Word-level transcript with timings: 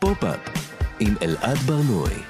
פופ-אפ 0.00 0.40
עם 1.00 1.14
אלעד 1.22 1.56
ברנועי. 1.56 2.22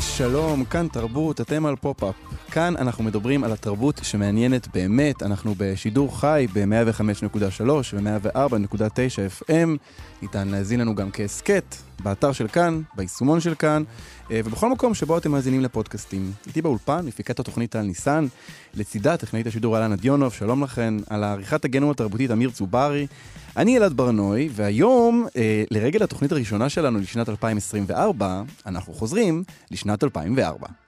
שלום, 0.00 0.64
כאן 0.64 0.88
תרבות, 0.88 1.40
אתם 1.40 1.66
על 1.66 1.76
פופ-אפ. 1.76 2.14
כאן 2.54 2.74
אנחנו 2.76 3.04
מדברים 3.04 3.44
על 3.44 3.52
התרבות 3.52 4.00
שמעניינת 4.02 4.68
באמת, 4.74 5.22
אנחנו 5.22 5.54
בשידור 5.58 6.20
חי 6.20 6.46
ב-105.3 6.52 7.64
ו-104.9 7.94 9.42
FM, 9.42 9.68
ניתן 10.22 10.48
להזין 10.48 10.80
לנו 10.80 10.94
גם 10.94 11.10
כהסכת, 11.10 11.76
באתר 12.02 12.32
של 12.32 12.48
כאן, 12.48 12.82
ביישומון 12.96 13.40
של 13.40 13.54
כאן, 13.54 13.82
אה, 14.30 14.40
ובכל 14.44 14.70
מקום 14.70 14.94
שבו 14.94 15.18
אתם 15.18 15.30
מאזינים 15.30 15.60
לפודקאסטים. 15.60 16.32
איתי 16.46 16.62
באולפן, 16.62 17.06
מפיקת 17.06 17.40
התוכנית 17.40 17.76
על 17.76 17.82
ניסן, 17.82 18.26
לצידה 18.74 19.16
טכנאית 19.16 19.46
השידור 19.46 19.78
אלנה 19.78 19.96
דיונוב, 19.96 20.32
שלום 20.32 20.64
לכן, 20.64 20.94
על 21.10 21.24
העריכת 21.24 21.64
הגנום 21.64 21.90
התרבותית 21.90 22.30
אמיר 22.30 22.50
צוברי. 22.50 23.06
אני 23.56 23.78
אלעד 23.78 23.92
ברנוי, 23.92 24.48
והיום, 24.52 25.26
אה, 25.36 25.64
לרגל 25.70 26.02
התוכנית 26.02 26.32
הראשונה 26.32 26.68
שלנו 26.68 26.98
לשנת 26.98 27.28
2024, 27.28 28.42
אנחנו 28.66 28.94
חוזרים 28.94 29.44
לשנת 29.70 30.04
2004. 30.04 30.83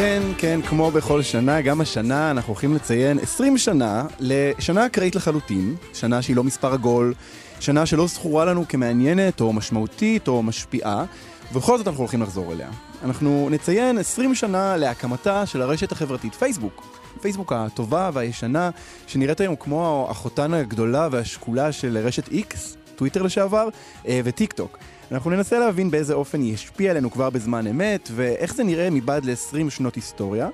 כן, 0.00 0.22
כן, 0.38 0.60
כמו 0.62 0.90
בכל 0.90 1.22
שנה, 1.22 1.60
גם 1.60 1.80
השנה 1.80 2.30
אנחנו 2.30 2.52
הולכים 2.52 2.74
לציין 2.74 3.18
20 3.18 3.58
שנה 3.58 4.06
לשנה 4.20 4.86
אקראית 4.86 5.16
לחלוטין, 5.16 5.76
שנה 5.94 6.22
שהיא 6.22 6.36
לא 6.36 6.44
מספר 6.44 6.72
עגול, 6.72 7.14
שנה 7.60 7.86
שלא 7.86 8.06
זכורה 8.06 8.44
לנו 8.44 8.68
כמעניינת 8.68 9.40
או 9.40 9.52
משמעותית 9.52 10.28
או 10.28 10.42
משפיעה, 10.42 11.04
ובכל 11.52 11.78
זאת 11.78 11.88
אנחנו 11.88 12.00
הולכים 12.00 12.22
לחזור 12.22 12.52
אליה. 12.52 12.68
אנחנו 13.04 13.48
נציין 13.50 13.98
20 13.98 14.34
שנה 14.34 14.76
להקמתה 14.76 15.46
של 15.46 15.62
הרשת 15.62 15.92
החברתית 15.92 16.34
פייסבוק. 16.34 16.98
פייסבוק 17.20 17.52
הטובה 17.52 18.10
והישנה, 18.12 18.70
שנראית 19.06 19.40
היום 19.40 19.56
כמו 19.56 20.08
אחותן 20.10 20.54
הגדולה 20.54 21.08
והשקולה 21.10 21.72
של 21.72 21.98
רשת 21.98 22.28
איקס, 22.28 22.76
טוויטר 22.98 23.22
לשעבר, 23.22 23.68
אה, 24.08 24.20
וטיק 24.24 24.52
טוק. 24.52 24.78
אנחנו 25.12 25.30
ננסה 25.30 25.58
להבין 25.58 25.90
באיזה 25.90 26.14
אופן 26.14 26.40
היא 26.40 26.54
השפיעה 26.54 26.90
עלינו 26.90 27.10
כבר 27.10 27.30
בזמן 27.30 27.66
אמת, 27.66 28.08
ואיך 28.12 28.54
זה 28.54 28.64
נראה 28.64 28.90
מבעד 28.90 29.24
ל-20 29.24 29.70
שנות 29.70 29.94
היסטוריה. 29.94 30.48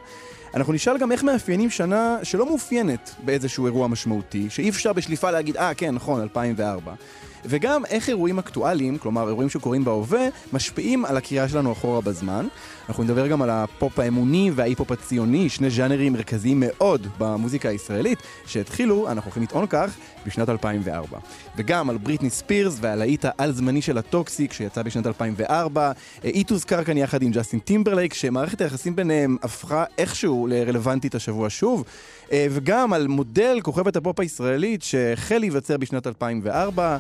אנחנו 0.54 0.72
נשאל 0.72 0.98
גם 0.98 1.12
איך 1.12 1.24
מאפיינים 1.24 1.70
שנה 1.70 2.18
שלא 2.22 2.46
מאופיינת 2.46 3.14
באיזשהו 3.24 3.66
אירוע 3.66 3.88
משמעותי, 3.88 4.46
שאי 4.50 4.68
אפשר 4.68 4.92
בשליפה 4.92 5.30
להגיד, 5.30 5.56
אה, 5.56 5.70
ah, 5.70 5.74
כן, 5.74 5.94
נכון, 5.94 6.20
2004. 6.20 6.94
וגם 7.46 7.84
איך 7.84 8.08
אירועים 8.08 8.38
אקטואליים, 8.38 8.98
כלומר 8.98 9.28
אירועים 9.28 9.50
שקורים 9.50 9.84
בהווה, 9.84 10.28
משפיעים 10.52 11.04
על 11.04 11.16
הקריאה 11.16 11.48
שלנו 11.48 11.72
אחורה 11.72 12.00
בזמן. 12.00 12.46
אנחנו 12.88 13.04
נדבר 13.04 13.26
גם 13.26 13.42
על 13.42 13.50
הפופ 13.50 13.98
האמוני 13.98 14.50
וההיפ-הופ 14.54 14.92
הציוני, 14.92 15.48
שני 15.48 15.70
ז'אנרים 15.70 16.12
מרכזיים 16.12 16.62
מאוד 16.66 17.06
במוזיקה 17.18 17.68
הישראלית, 17.68 18.18
שהתחילו, 18.46 19.10
אנחנו 19.10 19.28
הולכים 19.28 19.42
לטעון 19.42 19.66
כך, 19.66 19.96
בשנת 20.26 20.48
2004. 20.48 21.18
וגם 21.56 21.90
על 21.90 21.96
בריטני 21.96 22.30
ספירס 22.30 22.78
ועל 22.80 23.02
הלהיט 23.02 23.24
העל-זמני 23.28 23.82
שלה 23.82 23.98
Toxic 23.98 24.52
שיצא 24.52 24.82
בשנת 24.82 25.06
2004. 25.06 25.92
היא 26.22 26.44
תוזכר 26.44 26.84
כאן 26.84 26.96
יחד 26.96 27.22
עם 27.22 27.30
ג'סטין 27.30 27.58
טימברלייק, 27.58 28.14
שמערכת 28.14 28.60
היחסים 28.60 28.96
ביניהם 28.96 29.36
הפכה 29.42 29.84
איכשהו 29.98 30.46
לרלוונטית 30.46 31.14
השבוע 31.14 31.50
שוב. 31.50 31.84
וגם 32.32 32.92
על 32.92 33.06
מודל 33.06 33.58
כוכבת 33.62 33.96
הפופ 33.96 34.20
הישראלית 34.20 34.82
שהחל 34.82 35.38
להיווצר 35.38 35.76
בשנת 35.76 36.06
2004. 36.06 36.98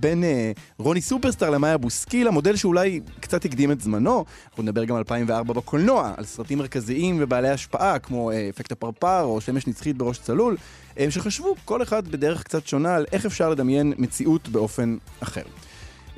בין 0.00 0.24
אה, 0.24 0.52
רוני 0.78 1.00
סופרסטאר 1.00 1.50
למאיה 1.50 1.78
בוסקילה, 1.78 2.30
מודל 2.30 2.56
שאולי 2.56 3.00
קצת 3.20 3.44
הקדים 3.44 3.72
את 3.72 3.80
זמנו. 3.80 4.24
אנחנו 4.50 4.62
נדבר 4.62 4.84
גם 4.84 4.94
על 4.94 4.98
2004 4.98 5.54
בקולנוע, 5.54 6.12
על 6.16 6.24
סרטים 6.24 6.58
מרכזיים 6.58 7.16
ובעלי 7.20 7.48
השפעה, 7.48 7.98
כמו 7.98 8.30
אה, 8.30 8.48
אפקט 8.48 8.72
הפרפר 8.72 9.22
או 9.22 9.40
שמש 9.40 9.66
נצחית 9.66 9.96
בראש 9.96 10.18
צלול, 10.18 10.56
אה, 10.98 11.10
שחשבו 11.10 11.54
כל 11.64 11.82
אחד 11.82 12.08
בדרך 12.08 12.42
קצת 12.42 12.66
שונה 12.66 12.94
על 12.94 13.06
איך 13.12 13.26
אפשר 13.26 13.50
לדמיין 13.50 13.92
מציאות 13.98 14.48
באופן 14.48 14.96
אחר. 15.20 15.42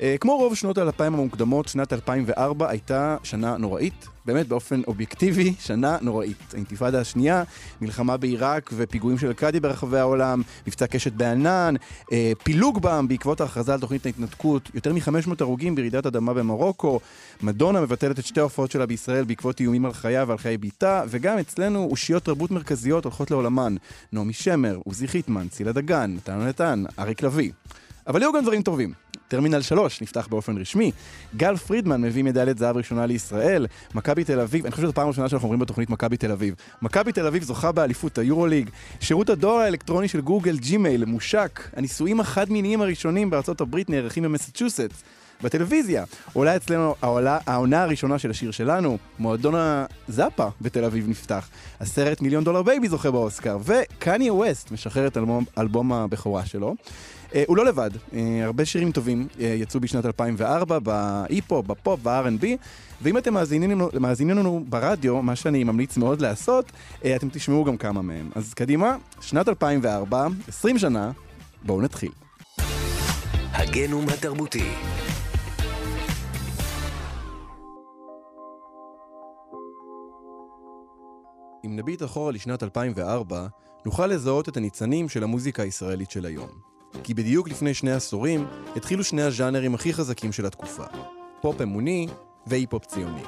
אה, 0.01 0.15
כמו 0.19 0.37
רוב 0.37 0.55
שנות 0.55 0.77
האלפיים 0.77 1.13
המוקדמות, 1.13 1.67
שנת 1.67 1.93
2004 1.93 2.69
הייתה 2.69 3.17
שנה 3.23 3.57
נוראית, 3.57 4.07
באמת 4.25 4.47
באופן 4.47 4.81
אובייקטיבי, 4.87 5.53
שנה 5.59 5.97
נוראית. 6.01 6.37
האינתיפאדה 6.53 6.99
השנייה, 6.99 7.43
מלחמה 7.81 8.17
בעיראק 8.17 8.69
ופיגועים 8.73 9.17
של 9.17 9.27
אל-קאדי 9.27 9.59
ברחבי 9.59 9.99
העולם, 9.99 10.41
מבצע 10.67 10.87
קשת 10.87 11.13
בענן, 11.13 11.73
אה, 12.11 12.31
פילוג 12.43 12.81
בעם 12.81 13.07
בעקבות 13.07 13.41
ההכרזה 13.41 13.73
על 13.73 13.79
תוכנית 13.79 14.05
ההתנתקות, 14.05 14.69
יותר 14.73 14.93
מ-500 14.93 15.33
הרוגים 15.39 15.75
ברעידת 15.75 16.05
אדמה 16.05 16.33
במרוקו, 16.33 16.99
מדונה 17.41 17.81
מבטלת 17.81 18.19
את 18.19 18.25
שתי 18.25 18.39
ההופעות 18.39 18.71
שלה 18.71 18.85
בישראל 18.85 19.23
בעקבות 19.23 19.59
איומים 19.59 19.85
על 19.85 19.93
חייה 19.93 20.25
ועל 20.27 20.37
חיי 20.37 20.57
בתה, 20.57 21.03
וגם 21.07 21.37
אצלנו 21.37 21.87
אושיות 21.91 22.23
תרבות 22.23 22.51
מרכזיות 22.51 23.03
הולכות 23.03 23.31
לעולמן. 23.31 23.75
נעמי 24.13 24.33
שמר, 24.33 24.79
עוזי 24.85 25.07
חיטמן, 25.07 25.47
צילה 25.47 25.71
דגן, 25.71 26.13
נתן 26.15 26.39
נתן, 26.47 26.83
אריק 26.99 27.23
לביא. 27.23 27.51
אבל 28.07 28.21
היו 28.21 28.33
גם 28.33 28.43
דברים 28.43 28.61
טובים. 28.61 29.08
טרמינל 29.29 29.61
3 29.61 30.01
נפתח 30.01 30.27
באופן 30.27 30.57
רשמי. 30.57 30.91
גל 31.37 31.55
פרידמן 31.55 32.01
מביא 32.01 32.23
מדליית 32.23 32.57
זהב 32.57 32.77
ראשונה 32.77 33.05
לישראל. 33.05 33.67
מכבי 33.95 34.23
תל 34.23 34.39
אביב, 34.39 34.65
אני 34.65 34.71
חושב 34.71 34.83
שזו 34.83 34.93
פעם 34.93 35.07
ראשונה 35.07 35.29
שאנחנו 35.29 35.45
אומרים 35.45 35.59
בתוכנית 35.59 35.89
מכבי 35.89 36.17
תל 36.17 36.31
אביב. 36.31 36.55
מכבי 36.81 37.11
תל 37.11 37.27
אביב 37.27 37.43
זוכה 37.43 37.71
באליפות 37.71 38.17
היורוליג. 38.17 38.69
שירות 38.99 39.29
הדואר 39.29 39.59
האלקטרוני 39.59 40.07
של 40.07 40.21
גוגל 40.21 40.57
ג'ימייל 40.57 41.05
מושק. 41.05 41.69
הנישואים 41.75 42.19
החד-מיניים 42.19 42.81
הראשונים 42.81 43.29
בארצות 43.29 43.61
הברית 43.61 43.89
נערכים 43.89 44.23
במסצ'וסטס. 44.23 45.03
בטלוויזיה. 45.43 46.03
עולה 46.33 46.55
אצלנו 46.55 46.95
העולה, 47.01 47.37
העונה 47.45 47.83
הראשונה 47.83 48.19
של 48.19 48.29
השיר 48.29 48.51
שלנו, 48.51 48.97
מועדון 49.19 49.53
הזאפה 50.07 50.47
בתל 50.61 50.83
אביב 50.83 51.09
נפתח. 51.09 51.49
הסרט 51.79 52.21
מיליון 52.21 52.43
דולר 52.43 52.63
בייבי 52.63 52.89
זוכה 52.89 53.11
באוסקר, 53.11 53.57
וקניה 53.65 54.33
ווסט 54.33 54.71
משחרר 54.71 55.07
את 55.07 55.17
אלבום, 55.17 55.45
אלבום 55.57 55.93
הבכורה 55.93 56.45
שלו. 56.45 56.75
אה, 57.35 57.43
הוא 57.47 57.57
לא 57.57 57.65
לבד, 57.65 57.89
אה, 58.13 58.45
הרבה 58.45 58.65
שירים 58.65 58.91
טובים 58.91 59.27
אה, 59.39 59.45
יצאו 59.45 59.79
בשנת 59.79 60.05
2004 60.05 60.79
בהיפ 60.79 61.21
הופ, 61.21 61.63
בפופ, 61.63 61.99
ב-R&B, 62.03 62.45
ואם 63.01 63.17
אתם 63.17 63.33
מאזינים, 63.33 63.81
מאזינים 63.99 64.37
לנו 64.37 64.65
ברדיו, 64.69 65.21
מה 65.21 65.35
שאני 65.35 65.63
ממליץ 65.63 65.97
מאוד 65.97 66.21
לעשות, 66.21 66.71
אתם 67.15 67.29
תשמעו 67.29 67.63
גם 67.63 67.77
כמה 67.77 68.01
מהם. 68.01 68.29
אז 68.35 68.53
קדימה, 68.53 68.95
שנת 69.21 69.49
2004, 69.49 70.27
20 70.47 70.77
שנה, 70.77 71.11
בואו 71.63 71.81
נתחיל. 71.81 72.11
הגנום 73.53 74.05
התרבותי 74.09 74.69
אם 81.65 81.75
נביט 81.75 82.03
אחורה 82.03 82.31
לשנת 82.31 82.63
2004, 82.63 83.47
נוכל 83.85 84.07
לזהות 84.07 84.49
את 84.49 84.57
הניצנים 84.57 85.09
של 85.09 85.23
המוזיקה 85.23 85.63
הישראלית 85.63 86.11
של 86.11 86.25
היום. 86.25 86.68
כי 87.03 87.13
בדיוק 87.13 87.49
לפני 87.49 87.73
שני 87.73 87.91
עשורים 87.91 88.47
התחילו 88.75 89.03
שני 89.03 89.21
הז'אנרים 89.21 89.75
הכי 89.75 89.93
חזקים 89.93 90.31
של 90.31 90.45
התקופה, 90.45 90.83
פופ 91.41 91.61
אמוני 91.61 92.07
והיפ-הופ 92.47 92.85
ציוני. 92.85 93.23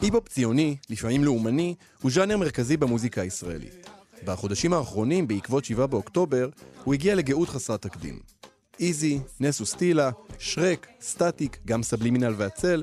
היפ-הופ 0.00 0.28
ציוני, 0.28 0.76
לפעמים 0.90 1.24
לאומני, 1.24 1.74
הוא 2.02 2.10
ז'אנר 2.10 2.36
מרכזי 2.36 2.76
במוזיקה 2.76 3.20
הישראלית. 3.20 3.88
בחודשים 4.24 4.72
האחרונים, 4.72 5.28
בעקבות 5.28 5.64
7 5.64 5.86
באוקטובר, 5.86 6.48
הוא 6.84 6.94
הגיע 6.94 7.14
לגאות 7.14 7.48
חסרת 7.48 7.82
תקדים. 7.82 8.18
איזי, 8.80 9.20
נס 9.40 9.60
וסטילה, 9.60 10.10
שרק, 10.38 10.86
סטטיק, 11.00 11.58
גם 11.66 11.82
סבלימינל 11.82 12.34
והצל, 12.36 12.82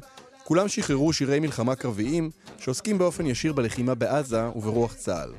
כולם 0.49 0.67
שחררו 0.67 1.13
שירי 1.13 1.39
מלחמה 1.39 1.75
קרביים 1.75 2.29
שעוסקים 2.57 2.97
באופן 2.97 3.25
ישיר 3.25 3.53
בלחימה 3.53 3.95
בעזה 3.95 4.47
וברוח 4.55 4.93
צה"ל. 4.93 5.33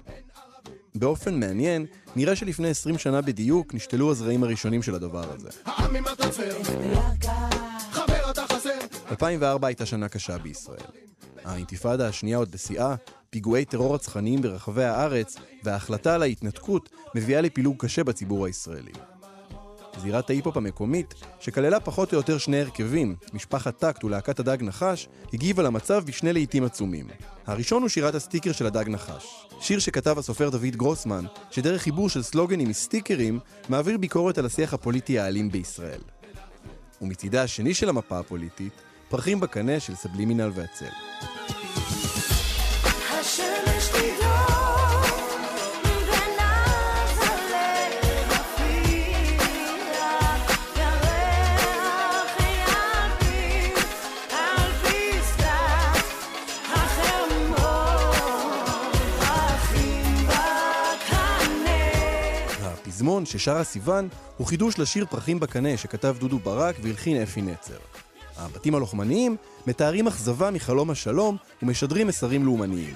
באופן 0.94 1.40
מעניין, 1.40 1.86
נראה 2.16 2.36
שלפני 2.36 2.68
20 2.68 2.98
שנה 2.98 3.20
בדיוק 3.20 3.74
נשתלו 3.74 4.10
הזרעים 4.10 4.42
הראשונים 4.44 4.82
של 4.82 4.94
הדבר 4.94 5.32
הזה. 5.32 5.48
2004 9.10 9.68
הייתה 9.68 9.86
שנה 9.86 10.08
קשה 10.08 10.38
בישראל. 10.38 10.86
האינתיפאדה 11.44 12.08
השנייה 12.08 12.36
עוד 12.36 12.50
בשיאה, 12.50 12.94
פיגועי 13.30 13.64
טרור 13.64 13.94
רצחניים 13.94 14.42
ברחבי 14.42 14.84
הארץ 14.84 15.36
וההחלטה 15.64 16.14
על 16.14 16.22
ההתנתקות 16.22 16.88
מביאה 17.14 17.40
לפילוג 17.40 17.76
קשה 17.78 18.04
בציבור 18.04 18.46
הישראלי. 18.46 18.92
זירת 19.98 20.30
ההיפ-הופ 20.30 20.56
המקומית, 20.56 21.14
שכללה 21.40 21.80
פחות 21.80 22.12
או 22.12 22.18
יותר 22.18 22.38
שני 22.38 22.60
הרכבים, 22.60 23.16
משפחת 23.32 23.78
טקט 23.78 24.04
ולהקת 24.04 24.40
הדג 24.40 24.58
נחש, 24.60 25.08
הגיבה 25.32 25.62
למצב 25.62 26.02
בשני 26.06 26.32
להיטים 26.32 26.64
עצומים. 26.64 27.06
הראשון 27.46 27.82
הוא 27.82 27.88
שירת 27.88 28.14
הסטיקר 28.14 28.52
של 28.52 28.66
הדג 28.66 28.88
נחש. 28.88 29.46
שיר 29.60 29.78
שכתב 29.78 30.18
הסופר 30.18 30.50
דוד 30.50 30.76
גרוסמן, 30.76 31.24
שדרך 31.50 31.82
חיבור 31.82 32.08
של 32.08 32.22
סלוגנים 32.22 32.68
מסטיקרים, 32.68 33.38
מעביר 33.68 33.98
ביקורת 33.98 34.38
על 34.38 34.46
השיח 34.46 34.74
הפוליטי 34.74 35.18
האלים 35.18 35.50
בישראל. 35.50 36.00
ומצידה 37.02 37.42
השני 37.42 37.74
של 37.74 37.88
המפה 37.88 38.18
הפוליטית, 38.18 38.72
פרחים 39.08 39.40
בקנה 39.40 39.80
של 39.80 39.94
סבלימינל 39.94 40.50
והצל. 40.54 41.29
הפזמון 63.00 63.26
ששרה 63.26 63.64
סיוון 63.64 64.08
הוא 64.36 64.46
חידוש 64.46 64.78
לשיר 64.78 65.06
פרחים 65.10 65.40
בקנה 65.40 65.76
שכתב 65.76 66.16
דודו 66.18 66.38
ברק 66.38 66.76
והלחין 66.82 67.22
אפי 67.22 67.42
נצר. 67.42 67.78
הבתים 68.36 68.74
הלוחמניים 68.74 69.36
מתארים 69.66 70.06
אכזבה 70.06 70.50
מחלום 70.50 70.90
השלום 70.90 71.36
ומשדרים 71.62 72.06
מסרים 72.06 72.44
לאומניים. 72.44 72.94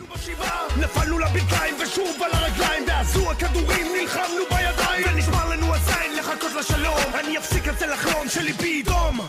נפלנו 0.80 1.18
לברכיים 1.18 1.74
ושוב 1.82 2.22
על 2.22 2.30
הרגליים 2.32 2.84
ועזו 2.88 3.30
הכדורים 3.30 3.86
נלחמנו 4.00 4.44
בידיים 4.50 5.06
ונשמר 5.14 5.48
לנו 5.48 5.74
הזין 5.74 6.16
לחכות 6.18 6.52
לשלום 6.58 7.14
אני 7.14 7.38
אפסיק 7.38 7.68
את 7.68 7.78
זה 7.78 7.86
לחלום 7.86 8.28
שליבי 8.28 8.68
ידום 8.68 9.20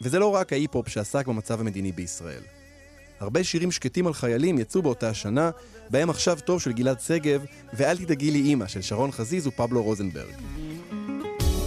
וזה 0.00 0.18
לא 0.18 0.34
רק 0.34 0.52
ההיפ-הופ 0.52 0.88
שעסק 0.88 1.26
במצב 1.26 1.60
המדיני 1.60 1.92
בישראל. 1.92 2.61
הרבה 3.22 3.44
שירים 3.44 3.72
שקטים 3.72 4.06
על 4.06 4.14
חיילים 4.14 4.58
יצאו 4.58 4.82
באותה 4.82 5.08
השנה, 5.08 5.50
בהם 5.90 6.10
עכשיו 6.10 6.38
טוב 6.44 6.60
של 6.60 6.72
גלעד 6.72 7.00
שגב, 7.00 7.44
ואל 7.74 7.96
תדאגי 7.96 8.30
לי 8.30 8.40
אימא 8.40 8.66
של 8.66 8.82
שרון 8.82 9.12
חזיז 9.12 9.46
ופבלו 9.46 9.82
רוזנברג. 9.82 10.34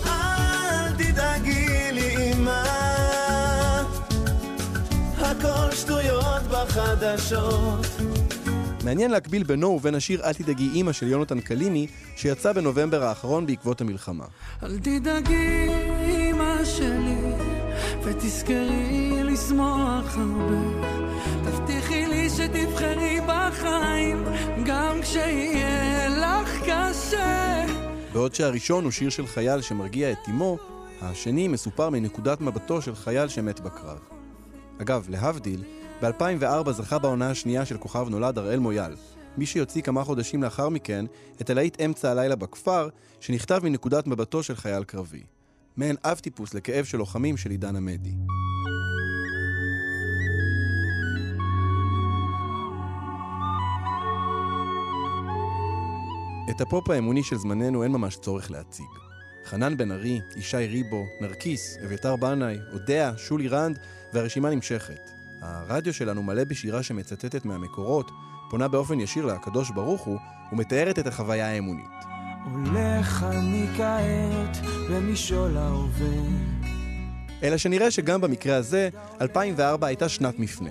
אל 0.06 0.94
תדאגי 0.98 1.92
לי 1.92 2.18
אימא, 2.18 2.64
הכל 5.18 5.76
שטויות 5.76 6.44
בחדשות. 6.52 7.86
מעניין 8.84 9.12
להקביל 9.12 9.44
בינו 9.44 9.68
ובין 9.68 9.96
השיר 9.96 10.24
"אל 10.24 10.34
תדאגי 10.34 10.70
אימא" 10.74 10.92
של 10.92 11.08
יונתן 11.08 11.40
קלימי, 11.40 11.88
שיצא 12.16 12.54
בנובמבר 12.54 13.04
האחרון 13.04 13.46
בעקבות 13.46 13.82
המלחמה. 13.82 14.26
אל 14.64 14.80
תדאגי 14.80 15.68
ותזכרי 18.16 19.24
לשמוח 19.24 20.18
הרבה. 20.18 20.90
תבטיחי 21.44 22.06
לי 22.06 22.30
שתבחרי 22.30 23.20
בחיים, 23.28 24.24
גם 24.66 25.02
כשיהיה 25.02 26.10
לך 26.10 26.62
קשה. 26.62 27.66
בעוד 28.14 28.36
שהראשון 28.36 28.84
הוא 28.84 28.92
שיר 28.92 29.10
של 29.10 29.28
חייל 29.28 29.62
שמרגיע 29.62 30.12
את 30.12 30.18
אמו, 30.30 30.58
השני 31.02 31.48
מסופר 31.48 31.90
מנקודת 31.90 32.42
מבטו 32.42 32.82
של 32.82 32.96
חייל 32.96 33.28
שמת 33.28 33.60
בקרב. 33.60 34.00
אגב, 34.82 35.06
להבדיל, 35.10 35.64
ב-2004 36.02 36.72
זכה 36.72 37.00
בעונה 37.00 37.30
השנייה 37.30 37.66
של 37.66 37.78
כוכב 37.78 38.10
נולד 38.10 38.38
אראל 38.38 38.60
מויאל, 38.60 38.96
מי 39.38 39.46
שיוציא 39.46 39.82
כמה 39.82 40.04
חודשים 40.04 40.44
לאחר 40.44 40.70
מכן 40.70 41.06
את 41.42 41.50
הלהיט 41.50 41.82
אמצע 41.82 42.12
הלילה 42.12 42.36
בכפר, 42.36 42.90
שנכתב 43.20 43.60
מנקודת 43.64 44.08
מבטו 44.08 44.44
של 44.44 44.56
חייל 44.56 44.84
קרבי. 44.84 45.35
מעין 45.78 45.96
אב 46.04 46.20
טיפוס 46.20 46.54
לכאב 46.54 46.86
של 46.86 46.98
לוחמים 46.98 47.38
של 47.38 47.52
עידן 47.52 47.76
עמדי. 47.76 48.14
את 56.50 56.62
הפופ 56.62 56.90
האמוני 56.90 57.24
של 57.24 57.36
זמננו 57.36 57.84
אין 57.84 57.92
ממש 57.92 58.16
צורך 58.16 58.52
להציג. 58.52 58.86
חנן 59.46 59.78
בן 59.78 59.92
ארי, 59.92 60.20
ישי 60.36 60.58
ריבו, 60.58 61.06
נרקיס, 61.22 61.78
אביתר 61.86 62.16
בנאי, 62.16 62.58
אודיה, 62.74 63.18
שולי 63.18 63.48
רנד, 63.48 63.80
והרשימה 64.14 64.50
נמשכת. 64.50 65.10
הרדיו 65.42 65.94
שלנו 65.94 66.24
מלא 66.24 66.44
בשירה 66.44 66.84
שמצטטת 66.84 67.46
מהמקורות, 67.46 68.12
פונה 68.50 68.68
באופן 68.68 69.00
ישיר 69.00 69.26
לקדוש 69.26 69.72
ברוך 69.72 70.02
הוא, 70.02 70.20
ומתארת 70.52 71.00
את 71.00 71.08
החוויה 71.08 71.48
האמונית. 71.48 72.15
הולך 72.54 73.24
אני 73.24 73.66
כעת 73.78 74.58
במשעול 74.90 75.58
ההווה. 75.58 76.18
אלא 77.44 77.58
שנראה 77.58 77.92
שגם 77.92 78.22
במקרה 78.22 78.56
הזה, 78.56 78.90
2004 79.22 79.88
הייתה 79.88 80.10
שנת 80.10 80.40
מפנה. 80.40 80.70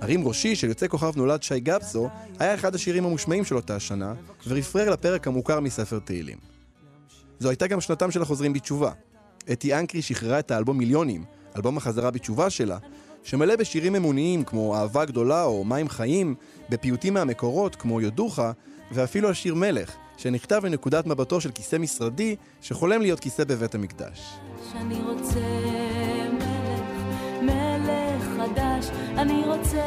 הרים 0.00 0.28
ראשי 0.28 0.56
של 0.56 0.68
יוצא 0.68 0.88
כוכב 0.88 1.12
נולד 1.16 1.42
שי 1.42 1.60
גפסו 1.60 2.08
היה 2.38 2.54
אחד 2.54 2.74
השירים 2.74 3.04
המושמעים 3.04 3.44
של 3.44 3.56
אותה 3.56 3.76
השנה, 3.76 4.14
ורפרר 4.46 4.90
לפרק 4.90 5.26
המוכר 5.26 5.60
מספר 5.60 5.98
תהילים. 5.98 6.38
זו 7.38 7.48
הייתה 7.48 7.66
גם 7.66 7.80
שנתם 7.80 8.10
של 8.10 8.22
החוזרים 8.22 8.52
בתשובה. 8.52 8.92
אתי 9.52 9.74
אנקרי 9.74 10.02
שחררה 10.02 10.38
את 10.38 10.50
האלבום 10.50 10.78
מיליונים, 10.78 11.24
אלבום 11.56 11.76
החזרה 11.76 12.10
בתשובה 12.10 12.50
שלה, 12.50 12.78
שמלא 13.22 13.56
בשירים 13.56 13.94
אמוניים 13.94 14.44
כמו 14.44 14.76
אהבה 14.76 15.04
גדולה 15.04 15.44
או 15.44 15.64
מים 15.64 15.88
חיים, 15.88 16.34
בפיוטים 16.68 17.14
מהמקורות 17.14 17.76
כמו 17.76 18.00
יודוחה, 18.00 18.52
ואפילו 18.92 19.30
השיר 19.30 19.54
מלך, 19.54 19.96
שנכתב 20.16 20.60
מנקודת 20.62 21.06
מבטו 21.06 21.40
של 21.40 21.50
כיסא 21.50 21.76
משרדי 21.76 22.36
שחולם 22.60 23.00
להיות 23.00 23.20
כיסא 23.20 23.44
בבית 23.44 23.74
המקדש. 23.74 24.34
שאני 24.72 25.02
רוצה 25.02 25.40
חדש, 28.44 28.90
אני 29.18 29.42
רוצה 29.46 29.86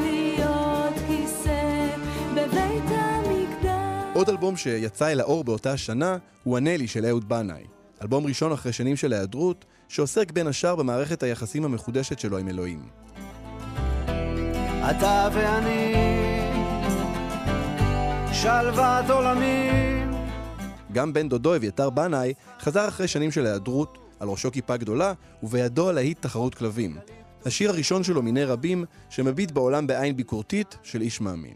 להיות 0.00 0.94
כיסא 1.08 1.86
בבית 2.34 2.84
המקדש. 2.88 4.14
עוד 4.14 4.28
אלבום 4.28 4.56
שיצא 4.56 5.12
אל 5.12 5.20
האור 5.20 5.44
באותה 5.44 5.72
השנה 5.72 6.16
הוא 6.44 6.56
הנלי 6.56 6.88
של 6.88 7.06
אהוד 7.06 7.28
בנאי. 7.28 7.64
אלבום 8.02 8.26
ראשון 8.26 8.52
אחרי 8.52 8.72
שנים 8.72 8.96
של 8.96 9.12
היעדרות, 9.12 9.64
שעוסק 9.88 10.32
בין 10.32 10.46
השאר 10.46 10.76
במערכת 10.76 11.22
היחסים 11.22 11.64
המחודשת 11.64 12.18
שלו 12.18 12.38
עם 12.38 12.48
אלוהים. 12.48 12.82
אתה 14.90 15.28
ואני, 15.34 16.13
שלוות 18.34 19.10
עולמים. 19.10 20.10
גם 20.92 21.12
בן 21.12 21.28
דודו 21.28 21.56
אביתר 21.56 21.90
בנאי 21.90 22.34
חזר 22.60 22.88
אחרי 22.88 23.08
שנים 23.08 23.30
של 23.30 23.46
היעדרות, 23.46 23.98
על 24.20 24.28
ראשו 24.28 24.52
כיפה 24.52 24.76
גדולה, 24.76 25.12
ובידו 25.42 25.92
להיט 25.92 26.22
תחרות 26.22 26.54
כלבים. 26.54 26.96
השיר 27.46 27.70
הראשון 27.70 28.02
שלו 28.02 28.22
מיני 28.22 28.44
רבים, 28.44 28.84
שמביט 29.10 29.50
בעולם 29.50 29.86
בעין 29.86 30.16
ביקורתית 30.16 30.78
של 30.82 31.00
איש 31.00 31.20
מאמין. 31.20 31.54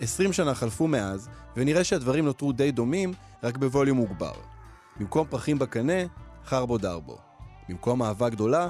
עשרים 0.00 0.32
שנה 0.32 0.54
חלפו 0.54 0.88
מאז, 0.88 1.28
ונראה 1.56 1.84
שהדברים 1.84 2.24
נותרו 2.24 2.52
די 2.52 2.70
דומים, 2.70 3.12
רק 3.42 3.56
בווליום 3.56 3.98
מוגבר. 3.98 4.32
במקום 5.00 5.26
פרחים 5.30 5.58
בקנה, 5.58 6.02
חרבו 6.46 6.78
דרבו. 6.78 7.18
במקום 7.68 8.02
אהבה 8.02 8.28
גדולה, 8.28 8.68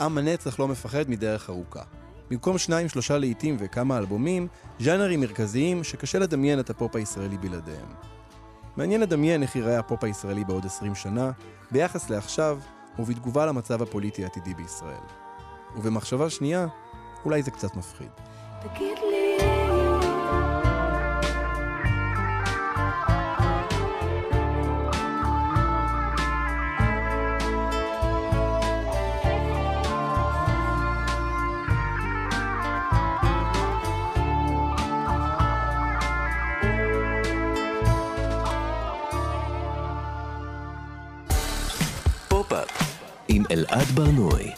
עם 0.00 0.18
הנצח 0.18 0.58
לא 0.58 0.68
מפחד 0.68 1.10
מדרך 1.10 1.50
ארוכה. 1.50 1.82
במקום 2.30 2.58
שניים 2.58 2.88
שלושה 2.88 3.18
לעיתים 3.18 3.56
וכמה 3.58 3.98
אלבומים, 3.98 4.48
ז'אנרים 4.80 5.20
מרכזיים 5.20 5.84
שקשה 5.84 6.18
לדמיין 6.18 6.60
את 6.60 6.70
הפופ 6.70 6.96
הישראלי 6.96 7.38
בלעדיהם. 7.38 7.88
מעניין 8.76 9.00
לדמיין 9.00 9.42
איך 9.42 9.56
ייראה 9.56 9.78
הפופ 9.78 10.04
הישראלי 10.04 10.44
בעוד 10.44 10.66
20 10.66 10.94
שנה, 10.94 11.30
ביחס 11.70 12.10
לעכשיו 12.10 12.58
ובתגובה 12.98 13.46
למצב 13.46 13.82
הפוליטי 13.82 14.24
העתידי 14.24 14.54
בישראל. 14.54 15.04
ובמחשבה 15.76 16.30
שנייה, 16.30 16.66
אולי 17.24 17.42
זה 17.42 17.50
קצת 17.50 17.76
מפחיד. 17.76 18.10
תגיד 18.60 18.98
לי 19.10 19.15
אלעד 43.76 43.88
ברנועי. 43.88 44.50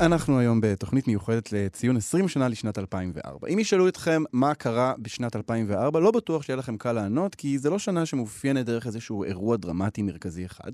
אנחנו 0.00 0.38
היום 0.38 0.60
בתוכנית 0.60 1.08
מיוחדת 1.08 1.52
לציון 1.52 1.96
20 1.96 2.28
שנה 2.28 2.48
לשנת 2.48 2.78
2004. 2.78 3.48
אם 3.48 3.58
ישאלו 3.58 3.88
אתכם 3.88 4.22
מה 4.32 4.54
קרה 4.54 4.94
בשנת 4.98 5.36
2004, 5.36 6.00
לא 6.00 6.10
בטוח 6.10 6.42
שיהיה 6.42 6.56
לכם 6.56 6.76
קל 6.76 6.92
לענות, 6.92 7.34
כי 7.34 7.58
זה 7.58 7.70
לא 7.70 7.78
שנה 7.78 8.06
שמאופיינת 8.06 8.66
דרך 8.66 8.86
איזשהו 8.86 9.24
אירוע 9.24 9.56
דרמטי 9.56 10.02
מרכזי 10.02 10.46
אחד. 10.46 10.70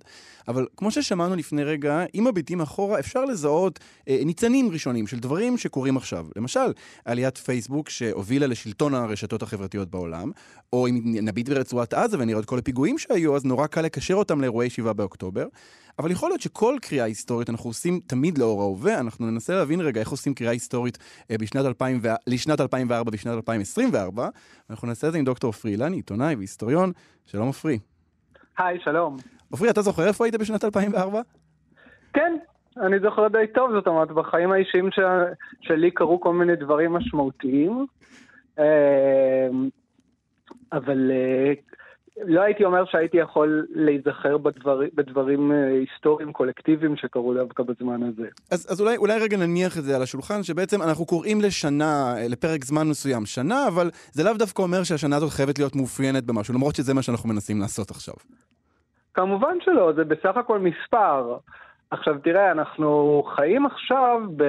אבל 0.48 0.66
כמו 0.76 0.90
ששמענו 0.90 1.36
לפני 1.36 1.64
רגע, 1.64 2.04
אם 2.14 2.26
מביטים 2.30 2.60
אחורה, 2.60 2.98
אפשר 2.98 3.24
לזהות 3.24 3.80
אה, 4.08 4.20
ניצנים 4.24 4.70
ראשונים 4.70 5.06
של 5.06 5.18
דברים 5.18 5.58
שקורים 5.58 5.96
עכשיו. 5.96 6.26
למשל, 6.36 6.72
עליית 7.04 7.38
פייסבוק 7.38 7.88
שהובילה 7.88 8.46
לשלטון 8.46 8.94
הרשתות 8.94 9.42
החברתיות 9.42 9.90
בעולם, 9.90 10.30
או 10.72 10.86
אם 10.86 11.02
נביט 11.04 11.48
ברצועת 11.48 11.94
עזה 11.94 12.16
ונראה 12.20 12.40
את 12.40 12.44
כל 12.44 12.58
הפיגועים 12.58 12.98
שהיו, 12.98 13.36
אז 13.36 13.44
נורא 13.44 13.66
קל 13.66 13.82
לקשר 13.82 14.14
אותם 14.14 14.40
לאירועי 14.40 14.70
7 14.70 14.92
באוקטובר. 14.92 15.46
אבל 15.98 16.10
יכול 16.10 16.28
להיות 16.28 16.40
שכל 16.40 16.76
קריאה 16.82 17.04
היסטורית 17.04 17.50
אנחנו 17.50 17.70
עושים 17.70 18.00
תמיד 18.06 18.38
לאור 18.38 18.62
ההווה, 18.62 19.00
אנחנו 19.00 19.30
ננסה 19.30 19.54
להבין 19.54 19.80
רגע 19.80 20.00
איך 20.00 20.08
עושים 20.08 20.34
קריאה 20.34 20.52
היסטורית 20.52 20.98
אה, 21.30 21.36
בשנת 21.38 21.66
2000, 21.66 21.98
ו- 22.02 22.08
לשנת 22.26 22.60
2004 22.60 23.10
ושנת 23.14 23.34
2024. 23.34 24.28
אנחנו 24.70 24.88
נעשה 24.88 25.06
את 25.06 25.12
זה 25.12 25.18
עם 25.18 25.24
דוקטור 25.24 25.48
עופרי 25.48 25.70
אילני, 25.70 25.96
עיתונאי 25.96 26.34
והיסטוריון. 26.34 26.92
שלום 27.26 27.46
עופרי. 27.46 27.78
היי, 28.58 28.78
שלום. 28.84 29.16
עופרי, 29.50 29.70
אתה 29.70 29.82
זוכר 29.82 30.06
איפה 30.06 30.24
היית 30.24 30.34
בשנת 30.34 30.64
2004? 30.64 31.20
כן, 32.12 32.36
אני 32.76 33.00
זוכר 33.00 33.28
די 33.28 33.46
טוב, 33.54 33.72
זאת 33.72 33.86
אומרת, 33.86 34.10
בחיים 34.10 34.52
האישיים 34.52 34.90
ש... 34.90 34.98
שלי 35.60 35.90
קרו 35.90 36.20
כל 36.20 36.32
מיני 36.34 36.56
דברים 36.56 36.92
משמעותיים, 36.92 37.86
אה, 38.58 39.48
אבל 40.72 41.10
אה, 41.10 41.52
לא 42.16 42.40
הייתי 42.40 42.64
אומר 42.64 42.84
שהייתי 42.84 43.16
יכול 43.16 43.66
להיזכר 43.70 44.38
בדבר... 44.38 44.80
בדברים 44.94 45.52
אה, 45.52 45.68
היסטוריים 45.68 46.32
קולקטיביים 46.32 46.96
שקרו 46.96 47.34
דווקא 47.34 47.62
בזמן 47.62 48.02
הזה. 48.02 48.28
אז, 48.50 48.72
אז 48.72 48.80
אולי, 48.80 48.96
אולי 48.96 49.18
רגע 49.18 49.36
נניח 49.36 49.78
את 49.78 49.82
זה 49.84 49.96
על 49.96 50.02
השולחן, 50.02 50.42
שבעצם 50.42 50.82
אנחנו 50.82 51.06
קוראים 51.06 51.40
לשנה, 51.40 52.14
אה, 52.16 52.28
לפרק 52.28 52.64
זמן 52.64 52.88
מסוים, 52.88 53.26
שנה, 53.26 53.68
אבל 53.68 53.90
זה 54.12 54.24
לאו 54.24 54.32
דווקא 54.38 54.62
אומר 54.62 54.82
שהשנה 54.82 55.16
הזאת 55.16 55.30
חייבת 55.30 55.58
להיות 55.58 55.76
מאופיינת 55.76 56.24
במשהו, 56.24 56.54
למרות 56.54 56.74
שזה 56.74 56.94
מה 56.94 57.02
שאנחנו 57.02 57.28
מנסים 57.28 57.60
לעשות 57.60 57.90
עכשיו. 57.90 58.14
כמובן 59.14 59.56
שלא, 59.60 59.92
זה 59.92 60.04
בסך 60.04 60.36
הכל 60.36 60.58
מספר. 60.58 61.36
עכשיו 61.90 62.14
תראה, 62.24 62.50
אנחנו 62.52 63.22
חיים 63.36 63.66
עכשיו, 63.66 64.20
ב... 64.36 64.42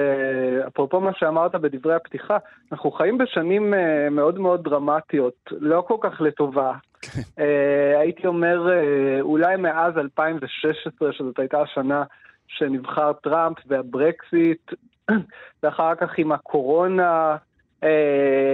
אפרופו 0.66 1.00
מה 1.00 1.10
שאמרת 1.14 1.54
בדברי 1.54 1.94
הפתיחה, 1.94 2.36
אנחנו 2.72 2.90
חיים 2.90 3.18
בשנים 3.18 3.74
uh, 3.74 4.10
מאוד 4.10 4.38
מאוד 4.38 4.64
דרמטיות, 4.64 5.34
לא 5.50 5.84
כל 5.88 5.96
כך 6.00 6.20
לטובה. 6.20 6.72
Uh, 7.12 7.98
הייתי 8.00 8.26
אומר, 8.26 8.66
uh, 8.66 9.20
אולי 9.20 9.56
מאז 9.56 9.98
2016, 9.98 11.12
שזאת 11.12 11.38
הייתה 11.38 11.60
השנה 11.62 12.04
שנבחר 12.46 13.12
טראמפ 13.12 13.56
והברקסיט, 13.66 14.72
ואחר 15.62 15.94
כך 15.94 16.18
עם 16.18 16.32
הקורונה, 16.32 17.36
uh, 17.80 17.86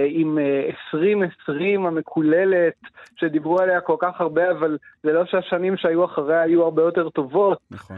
עם 0.09 0.37
uh, 0.37 0.95
2020 0.95 1.85
המקוללת, 1.85 2.73
שדיברו 3.15 3.59
עליה 3.59 3.81
כל 3.81 3.95
כך 3.99 4.21
הרבה, 4.21 4.51
אבל 4.51 4.77
זה 5.03 5.13
לא 5.13 5.25
שהשנים 5.25 5.77
שהיו 5.77 6.05
אחריה 6.05 6.41
היו 6.41 6.63
הרבה 6.63 6.81
יותר 6.81 7.09
טובות. 7.09 7.59
נכון. 7.71 7.97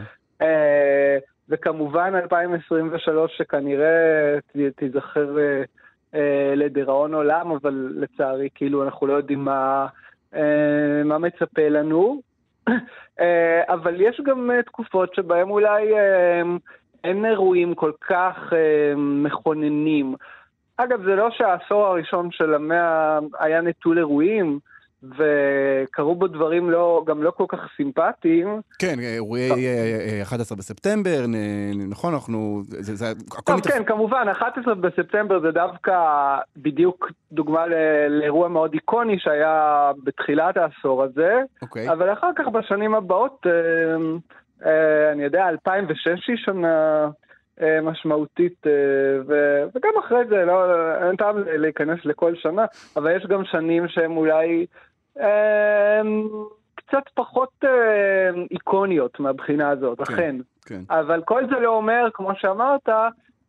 וכמובן 1.48 2.14
2023 2.14 3.32
שכנראה 3.38 4.38
תיזכר 4.76 5.36
לדיראון 6.56 7.14
עולם, 7.14 7.50
אבל 7.50 7.92
לצערי 7.96 8.48
כאילו 8.54 8.84
אנחנו 8.84 9.06
לא 9.06 9.12
יודעים 9.12 9.44
מה, 9.44 9.86
מה 11.04 11.18
מצפה 11.18 11.68
לנו. 11.68 12.20
uh, 12.70 12.72
אבל 13.74 14.00
יש 14.00 14.20
גם 14.24 14.50
uh, 14.50 14.62
תקופות 14.62 15.14
שבהן 15.14 15.50
אולי 15.50 15.94
אין 17.04 17.24
אירועים 17.24 17.74
כל 17.74 17.92
כך 18.08 18.52
מכוננים. 18.96 20.14
אגב, 20.76 21.04
זה 21.04 21.14
לא 21.14 21.30
שהעשור 21.30 21.86
הראשון 21.86 22.28
של 22.30 22.54
המאה 22.54 23.18
היה 23.38 23.60
נטול 23.60 23.98
אירועים, 23.98 24.58
וקרו 25.18 26.14
בו 26.14 26.26
דברים 26.26 26.70
לא, 26.70 27.04
גם 27.06 27.22
לא 27.22 27.30
כל 27.30 27.44
כך 27.48 27.58
סימפטיים. 27.76 28.60
כן, 28.78 28.94
אירועי 29.00 29.50
אה, 29.50 30.16
אה, 30.18 30.22
11 30.22 30.58
בספטמבר, 30.58 31.24
נכון, 31.90 32.12
אנחנו... 32.14 32.62
זה, 32.64 32.94
זה, 32.96 33.06
הכל 33.26 33.42
טוב, 33.52 33.56
מתרח- 33.58 33.72
כן, 33.72 33.84
כמובן, 33.84 34.26
11 34.32 34.74
בספטמבר 34.74 35.40
זה 35.40 35.50
דווקא 35.50 35.92
בדיוק 36.56 37.10
דוגמה 37.32 37.64
לאירוע 38.08 38.48
מאוד 38.48 38.74
איקוני 38.74 39.18
שהיה 39.18 39.72
בתחילת 40.04 40.56
העשור 40.56 41.02
הזה, 41.02 41.40
אוקיי. 41.62 41.90
אבל 41.92 42.12
אחר 42.12 42.30
כך 42.36 42.44
בשנים 42.48 42.94
הבאות, 42.94 43.46
אה, 43.46 43.50
אה, 44.70 45.12
אני 45.12 45.22
יודע, 45.24 45.48
2006 45.48 46.06
היא 46.28 46.36
שנה 46.36 47.08
אה, 47.62 47.80
משמעותית, 47.82 48.66
אה, 48.66 48.72
ו- 49.28 49.62
וגם 49.74 49.90
אחרי 50.06 50.24
זה, 50.28 50.44
לא, 50.44 50.64
אין 51.08 51.16
טעם 51.16 51.36
להיכנס 51.46 51.98
לכל 52.04 52.34
שנה, 52.34 52.64
אבל 52.96 53.16
יש 53.16 53.26
גם 53.26 53.44
שנים 53.44 53.88
שהם 53.88 54.16
אולי... 54.16 54.66
אה, 55.20 56.02
קצת 56.74 57.02
פחות 57.14 57.50
אה, 57.64 58.30
איקוניות 58.50 59.20
מהבחינה 59.20 59.70
הזאת, 59.70 59.98
כן. 59.98 60.14
אכן. 60.14 60.36
כן. 60.66 60.80
אבל 60.90 61.22
כל 61.24 61.42
זה 61.46 61.60
לא 61.60 61.76
אומר, 61.76 62.08
כמו 62.14 62.32
שאמרת, 62.38 62.88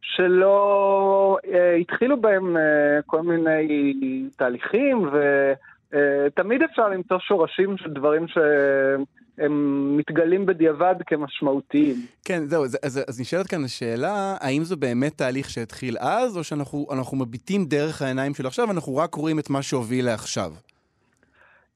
שלא 0.01 1.37
אה, 1.53 1.75
התחילו 1.75 2.21
בהם 2.21 2.57
אה, 2.57 3.01
כל 3.05 3.21
מיני 3.21 3.93
תהליכים, 4.37 5.09
ותמיד 5.11 6.61
אפשר 6.61 6.89
למצוא 6.89 7.17
שורשים 7.19 7.77
של 7.77 7.93
דברים 7.93 8.25
שהם 8.27 9.97
מתגלים 9.97 10.45
בדיעבד 10.45 10.95
כמשמעותיים. 11.07 11.95
כן, 12.25 12.45
זהו, 12.45 12.63
אז, 12.63 12.77
אז, 12.83 13.01
אז 13.09 13.21
נשאלת 13.21 13.47
כאן 13.47 13.63
השאלה, 13.63 14.37
האם 14.39 14.63
זה 14.63 14.75
באמת 14.75 15.17
תהליך 15.17 15.49
שהתחיל 15.49 15.97
אז, 15.99 16.37
או 16.37 16.43
שאנחנו 16.43 16.87
אנחנו 16.91 17.17
מביטים 17.17 17.65
דרך 17.65 18.01
העיניים 18.01 18.33
של 18.33 18.47
עכשיו, 18.47 18.71
אנחנו 18.71 18.95
רק 18.95 19.15
רואים 19.15 19.39
את 19.39 19.49
מה 19.49 19.61
שהוביל 19.61 20.05
לעכשיו? 20.05 20.51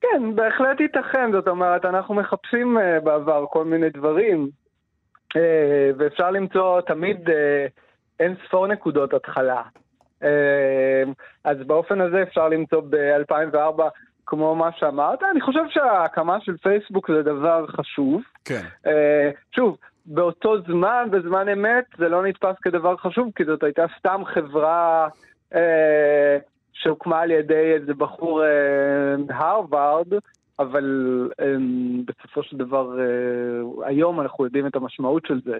כן, 0.02 0.36
בהחלט 0.36 0.80
ייתכן, 0.80 1.32
זאת 1.32 1.48
אומרת, 1.48 1.86
אנחנו 1.86 2.14
מחפשים 2.16 2.78
אה, 2.78 3.00
בעבר 3.00 3.46
כל 3.50 3.66
מיני 3.66 3.90
דברים, 3.90 4.50
אה, 5.36 5.92
ואפשר 5.98 6.32
למצוא 6.32 6.82
תמיד 6.82 7.30
אה, 7.30 7.66
אין 8.20 8.36
ספור 8.46 8.68
נקודות 8.68 9.14
התחלה. 9.14 9.62
אה, 10.24 11.04
אז 11.44 11.58
באופן 11.68 12.02
הזה 12.02 12.24
אפשר 12.24 12.50
למצוא 12.50 12.82
ב-2004, 12.90 13.82
כמו 14.26 14.56
מה 14.56 14.70
שאמרת, 14.78 15.24
אני 15.32 15.42
חושב 15.42 15.64
שההקמה 15.70 16.38
של 16.42 16.58
פייסבוק 16.58 17.12
זה 17.12 17.24
דבר 17.24 17.68
חשוב. 17.68 18.22
כן. 18.46 18.62
אה, 18.88 19.30
שוב, 19.56 19.78
באותו 20.06 20.62
זמן, 20.62 21.08
בזמן 21.12 21.50
אמת, 21.50 21.86
זה 21.98 22.10
לא 22.10 22.24
נתפס 22.24 22.56
כדבר 22.62 22.98
חשוב, 22.98 23.30
כי 23.36 23.46
זאת 23.46 23.64
הייתה 23.64 23.86
סתם 24.00 24.22
חברה 24.26 25.08
אה, 25.56 26.38
שהוקמה 26.84 27.20
על 27.20 27.32
ידי 27.32 27.74
איזה 27.80 27.94
בחור 27.94 28.44
אה, 28.44 29.36
הרווארד, 29.38 30.08
אבל 30.60 30.86
אה, 31.40 31.46
בסופו 32.06 32.44
של 32.44 32.58
דבר, 32.58 33.00
אה, 33.00 33.88
היום 33.88 34.22
אנחנו 34.22 34.46
יודעים 34.46 34.68
את 34.68 34.76
המשמעות 34.76 35.26
של 35.28 35.42
זה. 35.46 35.58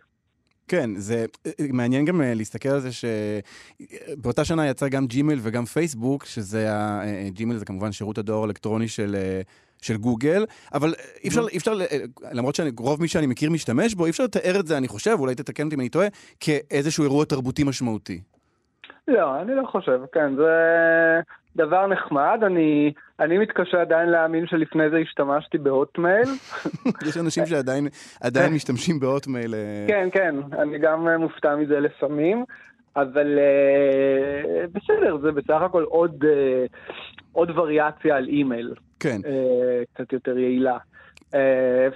כן, 0.68 0.90
זה 0.96 1.26
אה, 1.46 1.52
מעניין 1.74 2.06
גם 2.06 2.22
אה, 2.22 2.34
להסתכל 2.34 2.70
על 2.70 2.80
זה 2.80 2.90
שבאותה 2.92 4.46
שנה 4.46 4.68
יצא 4.68 4.88
גם 4.88 5.08
ג'ימל 5.08 5.38
וגם 5.42 5.66
פייסבוק, 5.66 6.26
שזה, 6.26 6.74
ה- 6.74 7.02
אה, 7.04 7.28
ג'ימל 7.30 7.56
זה 7.56 7.66
כמובן 7.66 7.92
שירות 7.92 8.18
הדואר 8.18 8.42
האלקטרוני 8.42 8.88
של... 8.88 9.16
אה, 9.16 9.42
של 9.82 9.98
גוגל, 9.98 10.46
אבל 10.74 10.94
אה, 11.00 11.04
אי 11.24 11.28
אפשר, 11.30 11.48
אי 11.52 11.58
אפשר, 11.58 11.82
אה, 11.82 11.98
למרות 12.32 12.56
שרוב 12.56 13.02
מי 13.02 13.08
שאני 13.08 13.28
מכיר 13.28 13.50
משתמש 13.52 13.94
בו, 13.96 14.06
אי 14.06 14.10
אפשר 14.10 14.24
לתאר 14.24 14.60
את 14.60 14.68
זה, 14.68 14.78
אני 14.78 14.88
חושב, 14.88 15.16
אולי 15.20 15.36
תתקן 15.36 15.64
אותי 15.64 15.76
אם 15.76 15.80
אני 15.80 15.90
טועה, 15.90 16.08
כאיזשהו 16.40 17.04
אירוע 17.04 17.26
תרבותי 17.26 17.64
משמעותי. 17.64 18.22
לא, 19.10 19.42
אני 19.42 19.56
לא 19.56 19.64
חושב, 19.66 20.00
כן, 20.12 20.36
זה 20.36 20.52
דבר 21.56 21.88
נחמד, 21.88 22.40
אני, 22.46 22.94
אני 23.20 23.38
מתקשה 23.38 23.82
עדיין 23.82 24.10
להאמין 24.10 24.48
שלפני 24.48 24.90
זה 24.90 24.98
השתמשתי 24.98 25.58
בהוטמייל. 25.58 26.30
יש 27.08 27.18
אנשים 27.18 27.46
שעדיין 27.46 27.88
עדיין 28.22 28.54
משתמשים 28.54 29.00
בהוטמייל. 29.00 29.54
אה, 29.54 29.86
כן, 29.88 30.08
כן, 30.12 30.36
אני 30.60 30.80
גם 30.80 31.08
אה, 31.08 31.18
מופתע 31.18 31.56
מזה 31.56 31.80
לפעמים, 31.80 32.46
אבל 32.96 33.40
אה, 33.40 34.66
בסדר, 34.68 35.18
זה 35.18 35.32
בסך 35.32 35.62
הכל 35.62 35.84
עוד, 35.84 36.24
אה, 36.24 36.66
עוד 37.32 37.58
וריאציה 37.58 38.16
על 38.16 38.28
אימייל, 38.28 38.74
כן, 39.00 39.22
אה, 39.26 39.84
קצת 39.94 40.14
יותר 40.14 40.38
יעילה. 40.38 40.78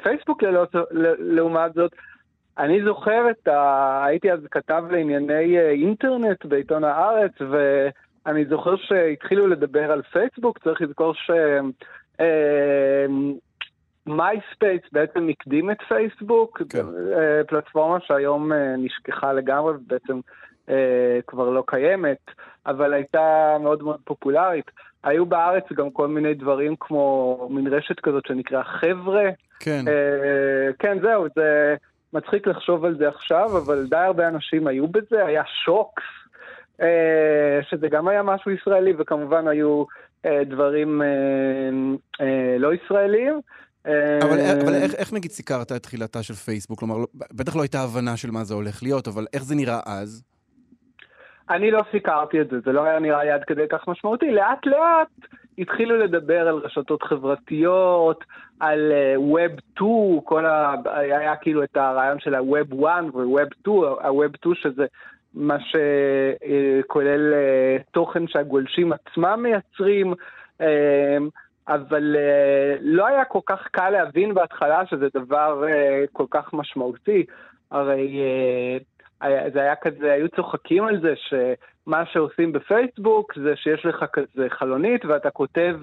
פייסבוק 0.03 0.43
לעומת 1.20 1.74
זאת, 1.74 1.91
אני 2.57 2.83
זוכר 2.83 3.29
את 3.31 3.48
ה... 3.48 4.05
הייתי 4.05 4.31
אז 4.31 4.39
כתב 4.51 4.83
לענייני 4.89 5.57
אה, 5.57 5.69
אינטרנט 5.69 6.45
בעיתון 6.45 6.83
הארץ, 6.83 7.31
ואני 7.39 8.45
זוכר 8.45 8.75
שהתחילו 8.75 9.48
לדבר 9.48 9.91
על 9.91 10.01
פייסבוק, 10.01 10.60
צריך 10.63 10.81
לזכור 10.81 11.13
ש... 11.13 11.31
מייספייס 14.07 14.81
בעצם 14.91 15.29
הקדים 15.29 15.72
את 15.72 15.77
פייסבוק, 15.88 16.62
כן. 16.69 16.86
פלטפורמה 17.48 17.98
שהיום 18.00 18.51
נשכחה 18.77 19.33
לגמרי 19.33 19.74
ובעצם 19.74 20.19
כבר 21.27 21.50
לא 21.50 21.63
קיימת, 21.67 22.31
אבל 22.65 22.93
הייתה 22.93 23.57
מאוד 23.60 23.83
מאוד 23.83 24.00
פופולרית. 24.03 24.72
היו 25.03 25.25
בארץ 25.25 25.63
גם 25.74 25.91
כל 25.91 26.07
מיני 26.07 26.33
דברים 26.33 26.75
כמו 26.79 27.48
מין 27.51 27.67
רשת 27.67 28.00
כזאת 28.00 28.25
שנקרא 28.27 28.63
חבר'ה. 28.63 29.29
כן. 29.60 29.86
כן, 30.79 30.98
זהו, 31.01 31.25
זה 31.36 31.75
מצחיק 32.13 32.48
לחשוב 32.48 32.86
על 32.86 32.98
זה 32.98 33.08
עכשיו, 33.08 33.58
אבל 33.58 33.88
די 33.89 33.96
הרבה 33.96 34.27
אנשים 34.27 34.67
היו 34.67 34.88
בזה, 34.88 35.25
היה 35.25 35.43
שוקס, 35.65 36.03
שזה 37.70 37.88
גם 37.89 38.08
היה 38.08 38.24
משהו 38.24 38.51
ישראלי, 38.51 38.93
וכמובן 38.98 39.48
היו 39.48 39.84
דברים 40.25 41.01
לא 42.60 42.74
ישראלים. 42.74 43.39
אבל, 43.86 44.39
אבל 44.63 44.74
איך, 44.74 44.96
איך 44.96 45.13
נגיד 45.13 45.32
סיקרת 45.32 45.72
את 45.72 45.84
תחילתה 45.84 46.24
של 46.24 46.34
פייסבוק? 46.34 46.79
כלומר, 46.79 46.98
לא, 46.98 47.08
בטח 47.32 47.55
לא 47.55 47.62
הייתה 47.62 47.82
הבנה 47.82 48.17
של 48.17 48.32
מה 48.32 48.43
זה 48.43 48.53
הולך 48.53 48.84
להיות, 48.84 49.08
אבל 49.08 49.25
איך 49.34 49.43
זה 49.43 49.55
נראה 49.55 49.79
אז? 49.86 50.24
אני 51.50 51.72
לא 51.72 51.82
סיקרתי 51.91 52.41
את 52.41 52.50
זה, 52.50 52.58
זה 52.65 52.72
לא 52.72 52.84
היה 52.84 53.00
נראה 53.00 53.24
לי 53.24 53.32
עד 53.32 53.43
כדי 53.43 53.65
כך 53.70 53.88
משמעותי. 53.88 54.32
לאט 54.32 54.65
לאט 54.65 55.08
התחילו 55.57 55.98
לדבר 55.98 56.48
על 56.48 56.55
רשתות 56.55 57.03
חברתיות, 57.03 58.24
על 58.60 58.91
uh, 58.91 59.19
Web 59.36 59.62
2, 59.75 60.19
כל 60.24 60.45
ה... 60.45 60.75
היה 60.86 61.36
כאילו 61.36 61.63
את 61.63 61.77
הרעיון 61.77 62.19
של 62.19 62.36
ה-Web 62.36 62.86
1 62.88 63.03
ו-Web 63.13 63.55
2, 63.60 63.83
ה-Web 63.83 64.38
2 64.38 64.55
שזה 64.55 64.86
מה 65.33 65.57
שכולל 65.60 67.33
uh, 67.33 67.83
תוכן 67.91 68.27
שהגולשים 68.27 68.93
עצמם 68.93 69.39
מייצרים. 69.43 70.13
Uh, 70.62 70.65
אבל 71.67 72.15
לא 72.81 73.07
היה 73.07 73.25
כל 73.25 73.39
כך 73.45 73.67
קל 73.72 73.89
להבין 73.89 74.33
בהתחלה 74.33 74.86
שזה 74.86 75.07
דבר 75.13 75.63
כל 76.12 76.25
כך 76.31 76.53
משמעותי. 76.53 77.25
הרי 77.72 78.19
זה 79.53 79.61
היה 79.61 79.75
כזה, 79.75 80.11
היו 80.13 80.29
צוחקים 80.29 80.83
על 80.83 81.01
זה 81.01 81.13
שמה 81.15 82.05
שעושים 82.05 82.51
בפייסבוק 82.51 83.33
זה 83.35 83.55
שיש 83.55 83.85
לך 83.85 84.05
כזה 84.13 84.47
חלונית 84.49 85.05
ואתה 85.05 85.29
כותב, 85.29 85.75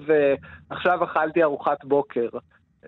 עכשיו 0.69 1.03
אכלתי 1.03 1.43
ארוחת 1.43 1.85
בוקר. 1.85 2.27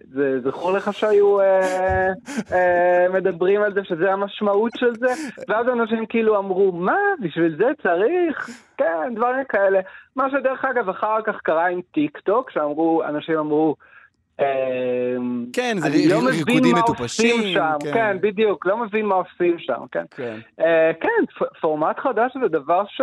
זה 0.02 0.40
זכור 0.44 0.72
לך 0.72 0.94
שהיו 0.94 1.40
אה, 1.40 2.10
אה, 2.52 3.06
מדברים 3.14 3.62
על 3.62 3.74
זה 3.74 3.84
שזה 3.84 4.12
המשמעות 4.12 4.72
של 4.78 4.94
זה? 4.96 5.08
ואז 5.50 5.68
אנשים 5.68 6.06
כאילו 6.06 6.40
אמרו, 6.40 6.72
מה, 6.72 6.98
בשביל 7.22 7.56
זה 7.58 7.68
צריך? 7.84 8.50
כן, 8.78 9.16
דברים 9.16 9.46
כאלה. 9.50 9.80
מה 10.16 10.30
שדרך 10.32 10.66
אגב 10.66 10.90
אחר 10.90 11.22
כך 11.26 11.36
קרה 11.44 11.68
עם 11.68 11.82
טיק 11.92 12.18
טוק, 12.18 12.52
שאמרו, 12.52 13.04
אנשים 13.04 13.38
אמרו, 13.38 13.76
אמ, 13.76 13.93
כן, 15.54 15.78
זה 15.78 15.90
לא 16.10 16.30
ריקודים 16.30 16.76
מטופשים. 16.76 17.60
כן. 17.84 17.94
כן, 17.94 18.18
בדיוק, 18.22 18.66
לא 18.66 18.78
מבין 18.78 19.06
מה 19.06 19.16
עושים 19.16 19.60
שם, 19.60 19.82
כן. 19.92 20.06
כן, 20.16 20.40
כן 21.02 21.48
פורמט 21.62 22.00
חדש 22.00 22.32
זה 22.42 22.48
דבר 22.48 22.84
ש... 22.88 23.02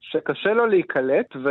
שקשה 0.00 0.52
לו 0.52 0.66
להיקלט, 0.66 1.36
ו... 1.36 1.50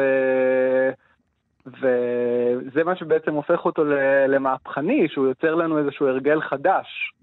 וזה 1.68 2.84
מה 2.86 2.96
שבעצם 2.96 3.34
הופך 3.34 3.66
אותו 3.66 3.84
למהפכני, 4.28 5.08
שהוא 5.10 5.28
יוצר 5.28 5.56
לנו 5.56 5.78
איזשהו 5.78 6.08
הרגל 6.08 6.42
חדש. 6.42 7.14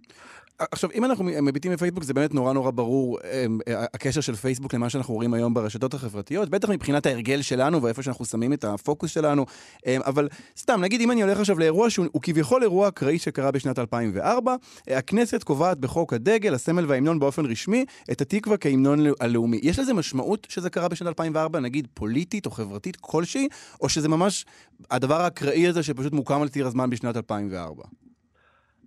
עכשיו, 0.58 0.90
אם 0.94 1.04
אנחנו 1.04 1.24
מביטים 1.24 1.72
בפייסבוק, 1.72 2.04
זה 2.04 2.14
באמת 2.14 2.34
נורא 2.34 2.52
נורא 2.52 2.70
ברור 2.70 3.18
אמ, 3.24 3.58
הקשר 3.66 4.20
של 4.20 4.34
פייסבוק 4.34 4.74
למה 4.74 4.90
שאנחנו 4.90 5.14
רואים 5.14 5.34
היום 5.34 5.54
ברשתות 5.54 5.94
החברתיות, 5.94 6.48
בטח 6.48 6.70
מבחינת 6.70 7.06
ההרגל 7.06 7.42
שלנו 7.42 7.82
ואיפה 7.82 8.02
שאנחנו 8.02 8.24
שמים 8.24 8.52
את 8.52 8.64
הפוקוס 8.64 9.10
שלנו. 9.10 9.46
אמ, 9.86 10.00
אבל 10.04 10.28
סתם, 10.58 10.80
נגיד 10.80 11.00
אם 11.00 11.10
אני 11.10 11.22
הולך 11.22 11.40
עכשיו 11.40 11.58
לאירוע 11.58 11.90
שהוא 11.90 12.22
כביכול 12.22 12.62
אירוע 12.62 12.88
אקראי 12.88 13.18
שקרה 13.18 13.50
בשנת 13.50 13.78
2004, 13.78 14.56
הכנסת 14.90 15.42
קובעת 15.42 15.78
בחוק 15.78 16.12
הדגל, 16.12 16.54
הסמל 16.54 16.84
וההמנון 16.88 17.18
באופן 17.18 17.46
רשמי, 17.46 17.84
את 18.12 18.20
התקווה 18.20 18.56
כהמנון 18.56 19.00
הלאומי. 19.20 19.60
יש 19.62 19.78
לזה 19.78 19.94
משמעות 19.94 20.46
שזה 20.50 20.70
קרה 20.70 20.88
בשנת 20.88 21.08
2004, 21.08 21.60
נגיד 21.60 21.88
פוליטית 21.94 22.46
או 22.46 22.50
חברתית 22.50 22.96
כלשהי, 23.00 23.48
או 23.80 23.88
שזה 23.88 24.08
ממש 24.08 24.46
הדבר 24.90 25.20
האקראי 25.20 25.68
הזה 25.68 25.82
שפשוט 25.82 26.12
מוקם 26.12 26.42
על 26.42 26.48
ציר 26.48 26.66
הזמן 26.66 26.90
בשנת 26.90 27.16
2004? 27.16 27.84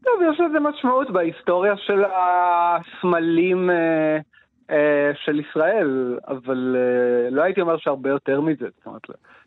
טוב, 0.07 0.33
יש 0.33 0.39
לזה 0.39 0.59
משמעות 0.59 1.11
בהיסטוריה 1.11 1.77
של 1.77 2.03
הסמלים 2.05 3.69
אה, 3.69 4.17
אה, 4.71 5.11
של 5.15 5.39
ישראל, 5.39 6.19
אבל 6.27 6.75
אה, 6.77 7.29
לא 7.29 7.41
הייתי 7.41 7.61
אומר 7.61 7.77
שהרבה 7.77 8.09
יותר 8.09 8.41
מזה, 8.41 8.65
זאת 8.77 8.85
אומרת, 8.85 9.01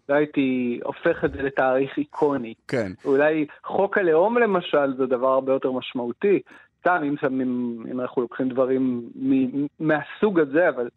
לא 0.09 0.15
הייתי 0.15 0.81
הופך 0.85 1.25
את 1.25 1.33
זה 1.33 1.43
לתאריך 1.43 1.99
איקוני. 1.99 2.55
כן. 2.69 2.93
אולי 3.05 3.47
חוק 3.65 3.99
הלאום 3.99 4.39
למשל 4.39 4.97
זה 4.97 5.07
דבר 5.07 5.29
הרבה 5.29 5.53
יותר 5.53 5.73
משמעותי. 5.73 6.41
סתם, 6.81 7.03
אם, 7.05 7.15
אם, 7.29 7.77
אם 7.91 8.01
אנחנו 8.01 8.23
לוקחים 8.23 8.49
דברים 8.49 9.11
מ, 9.15 9.67
מהסוג 9.81 10.41
הזה, 10.41 10.69
אבל 10.69 10.89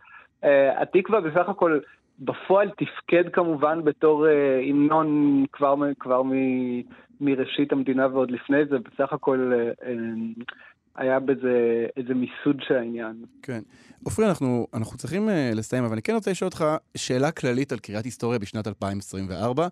אה, 0.44 0.82
התקווה 0.82 1.22
בסך 1.22 1.50
הכל 1.50 1.80
בפועל 2.20 2.70
תפקד 2.70 3.24
כמובן 3.34 3.84
בתור 3.84 4.28
אה, 4.28 4.60
המנון 4.70 5.46
כבר, 5.52 5.76
כבר 6.00 6.24
מ... 6.24 6.32
מראשית 7.22 7.72
המדינה 7.72 8.08
ועוד 8.08 8.32
לפני 8.32 8.66
זה, 8.70 8.78
בסך 8.80 9.14
הכל 9.14 9.52
אה, 9.54 9.88
אה, 9.88 9.94
היה 10.96 11.20
בזה 11.20 11.86
איזה 11.98 12.14
מיסוד 12.14 12.62
של 12.68 12.76
העניין. 12.76 13.26
כן. 13.42 13.62
עופרי, 14.04 14.28
אנחנו, 14.28 14.68
אנחנו 14.74 14.98
צריכים 14.98 15.30
uh, 15.30 15.32
לסיים, 15.56 15.84
אבל 15.84 15.94
אני 15.94 16.02
כן 16.02 16.14
רוצה 16.14 16.32
לשאול 16.32 16.48
אותך 16.48 16.66
שאלה 16.98 17.32
כללית 17.32 17.72
על 17.72 17.80
קריאת 17.80 18.06
היסטוריה 18.06 18.40
בשנת 18.40 18.68
2024. 18.68 19.68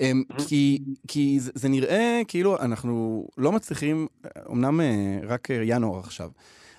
Um, 0.00 0.04
כי, 0.48 0.78
כי 1.08 1.40
זה, 1.40 1.52
זה 1.54 1.68
נראה 1.68 2.20
כאילו 2.28 2.58
אנחנו 2.58 3.26
לא 3.38 3.52
מצליחים, 3.52 4.06
אמנם 4.50 4.80
uh, 4.80 5.26
רק 5.26 5.48
ינואר 5.50 5.98
עכשיו, 5.98 6.30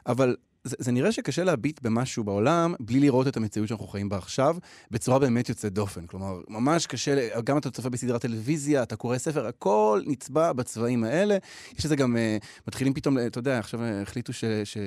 אבל 0.07 0.35
זה, 0.65 0.75
זה 0.79 0.91
נראה 0.91 1.11
שקשה 1.11 1.43
להביט 1.43 1.81
במשהו 1.81 2.23
בעולם 2.23 2.73
בלי 2.79 2.99
לראות 2.99 3.27
את 3.27 3.37
המציאות 3.37 3.67
שאנחנו 3.67 3.87
חיים 3.87 4.09
בה 4.09 4.17
עכשיו, 4.17 4.55
בצורה 4.91 5.19
באמת 5.19 5.49
יוצאת 5.49 5.73
דופן. 5.73 6.05
כלומר, 6.05 6.41
ממש 6.49 6.87
קשה, 6.87 7.39
גם 7.41 7.57
אתה 7.57 7.71
צופה 7.71 7.89
בסדרת 7.89 8.21
טלוויזיה, 8.21 8.83
אתה 8.83 8.95
קורא 8.95 9.17
ספר, 9.17 9.47
הכל 9.47 10.01
נצבע 10.05 10.53
בצבעים 10.53 11.03
האלה. 11.03 11.37
יש 11.77 11.85
לזה 11.85 11.95
גם, 11.95 12.15
uh, 12.15 12.45
מתחילים 12.67 12.93
פתאום, 12.93 13.17
אתה 13.17 13.39
יודע, 13.39 13.59
עכשיו 13.59 13.79
החליטו 13.83 14.33
שיש 14.33 14.77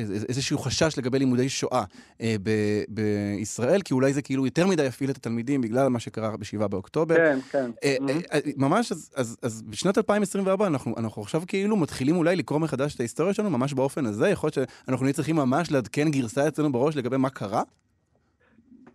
uh, 0.00 0.02
איזשהו 0.28 0.58
חשש 0.58 0.98
לגבי 0.98 1.18
לימודי 1.18 1.48
שואה 1.48 1.84
uh, 2.12 2.22
ב- 2.42 2.82
בישראל, 2.88 3.82
כי 3.82 3.94
אולי 3.94 4.12
זה 4.12 4.22
כאילו 4.22 4.46
יותר 4.46 4.66
מדי 4.66 4.84
יפעיל 4.84 5.10
את 5.10 5.16
התלמידים 5.16 5.60
בגלל 5.60 5.88
מה 5.88 6.00
שקרה 6.00 6.36
ב-7 6.36 6.66
באוקטובר. 6.66 7.16
כן, 7.16 7.38
כן. 7.50 7.70
Uh, 7.74 8.02
mm-hmm. 8.02 8.32
uh, 8.32 8.52
ממש, 8.56 8.92
אז, 8.92 9.10
אז, 9.14 9.36
אז 9.42 9.62
בשנת 9.62 9.98
2024 9.98 10.66
אנחנו, 10.66 10.94
אנחנו 10.96 11.22
עכשיו 11.22 11.42
כאילו 11.46 11.76
מתחילים 11.76 12.16
אולי 12.16 12.36
לקרוא 12.36 12.58
מחדש 12.58 12.94
את 12.94 13.00
ההיסטוריה 13.00 13.34
שלנו, 13.34 13.50
ממש 13.50 13.72
באופן 13.72 14.06
הזה. 14.06 14.28
יכול 14.28 14.50
להיות 14.56 14.68
אנחנו 14.88 15.04
נהיה 15.04 15.14
צריכים 15.14 15.36
ממש 15.36 15.72
לעדכן 15.72 16.10
גרסה 16.10 16.48
אצלנו 16.48 16.72
בראש 16.72 16.96
לגבי 16.96 17.16
מה 17.16 17.30
קרה? 17.30 17.62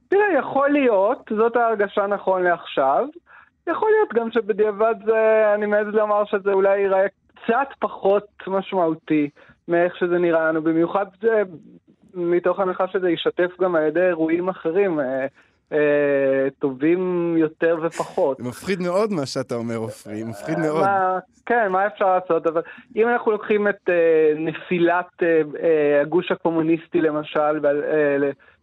תראה, 0.08 0.40
יכול 0.40 0.70
להיות, 0.70 1.32
זאת 1.38 1.56
ההרגשה 1.56 2.08
נכון 2.08 2.44
לעכשיו. 2.44 3.06
יכול 3.68 3.90
להיות 3.92 4.14
גם 4.14 4.32
שבדיעבד 4.32 4.96
זה, 5.06 5.52
אני 5.56 5.66
מעז 5.66 5.88
לומר 5.88 6.26
שזה 6.26 6.52
אולי 6.52 6.78
ייראה 6.78 7.06
קצת 7.36 7.68
פחות 7.80 8.28
משמעותי 8.48 9.30
מאיך 9.68 9.96
שזה 9.98 10.18
נראה 10.18 10.48
לנו, 10.48 10.62
במיוחד 10.62 11.06
זה, 11.22 11.44
מתוך 12.14 12.60
הנחה 12.60 12.88
שזה 12.88 13.10
ישתף 13.10 13.52
גם 13.62 13.76
על 13.76 13.84
ידי 13.84 14.08
אירועים 14.08 14.50
אחרים. 14.50 15.00
אה, 15.72 15.78
אה, 15.78 16.50
טובים 16.60 17.36
יותר 17.38 17.78
ופחות. 17.84 18.40
מפחיד 18.40 18.80
מאוד 18.82 19.12
מה 19.12 19.26
שאתה 19.26 19.56
אומר, 19.56 19.76
עופרי, 19.76 20.24
מפחיד 20.24 20.60
מאוד. 20.60 20.86
כן, 21.46 21.68
מה 21.72 21.88
אפשר 21.88 22.18
לעשות? 22.20 22.48
אבל 22.48 22.62
אם 22.96 23.08
אנחנו 23.08 23.32
לוקחים 23.32 23.68
את 23.68 23.90
אה, 23.90 24.34
נפילת 24.36 25.24
הגוש 26.02 26.32
הקומוניסטי 26.32 27.02
למשל, 27.02 27.60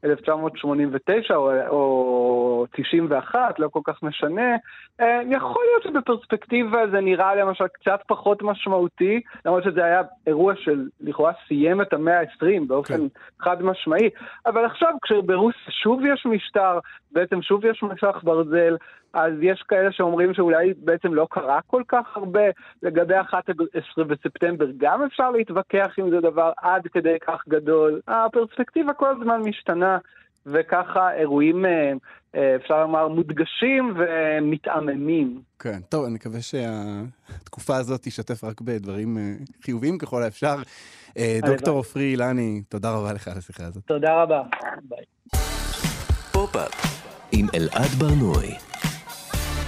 1989 0.05 1.35
או, 1.35 1.51
או 1.69 2.67
91, 2.77 3.59
לא 3.59 3.69
כל 3.69 3.81
כך 3.85 4.03
משנה, 4.03 4.57
אה, 5.01 5.21
יכול 5.31 5.65
להיות 5.65 5.83
שבפרספקטיבה 5.83 6.87
זה 6.91 7.01
נראה 7.01 7.35
למשל 7.35 7.65
קצת 7.67 8.01
פחות 8.07 8.43
משמעותי, 8.43 9.21
למרות 9.45 9.65
שזה 9.65 9.85
היה 9.85 10.03
אירוע 10.27 10.55
של 10.57 10.89
לכאורה 11.01 11.33
סיים 11.49 11.83
את 11.83 11.93
המאה 11.93 12.21
ה-20 12.21 12.67
באופן 12.67 12.97
כן. 12.97 13.21
חד 13.41 13.63
משמעי, 13.63 14.11
אבל 14.47 14.65
עכשיו 14.65 14.93
כשברוסיה 15.03 15.73
שוב 15.83 16.01
יש 16.07 16.27
משטר, 16.27 16.79
בעצם 17.17 17.43
שוב 17.43 17.65
יש 17.65 17.83
מסך 17.83 18.21
ברזל, 18.23 18.77
אז 19.13 19.33
יש 19.41 19.65
כאלה 19.69 19.93
שאומרים 19.93 20.35
שאולי 20.35 20.73
בעצם 20.79 21.15
לא 21.15 21.27
קרה 21.31 21.61
כל 21.67 21.83
כך 21.89 22.17
הרבה 22.17 22.45
לגבי 22.83 23.21
11 23.21 24.05
בספטמבר, 24.05 24.67
גם 24.77 25.05
אפשר 25.05 25.31
להתווכח 25.31 25.99
אם 25.99 26.11
זה 26.11 26.21
דבר 26.21 26.53
עד 26.57 26.87
כדי 26.93 27.17
כך 27.27 27.43
גדול. 27.49 28.01
הפרספקטיבה 28.09 28.93
כל 28.93 29.09
הזמן 29.09 29.41
משתנה. 29.45 29.99
וככה 30.47 31.13
אירועים 31.15 31.67
אה, 31.67 31.93
אה, 32.35 32.57
אפשר 32.57 32.81
לומר, 32.81 33.09
מודגשים 33.09 33.95
ומתעממים. 33.97 35.41
כן, 35.59 35.79
טוב, 35.89 36.05
אני 36.05 36.15
מקווה 36.15 36.41
שהתקופה 36.41 37.77
הזאת 37.77 38.01
תשתף 38.03 38.45
רק 38.45 38.61
בדברים 38.61 39.19
אה, 39.19 39.23
חיוביים 39.63 39.99
ככל 39.99 40.23
האפשר. 40.23 40.57
דוקטור 41.47 41.77
עופרי 41.77 42.03
אילני, 42.03 42.63
תודה 42.69 42.91
רבה 42.91 43.13
לך 43.13 43.29
על 43.29 43.39
השיחה 43.39 43.65
הזאת. 43.65 43.85
תודה 43.87 44.23
רבה. 44.23 44.43
ביי. 44.83 45.05
עם 47.39 47.47
אלעד 47.55 47.91
ברנועי. 47.91 48.55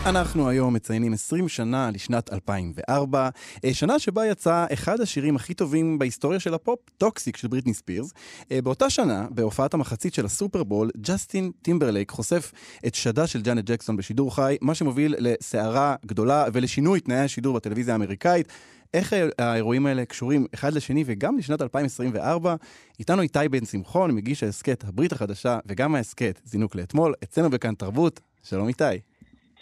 אנחנו 0.07 0.49
היום 0.49 0.75
מציינים 0.75 1.13
20 1.13 1.49
שנה 1.49 1.91
לשנת 1.91 2.33
2004, 2.33 3.29
אה, 3.65 3.75
שנה 3.75 3.99
שבה 3.99 4.27
יצא 4.27 4.67
אחד 4.73 5.01
השירים 5.01 5.37
הכי 5.37 5.55
טובים 5.55 5.99
בהיסטוריה 5.99 6.41
של 6.41 6.55
הפופ, 6.55 6.79
Toxic 6.99 7.37
של 7.37 7.49
בריטני 7.49 7.75
ספירס. 7.75 8.13
אה, 8.53 8.63
באותה 8.63 8.91
שנה, 8.91 9.27
בהופעת 9.31 9.75
המחצית 9.75 10.15
של 10.15 10.25
הסופרבול, 10.25 10.91
ג'סטין 11.01 11.51
טימברלייק 11.63 12.11
חושף 12.11 12.53
את 12.87 12.95
שדה 12.95 13.27
של 13.27 13.43
ג'אנט 13.43 13.65
ג'קסון 13.65 13.97
בשידור 13.97 14.35
חי, 14.35 14.57
מה 14.61 14.75
שמוביל 14.75 15.15
לסערה 15.19 15.97
גדולה 16.07 16.45
ולשינוי 16.53 17.01
תנאי 17.01 17.19
השידור 17.19 17.57
בטלוויזיה 17.57 17.95
האמריקאית. 17.95 18.49
איך 18.95 19.15
האירועים 19.39 19.87
האלה 19.87 20.05
קשורים 20.05 20.47
אחד 20.55 20.73
לשני 20.73 21.05
וגם 21.07 21.39
לשנת 21.39 21.63
2024? 21.63 22.55
איתנו 22.99 23.23
איתי 23.23 23.49
בן 23.51 23.65
שמחון, 23.65 24.11
מגיש 24.11 24.43
ההסכת 24.43 24.85
הברית 24.85 25.13
החדשה 25.13 25.59
וגם 25.67 25.95
ההסכת 25.95 26.41
זינוק 26.45 26.75
לאתמול, 26.75 27.15
אצלנו 27.25 27.51
בכאן 27.51 27.75
תרבות. 27.75 28.21
שלום 28.43 28.69
איתי. 28.69 28.85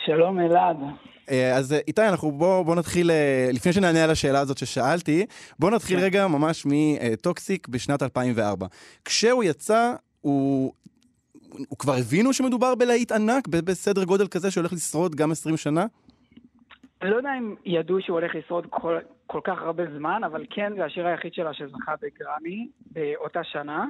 שלום 0.04 0.40
אלעד. 0.40 0.76
אה, 1.30 1.56
אז 1.56 1.72
אה, 1.72 1.78
איתי, 1.88 2.08
אנחנו 2.08 2.32
בוא, 2.32 2.62
בוא 2.62 2.74
נתחיל, 2.74 3.10
אה, 3.10 3.50
לפני 3.52 3.72
שנענה 3.72 4.04
על 4.04 4.10
השאלה 4.10 4.40
הזאת 4.40 4.58
ששאלתי, 4.58 5.26
בוא 5.58 5.70
נתחיל 5.70 5.98
כן. 5.98 6.04
רגע 6.04 6.26
ממש 6.26 6.66
מטוקסיק 6.66 7.68
בשנת 7.68 8.02
2004. 8.02 8.66
כשהוא 9.04 9.44
יצא, 9.44 9.92
הוא, 10.20 10.72
הוא 11.68 11.78
כבר 11.78 11.94
הבינו 11.94 12.32
שמדובר 12.32 12.74
בלהיט 12.74 13.12
ענק, 13.12 13.48
בסדר 13.48 14.04
גודל 14.04 14.28
כזה 14.28 14.50
שהולך 14.50 14.72
לשרוד 14.72 15.14
גם 15.14 15.32
20 15.32 15.56
שנה? 15.56 15.86
אני 17.02 17.10
לא 17.10 17.16
יודע 17.16 17.30
אם 17.38 17.54
ידעו 17.64 18.00
שהוא 18.00 18.20
הולך 18.20 18.34
לשרוד 18.34 18.66
כל, 18.70 18.98
כל 19.26 19.40
כך 19.44 19.58
הרבה 19.62 19.84
זמן, 19.98 20.24
אבל 20.24 20.46
כן, 20.50 20.72
זה 20.76 20.84
השיר 20.84 21.06
היחיד 21.06 21.34
שלה 21.34 21.54
שזכה 21.54 21.94
בגרמי 22.02 22.68
באותה 22.90 23.44
שנה. 23.44 23.86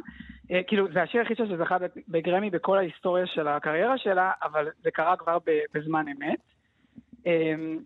אה, 0.50 0.60
כאילו, 0.66 0.92
זה 0.92 1.02
השיר 1.02 1.20
היחיד 1.20 1.36
שלה 1.36 1.46
שזכה 1.46 1.76
בגרמי 2.08 2.50
בכל 2.50 2.78
ההיסטוריה 2.78 3.26
של 3.26 3.48
הקריירה 3.48 3.98
שלה, 3.98 4.32
אבל 4.42 4.68
זה 4.82 4.90
קרה 4.90 5.16
כבר 5.16 5.38
בזמן 5.74 6.04
אמת. 6.08 6.38
אמ, 7.26 7.78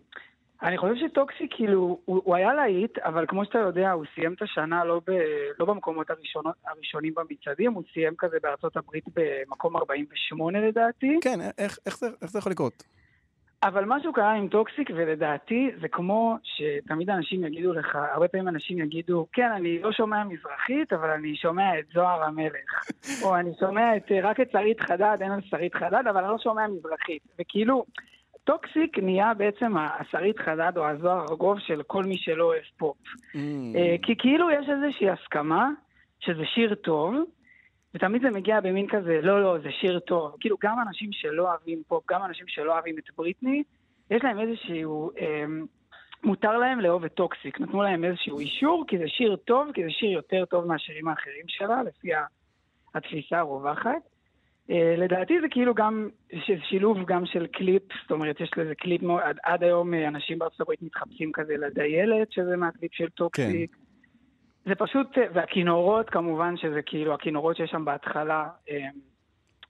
אני 0.63 0.77
חושב 0.77 0.93
ש 0.95 1.08
Toxic, 1.08 1.47
כאילו, 1.49 1.99
הוא, 2.05 2.21
הוא 2.25 2.35
היה 2.35 2.53
להיט, 2.53 2.97
אבל 2.97 3.25
כמו 3.27 3.45
שאתה 3.45 3.59
יודע, 3.59 3.91
הוא 3.91 4.05
סיים 4.15 4.33
את 4.33 4.41
השנה 4.41 4.85
לא, 4.85 5.01
ב, 5.07 5.11
לא 5.59 5.65
במקומות 5.65 6.09
הראשונות, 6.09 6.55
הראשונים 6.67 7.13
במצעדים, 7.15 7.73
הוא 7.73 7.83
סיים 7.93 8.13
כזה 8.17 8.37
בארצות 8.43 8.77
הברית 8.77 9.05
במקום 9.15 9.77
48 9.77 10.67
לדעתי. 10.67 11.19
כן, 11.21 11.39
איך, 11.57 11.77
איך, 11.85 11.97
זה, 11.97 12.07
איך 12.21 12.31
זה 12.31 12.39
יכול 12.39 12.51
לקרות? 12.51 12.83
אבל 13.63 13.85
משהו 13.87 14.13
קרה 14.13 14.33
עם 14.33 14.47
Toxic, 14.47 14.89
ולדעתי 14.95 15.71
זה 15.81 15.87
כמו 15.87 16.35
שתמיד 16.43 17.09
אנשים 17.09 17.43
יגידו 17.43 17.73
לך, 17.73 17.97
הרבה 18.13 18.27
פעמים 18.27 18.47
אנשים 18.47 18.79
יגידו, 18.79 19.27
כן, 19.33 19.51
אני 19.51 19.79
לא 19.79 19.91
שומע 19.91 20.23
מזרחית, 20.23 20.93
אבל 20.93 21.09
אני 21.09 21.35
שומע 21.35 21.79
את 21.79 21.85
זוהר 21.93 22.23
המלך. 22.23 22.89
או 23.23 23.35
אני 23.35 23.51
שומע 23.59 23.95
את, 23.97 24.11
רק 24.23 24.39
את 24.39 24.51
שרית 24.51 24.81
חדד, 24.81 25.17
אין 25.21 25.31
על 25.31 25.41
שרית 25.41 25.75
חדד, 25.75 26.03
אבל 26.09 26.23
אני 26.23 26.31
לא 26.31 26.37
שומע 26.37 26.67
מזרחית. 26.67 27.21
וכאילו, 27.39 27.85
Toxic 28.43 28.99
נהיה 28.99 29.33
בעצם 29.33 29.77
השרית 29.77 30.39
חדד 30.39 30.71
או 30.77 30.87
הזוהר 30.87 31.17
הרגוב 31.17 31.59
של 31.59 31.81
כל 31.87 32.03
מי 32.03 32.17
שלא 32.17 32.43
אוהב 32.43 32.63
פופ. 32.77 32.97
אממ. 32.97 33.37
אה, 33.75 33.95
כי 34.01 34.15
כאילו 34.17 34.51
יש 34.51 34.69
איזושהי 34.69 35.09
הסכמה 35.09 35.69
שזה 36.19 36.45
שיר 36.45 36.75
טוב, 36.75 37.15
ותמיד 37.95 38.21
זה 38.21 38.29
מגיע 38.29 38.61
במין 38.61 38.87
כזה, 38.89 39.19
לא, 39.21 39.43
לא, 39.43 39.57
זה 39.63 39.69
שיר 39.71 39.99
טוב. 39.99 40.35
כאילו, 40.39 40.57
גם 40.63 40.75
אנשים 40.87 41.09
שלא 41.11 41.49
אוהבים 41.49 41.81
פופ, 41.87 42.03
גם 42.11 42.25
אנשים 42.25 42.45
שלא 42.47 42.73
אוהבים 42.73 42.95
את 42.97 43.03
בריטני, 43.17 43.63
יש 44.11 44.23
להם 44.23 44.39
איזשהו... 44.39 45.11
אה, 45.19 45.45
מותר 46.23 46.57
להם 46.57 46.79
לאהוב 46.79 47.05
את 47.05 47.13
Toxic. 47.13 47.61
נתנו 47.61 47.81
להם 47.81 48.03
איזשהו 48.03 48.39
אישור, 48.39 48.85
כי 48.87 48.97
זה 48.97 49.07
שיר 49.07 49.35
טוב, 49.35 49.71
כי 49.73 49.83
זה 49.83 49.89
שיר 49.89 50.11
יותר 50.11 50.45
טוב 50.45 50.65
מהשירים 50.65 51.07
האחרים 51.07 51.45
שלה, 51.47 51.83
לפי 51.83 52.07
התפיסה 52.95 53.39
הרווחת. 53.39 54.01
אה, 54.69 54.95
לדעתי 54.97 55.41
זה 55.41 55.47
כאילו 55.51 55.73
גם 55.73 56.09
שילוב 56.69 56.97
גם 57.05 57.25
של 57.25 57.47
קליפ, 57.47 57.83
זאת 58.01 58.11
אומרת, 58.11 58.41
יש 58.41 58.51
לזה 58.57 58.75
קליפ 58.75 59.01
מאוד, 59.01 59.21
עד, 59.23 59.37
עד 59.43 59.63
היום 59.63 59.93
אה, 59.93 60.07
אנשים 60.07 60.39
בארצות 60.39 60.61
הברית 60.61 60.81
מתחפשים 60.81 61.31
כזה 61.31 61.57
לדיילת, 61.57 62.31
שזה 62.31 62.57
מהקליפ 62.57 62.93
של 62.93 63.09
Toxic. 63.09 63.75
כן. 63.75 63.80
זה 64.65 64.75
פשוט, 64.75 65.07
והכינורות 65.33 66.09
כמובן, 66.09 66.57
שזה 66.57 66.81
כאילו 66.81 67.13
הכינורות 67.13 67.55
שיש 67.57 67.71
שם 67.71 67.85
בהתחלה, 67.85 68.47
אה, 68.69 68.87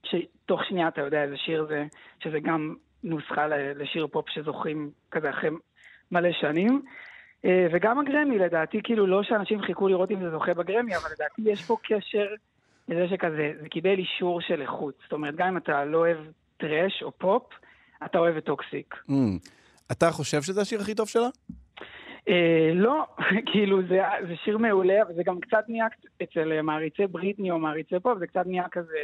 שתוך 0.04 0.66
שנייה 0.66 0.88
אתה 0.88 1.02
יודע 1.02 1.24
איזה 1.24 1.38
שיר 1.38 1.66
זה, 1.70 1.86
שזה 2.24 2.40
גם 2.40 2.76
נוסחה 3.04 3.48
לשיר 3.76 4.08
פופ 4.08 4.30
שזוכרים 4.30 4.92
כזה 5.12 5.30
אחרי 5.30 5.50
מלא 6.12 6.32
שנים. 6.32 6.82
אה, 7.46 7.68
וגם 7.74 8.00
הגרמי, 8.00 8.40
לדעתי, 8.40 8.80
כאילו, 8.84 9.08
לא 9.08 9.24
שאנשים 9.24 9.62
חיכו 9.62 9.88
לראות 9.88 10.12
אם 10.12 10.20
זה 10.20 10.30
זוכה 10.30 10.54
בגרמי, 10.54 10.96
אבל 10.96 11.10
לדעתי 11.12 11.42
יש 11.46 11.66
פה 11.66 11.78
קשר 11.84 12.28
לזה 12.88 13.08
שכזה, 13.10 13.52
זה 13.62 13.70
קיבל 13.70 13.98
אישור 13.98 14.42
של 14.42 14.62
איכות. 14.62 14.94
זאת 15.04 15.14
אומרת, 15.14 15.36
גם 15.36 15.48
אם 15.48 15.58
אתה 15.58 15.86
לא 15.86 15.98
אוהב 15.98 16.18
טראש 16.58 17.04
או 17.04 17.12
פופ, 17.18 17.44
אתה 18.06 18.18
אוהב 18.18 18.38
את 18.38 18.46
Toxic. 18.46 18.96
אממ. 19.10 19.14
אתה 19.92 20.12
חושב 20.12 20.42
שזה 20.42 20.62
השיר 20.62 20.82
הכי 20.82 20.96
טוב 20.96 21.08
שלה? 21.08 21.28
אה, 22.30 22.72
לא, 22.74 23.06
כאילו 23.52 23.82
זה, 23.90 24.02
זה 24.28 24.36
שיר 24.44 24.58
מעולה, 24.58 25.02
אבל 25.02 25.14
זה 25.14 25.24
גם 25.24 25.40
קצת 25.40 25.64
נהיה 25.68 25.86
אצל 26.24 26.62
מעריצי 26.62 27.08
בריטני 27.08 27.52
או 27.52 27.60
מעריצי 27.60 28.00
פופ, 28.00 28.18
זה 28.20 28.28
קצת 28.28 28.44
נהיה 28.46 28.70
כזה, 28.72 28.98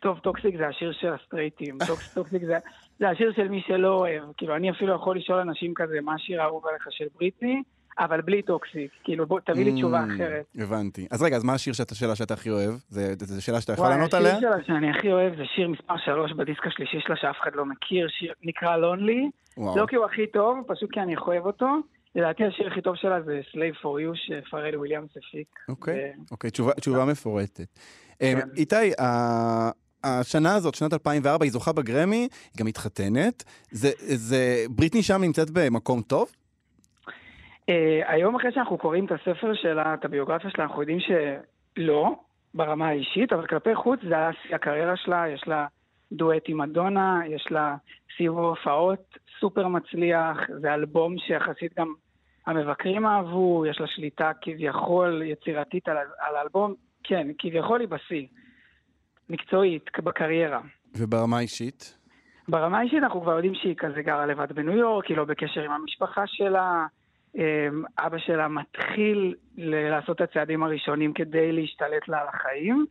טוב, 0.00 0.18
Toxic 0.18 0.56
זה 0.56 0.68
השיר 0.68 0.92
של 0.92 1.12
הסטרייטים, 1.12 1.78
Toxic 2.14 2.44
זה, 2.44 2.58
זה 2.98 3.08
השיר 3.08 3.32
של 3.36 3.48
מי 3.48 3.62
שלא 3.66 3.94
אוהב, 3.94 4.22
כאילו 4.36 4.56
אני 4.56 4.70
אפילו 4.70 4.94
יכול 4.94 5.16
לשאול 5.16 5.38
אנשים 5.38 5.74
כזה, 5.74 6.00
מה 6.00 6.14
השיר 6.14 6.42
האהוב 6.42 6.66
עליך 6.66 6.86
של 6.90 7.06
בריטני? 7.14 7.62
אבל 7.98 8.20
בלי 8.20 8.42
Toxic, 8.42 8.90
כאילו 9.04 9.26
בוא 9.26 9.40
תביא 9.40 9.64
לי 9.64 9.72
תשובה 9.72 10.04
אממ, 10.04 10.14
אחרת. 10.14 10.44
הבנתי. 10.58 11.06
אז 11.10 11.22
רגע, 11.22 11.36
אז 11.36 11.44
מה 11.44 11.54
השיר 11.54 11.72
שאתה, 11.72 11.94
שאלה 11.94 12.16
שאתה 12.16 12.34
הכי 12.34 12.50
אוהב? 12.50 12.74
זו 12.88 13.44
שאלה 13.44 13.60
שאתה 13.60 13.72
יכול 13.72 13.88
לענות 13.88 14.14
עליה? 14.14 14.36
השיר 14.36 14.50
שלה 14.52 14.64
שאני 14.66 14.90
הכי 14.90 15.12
אוהב 15.12 15.36
זה 15.36 15.42
שיר 15.54 15.68
מספר 15.68 15.96
3 16.04 16.32
בדיסק 16.32 16.66
השלישי 16.66 17.00
שלה 17.00 17.16
שאף 17.16 17.36
אחד 17.42 17.50
לא 17.54 17.64
מכיר, 17.64 18.08
שיר 18.08 18.32
נקרא 18.42 18.76
לונלי. 18.76 19.30
לא 19.58 19.84
כי 19.88 19.96
הוא 19.96 20.04
הכי 20.04 20.26
טוב, 20.26 20.58
פשוט 20.66 20.92
כי 20.92 21.00
אני 21.00 21.16
אוהב 21.16 21.46
אותו. 21.46 21.66
לדעתי 22.14 22.44
השיר 22.44 22.66
הכי 22.66 22.80
טוב 22.80 22.96
שלה 22.96 23.22
זה 23.22 23.40
Slave 23.50 23.82
for 23.82 23.84
You 23.84 24.14
שפרל 24.14 24.76
וויליאמס 24.76 25.10
הפיק. 25.16 25.58
אוקיי, 25.68 26.12
אוקיי, 26.30 26.50
תשובה 26.80 27.04
מפורטת. 27.04 27.78
כן. 28.18 28.26
אמ, 28.26 28.38
איתי, 28.56 28.92
השנה 30.04 30.54
הזאת, 30.54 30.74
שנת 30.74 30.92
2004, 30.92 31.44
היא 31.44 31.52
זוכה 31.52 31.72
בגרמי, 31.72 32.16
היא 32.16 32.28
גם 32.58 32.66
מתחתנת. 32.66 33.44
זה, 33.70 34.66
בריטני 34.70 35.02
שם 35.02 35.20
נמצאת 35.20 35.50
במקום 35.50 36.02
טוב? 36.02 36.32
אה, 37.68 38.00
היום 38.06 38.36
אחרי 38.36 38.52
שאנחנו 38.52 38.78
קוראים 38.78 39.06
את 39.06 39.12
הספר 39.12 39.54
שלה, 39.54 39.94
את 39.94 40.04
הביוגרפיה 40.04 40.50
שלה, 40.50 40.64
אנחנו 40.64 40.82
יודעים 40.82 40.98
שלא, 41.00 42.14
ברמה 42.54 42.88
האישית, 42.88 43.32
אבל 43.32 43.46
כלפי 43.46 43.74
חוץ 43.74 44.00
זה 44.08 44.14
היה 44.14 44.30
שיא 44.42 44.54
הקריירה 44.54 44.96
שלה, 44.96 45.24
יש 45.34 45.42
לה 45.46 45.66
דואט 46.12 46.42
עם 46.48 46.58
מדונה, 46.58 47.20
יש 47.28 47.46
לה 47.50 47.76
סיבוב 48.16 48.38
הופעות 48.38 49.18
סופר 49.40 49.68
מצליח, 49.68 50.38
זה 50.60 50.74
אלבום 50.74 51.18
שיחסית 51.18 51.78
גם 51.78 51.94
המבקרים 52.46 53.06
אהבו, 53.06 53.66
יש 53.66 53.80
לה 53.80 53.86
שליטה 53.86 54.32
כביכול 54.40 55.22
יצירתית 55.22 55.88
על, 55.88 55.96
על 55.96 56.36
האלבום, 56.36 56.74
כן, 57.04 57.28
כביכול 57.38 57.80
היא 57.80 57.88
בשיא, 57.88 58.26
מקצועית, 59.30 59.90
בקריירה. 59.98 60.60
וברמה 60.96 61.38
האישית? 61.38 61.98
ברמה 62.48 62.78
האישית 62.78 63.02
אנחנו 63.02 63.20
כבר 63.20 63.32
יודעים 63.32 63.54
שהיא 63.54 63.74
כזה 63.78 64.02
גרה 64.02 64.26
לבד 64.26 64.52
בניו 64.52 64.76
יורק, 64.76 65.06
היא 65.06 65.16
לא 65.16 65.24
בקשר 65.24 65.62
עם 65.62 65.70
המשפחה 65.70 66.22
שלה, 66.26 66.86
אמ, 67.36 67.84
אבא 67.98 68.18
שלה 68.18 68.48
מתחיל 68.48 69.34
לעשות 69.56 70.16
את 70.16 70.20
הצעדים 70.20 70.62
הראשונים 70.62 71.12
כדי 71.12 71.52
להשתלט 71.52 72.08
לה 72.08 72.20
על 72.20 72.28
החיים. 72.28 72.86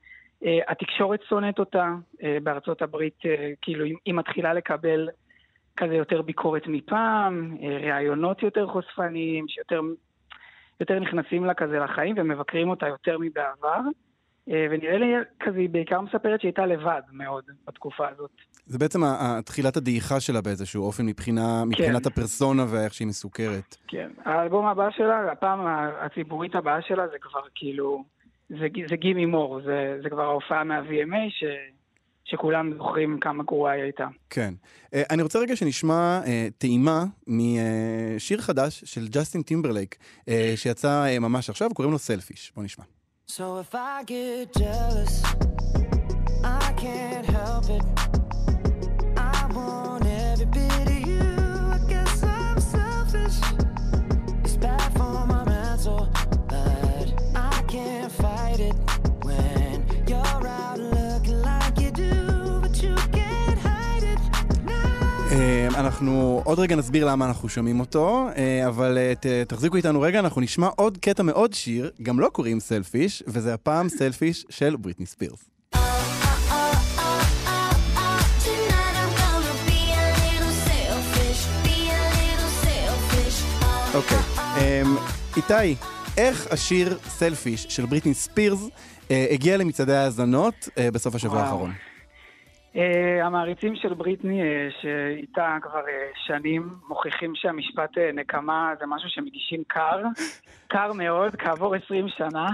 אה, 0.46 0.60
התקשורת 0.68 1.20
שונאת 1.30 1.60
אותה 1.60 1.94
אה, 2.24 2.38
בארצות 2.44 2.82
הברית, 2.82 3.20
אה, 3.26 3.52
כאילו 3.62 3.86
היא 3.86 4.14
מתחילה 4.14 4.54
לקבל 4.54 5.10
כזה 5.78 5.94
יותר 5.96 6.22
ביקורת 6.22 6.68
מפעם, 6.68 7.58
ראיונות 7.62 8.44
יותר 8.44 8.68
חושפניים, 8.68 9.46
שיותר 9.48 9.82
יותר 10.80 11.00
נכנסים 11.00 11.46
לה 11.46 11.54
כזה 11.54 11.80
לחיים 11.80 12.16
ומבקרים 12.18 12.70
אותה 12.70 12.88
יותר 12.88 13.18
מבעבר. 13.20 13.80
ונראה 14.48 14.98
לי 14.98 15.14
כזה, 15.40 15.58
היא 15.58 15.70
בעיקר 15.70 16.02
מספרת 16.02 16.42
שהיא 16.42 16.50
הייתה 16.50 16.66
לבד 16.66 17.02
מאוד 17.12 17.44
בתקופה 17.68 18.08
הזאת. 18.10 18.32
זה 18.66 18.80
בעצם 18.80 19.00
תחילת 19.46 19.78
הדעיכה 19.78 20.20
שלה 20.20 20.42
באיזשהו 20.42 20.84
אופן 20.84 21.06
מבחינה, 21.06 21.66
מבחינת 21.66 22.04
כן. 22.04 22.12
הפרסונה 22.12 22.66
ואיך 22.70 22.94
שהיא 22.94 23.08
מסוכרת. 23.08 23.76
כן. 23.88 24.10
האלבום 24.26 24.66
הבא 24.66 24.90
שלה, 24.92 25.32
הפעם 25.32 25.60
הציבורית 26.02 26.56
הבאה 26.56 26.82
שלה 26.82 27.08
זה 27.08 27.18
כבר 27.22 27.42
כאילו... 27.56 28.04
זה, 28.50 28.68
זה 28.90 28.96
Gimme 28.96 29.26
More, 29.26 29.62
זה, 29.66 30.00
זה 30.04 30.10
כבר 30.10 30.24
ההופעה 30.24 30.64
מה-VMA 30.64 31.30
ש... 31.30 31.44
שכולם 32.26 32.74
זוכרים 32.78 33.20
כמה 33.22 33.44
גרועה 33.44 33.74
היא 33.74 33.84
הייתה. 33.84 34.08
כן. 34.30 34.54
אה, 34.86 34.98
אני 35.10 35.22
רוצה 35.22 35.40
רגע 35.40 35.56
שנשמע 35.56 36.22
אה, 36.24 36.28
טעימה 36.58 37.04
משיר 37.28 38.40
uh, 38.40 38.42
חדש 38.42 38.84
של 38.86 39.08
ג'סטין 39.08 39.42
טימברלייק, 39.42 39.96
אה, 40.20 40.32
שיצא 40.56 41.06
אה, 41.16 41.20
ממש 41.20 41.50
עכשיו, 41.50 41.70
קוראים 41.74 41.92
לו 41.92 42.00
Selfish. 42.00 42.52
בוא 42.56 42.64
נשמע. 42.64 42.84
So 43.28 43.60
if 43.64 43.74
I 43.76 44.04
get 44.04 44.54
jealous, 44.62 45.24
I 46.44 46.74
can't 46.84 47.26
help 47.26 47.70
it. 47.70 48.21
אנחנו 65.82 66.41
עוד 66.46 66.60
רגע 66.60 66.76
נסביר 66.76 67.06
למה 67.06 67.26
אנחנו 67.26 67.50
שומעים 67.50 67.80
אותו, 67.80 68.28
אה, 68.38 68.67
אבל 68.67 68.98
אה, 68.98 69.13
ת, 69.15 69.26
תחזיקו 69.48 69.78
איתנו 69.78 70.02
רגע, 70.02 70.20
אנחנו 70.20 70.41
נשמע 70.41 70.67
עוד 70.76 70.98
קטע 70.98 71.24
מאוד 71.24 71.54
שיר, 71.54 71.91
גם 72.02 72.20
לא 72.20 72.30
קוראים 72.30 72.60
סלפיש, 72.60 73.24
וזה 73.28 73.54
הפעם 73.54 73.89
סלפיש 73.89 74.46
של 74.50 74.76
בריטני 74.76 75.06
ספירס. 75.06 75.50
אוקיי, 83.94 84.17
אמ, 84.58 84.96
איתי, 85.38 85.76
איך 86.17 86.48
השיר 86.52 86.98
סלפיש 87.10 87.65
של 87.70 87.86
בריטני 87.86 88.13
ספירס 88.13 88.60
הגיע 89.10 89.58
למצעדי 89.58 89.96
ההאזנות 89.96 90.70
בסוף 90.94 91.15
השבוע 91.15 91.41
האחרון? 91.41 91.72
אה, 92.76 92.80
המעריצים 93.24 93.76
של 93.76 93.94
בריטני, 93.94 94.42
אה, 94.42 94.74
שאיתה 94.82 95.58
כבר 95.62 95.84
אה, 95.84 96.20
שנים, 96.28 96.70
מוכיחים 96.88 97.36
שהמשפט 97.36 97.98
נקמה 98.14 98.74
זה 98.80 98.86
משהו 98.88 99.10
שמגישים 99.10 99.64
קר, 99.68 100.02
קר 100.68 100.94
מאוד, 100.94 101.36
כעבור 101.36 101.76
20 101.76 102.08
שנה. 102.10 102.48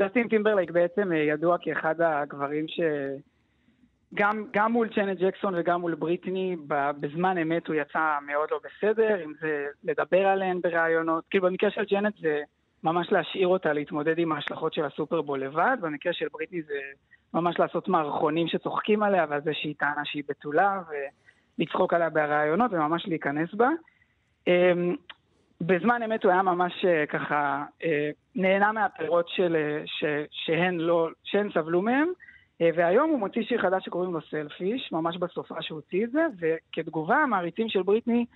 ג'סטין 0.00 0.28
טימברלייק 0.28 0.70
בעצם 0.70 1.12
ידוע 1.12 1.56
כאחד 1.60 2.00
הגברים 2.00 2.66
שגם 2.68 4.44
גם 4.52 4.72
מול 4.72 4.88
ג'נט 4.94 5.18
ג'קסון 5.18 5.54
וגם 5.56 5.80
מול 5.80 5.94
בריטני, 5.94 6.56
בזמן 7.00 7.38
אמת 7.38 7.66
הוא 7.66 7.76
יצא 7.76 8.18
מאוד 8.26 8.48
לא 8.50 8.60
בסדר, 8.64 9.24
אם 9.24 9.32
זה 9.40 9.66
לדבר 9.84 10.26
עליהן 10.26 10.60
בראיונות. 10.62 11.24
כאילו 11.30 11.46
במקרה 11.46 11.70
של 11.70 11.84
ג'נט 11.84 12.14
זה 12.20 12.40
ממש 12.84 13.12
להשאיר 13.12 13.48
אותה 13.48 13.72
להתמודד 13.72 14.18
עם 14.18 14.32
ההשלכות 14.32 14.74
של 14.74 14.84
הסופרבול 14.84 15.44
לבד, 15.44 15.76
במקרה 15.80 16.12
של 16.12 16.26
בריטני 16.32 16.62
זה... 16.62 16.74
ממש 17.34 17.58
לעשות 17.58 17.88
מערכונים 17.88 18.48
שצוחקים 18.48 19.02
עליה 19.02 19.26
ועל 19.28 19.40
זה 19.40 19.54
שהיא 19.54 19.74
טענה 19.78 20.04
שהיא 20.04 20.22
בתולה 20.28 20.82
ולצחוק 21.58 21.94
עליה 21.94 22.10
בראיונות 22.10 22.72
וממש 22.72 23.06
להיכנס 23.06 23.54
בה. 23.54 23.68
אמ, 24.46 24.96
בזמן 25.60 26.02
אמת 26.02 26.24
הוא 26.24 26.32
היה 26.32 26.42
ממש 26.42 26.84
אה, 26.84 27.06
ככה 27.06 27.64
אה, 27.84 28.10
נהנה 28.34 28.72
מהפירות 28.72 29.28
של, 29.28 29.56
אה, 29.56 29.82
ש, 29.86 30.04
שהן, 30.30 30.78
לא, 30.78 31.08
שהן 31.24 31.50
סבלו 31.54 31.82
מהם, 31.82 32.08
והיום 32.76 33.10
הוא 33.10 33.18
מוציא 33.18 33.42
שיר 33.42 33.62
חדש 33.62 33.84
שקוראים 33.84 34.12
לו 34.12 34.20
סלפיש, 34.30 34.92
ממש 34.92 35.16
בסופה 35.16 35.62
שהוא 35.62 35.76
הוציא 35.76 36.04
את 36.04 36.10
זה, 36.10 36.26
וכתגובה 36.40 37.16
המעריצים 37.16 37.68
של 37.68 37.82
בריטני 37.82 38.26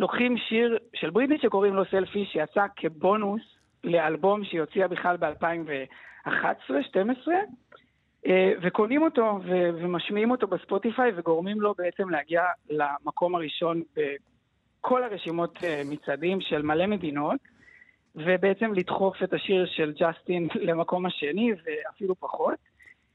לוקחים 0.00 0.36
שיר 0.36 0.78
של 0.94 1.10
בריטני 1.10 1.38
שקוראים 1.38 1.74
לו 1.74 1.84
סלפיש, 1.84 2.32
שיצא 2.32 2.66
כבונוס 2.76 3.42
לאלבום 3.84 4.44
שהיא 4.44 4.60
הוציאה 4.60 4.88
בכלל 4.88 5.16
ב-2011-2012, 5.16 6.28
אה, 7.28 7.40
וקונים 8.62 9.02
אותו 9.02 9.40
ו- 9.44 9.70
ומשמיעים 9.74 10.30
אותו 10.30 10.46
בספוטיפיי 10.46 11.12
וגורמים 11.16 11.60
לו 11.60 11.74
בעצם 11.78 12.10
להגיע 12.10 12.42
למקום 12.70 13.34
הראשון 13.34 13.82
בכל 13.96 15.04
הרשימות 15.04 15.58
אה, 15.64 15.82
מצעדים 15.84 16.40
של 16.40 16.62
מלא 16.62 16.86
מדינות, 16.86 17.40
ובעצם 18.14 18.72
לדחוף 18.74 19.22
את 19.22 19.32
השיר 19.32 19.66
של 19.66 19.92
ג'סטין 19.92 20.48
למקום 20.68 21.06
השני 21.06 21.52
ואפילו 21.52 22.14
פחות. 22.14 22.67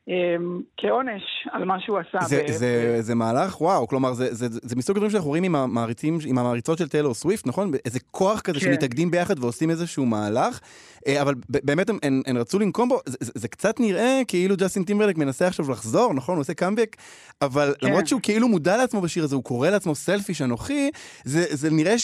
אמ, 0.07 0.61
כעונש 0.77 1.21
על 1.51 1.65
מה 1.65 1.79
שהוא 1.79 1.99
עשה. 1.99 2.27
זה, 2.27 2.43
ב- 2.47 2.51
זה, 2.51 2.95
ב- 2.97 3.01
זה 3.01 3.15
מהלך, 3.15 3.61
וואו, 3.61 3.87
כלומר, 3.87 4.13
זה, 4.13 4.33
זה, 4.33 4.47
זה, 4.49 4.75
מסוג 4.75 4.95
הדברים 4.97 5.11
שאנחנו 5.11 5.29
רואים 5.29 5.43
עם 5.43 5.55
המעריצים, 5.55 6.17
עם 6.25 6.37
המעריצות 6.37 6.77
של 6.77 6.87
טיילור 6.87 7.13
סוויפט, 7.13 7.47
נכון? 7.47 7.71
איזה 7.85 7.99
כוח 8.11 8.41
כזה 8.41 8.59
כן. 8.59 8.65
שמתאגדים 8.65 9.11
ביחד 9.11 9.39
ועושים 9.39 9.69
איזשהו 9.69 10.05
מהלך, 10.05 10.59
אה, 11.07 11.21
אבל 11.21 11.33
באמת 11.47 11.89
הם, 11.89 11.97
הם, 12.03 12.21
הם 12.25 12.37
רצו 12.37 12.59
לנקום 12.59 12.89
בו, 12.89 12.99
זה, 13.05 13.17
זה, 13.19 13.31
זה 13.35 13.47
קצת 13.47 13.79
נראה 13.79 14.21
כאילו 14.27 14.55
ג'סטין 14.57 14.83
טימברלק 14.83 15.17
מנסה 15.17 15.47
עכשיו 15.47 15.71
לחזור, 15.71 16.13
נכון? 16.13 16.35
הוא 16.35 16.41
עושה 16.41 16.53
קאמבק, 16.53 16.95
אבל 17.41 17.73
כן. 17.79 17.87
למרות 17.87 18.07
שהוא 18.07 18.21
כאילו 18.23 18.47
מודע 18.47 18.77
לעצמו 18.77 19.01
בשיר 19.01 19.23
הזה, 19.23 19.35
הוא 19.35 19.43
קורא 19.43 19.69
לעצמו 19.69 19.95
selfish 19.95 20.41
אנוכי, 20.41 20.89
זה, 21.23 21.45
זה 21.49 21.69
נראה 21.71 21.95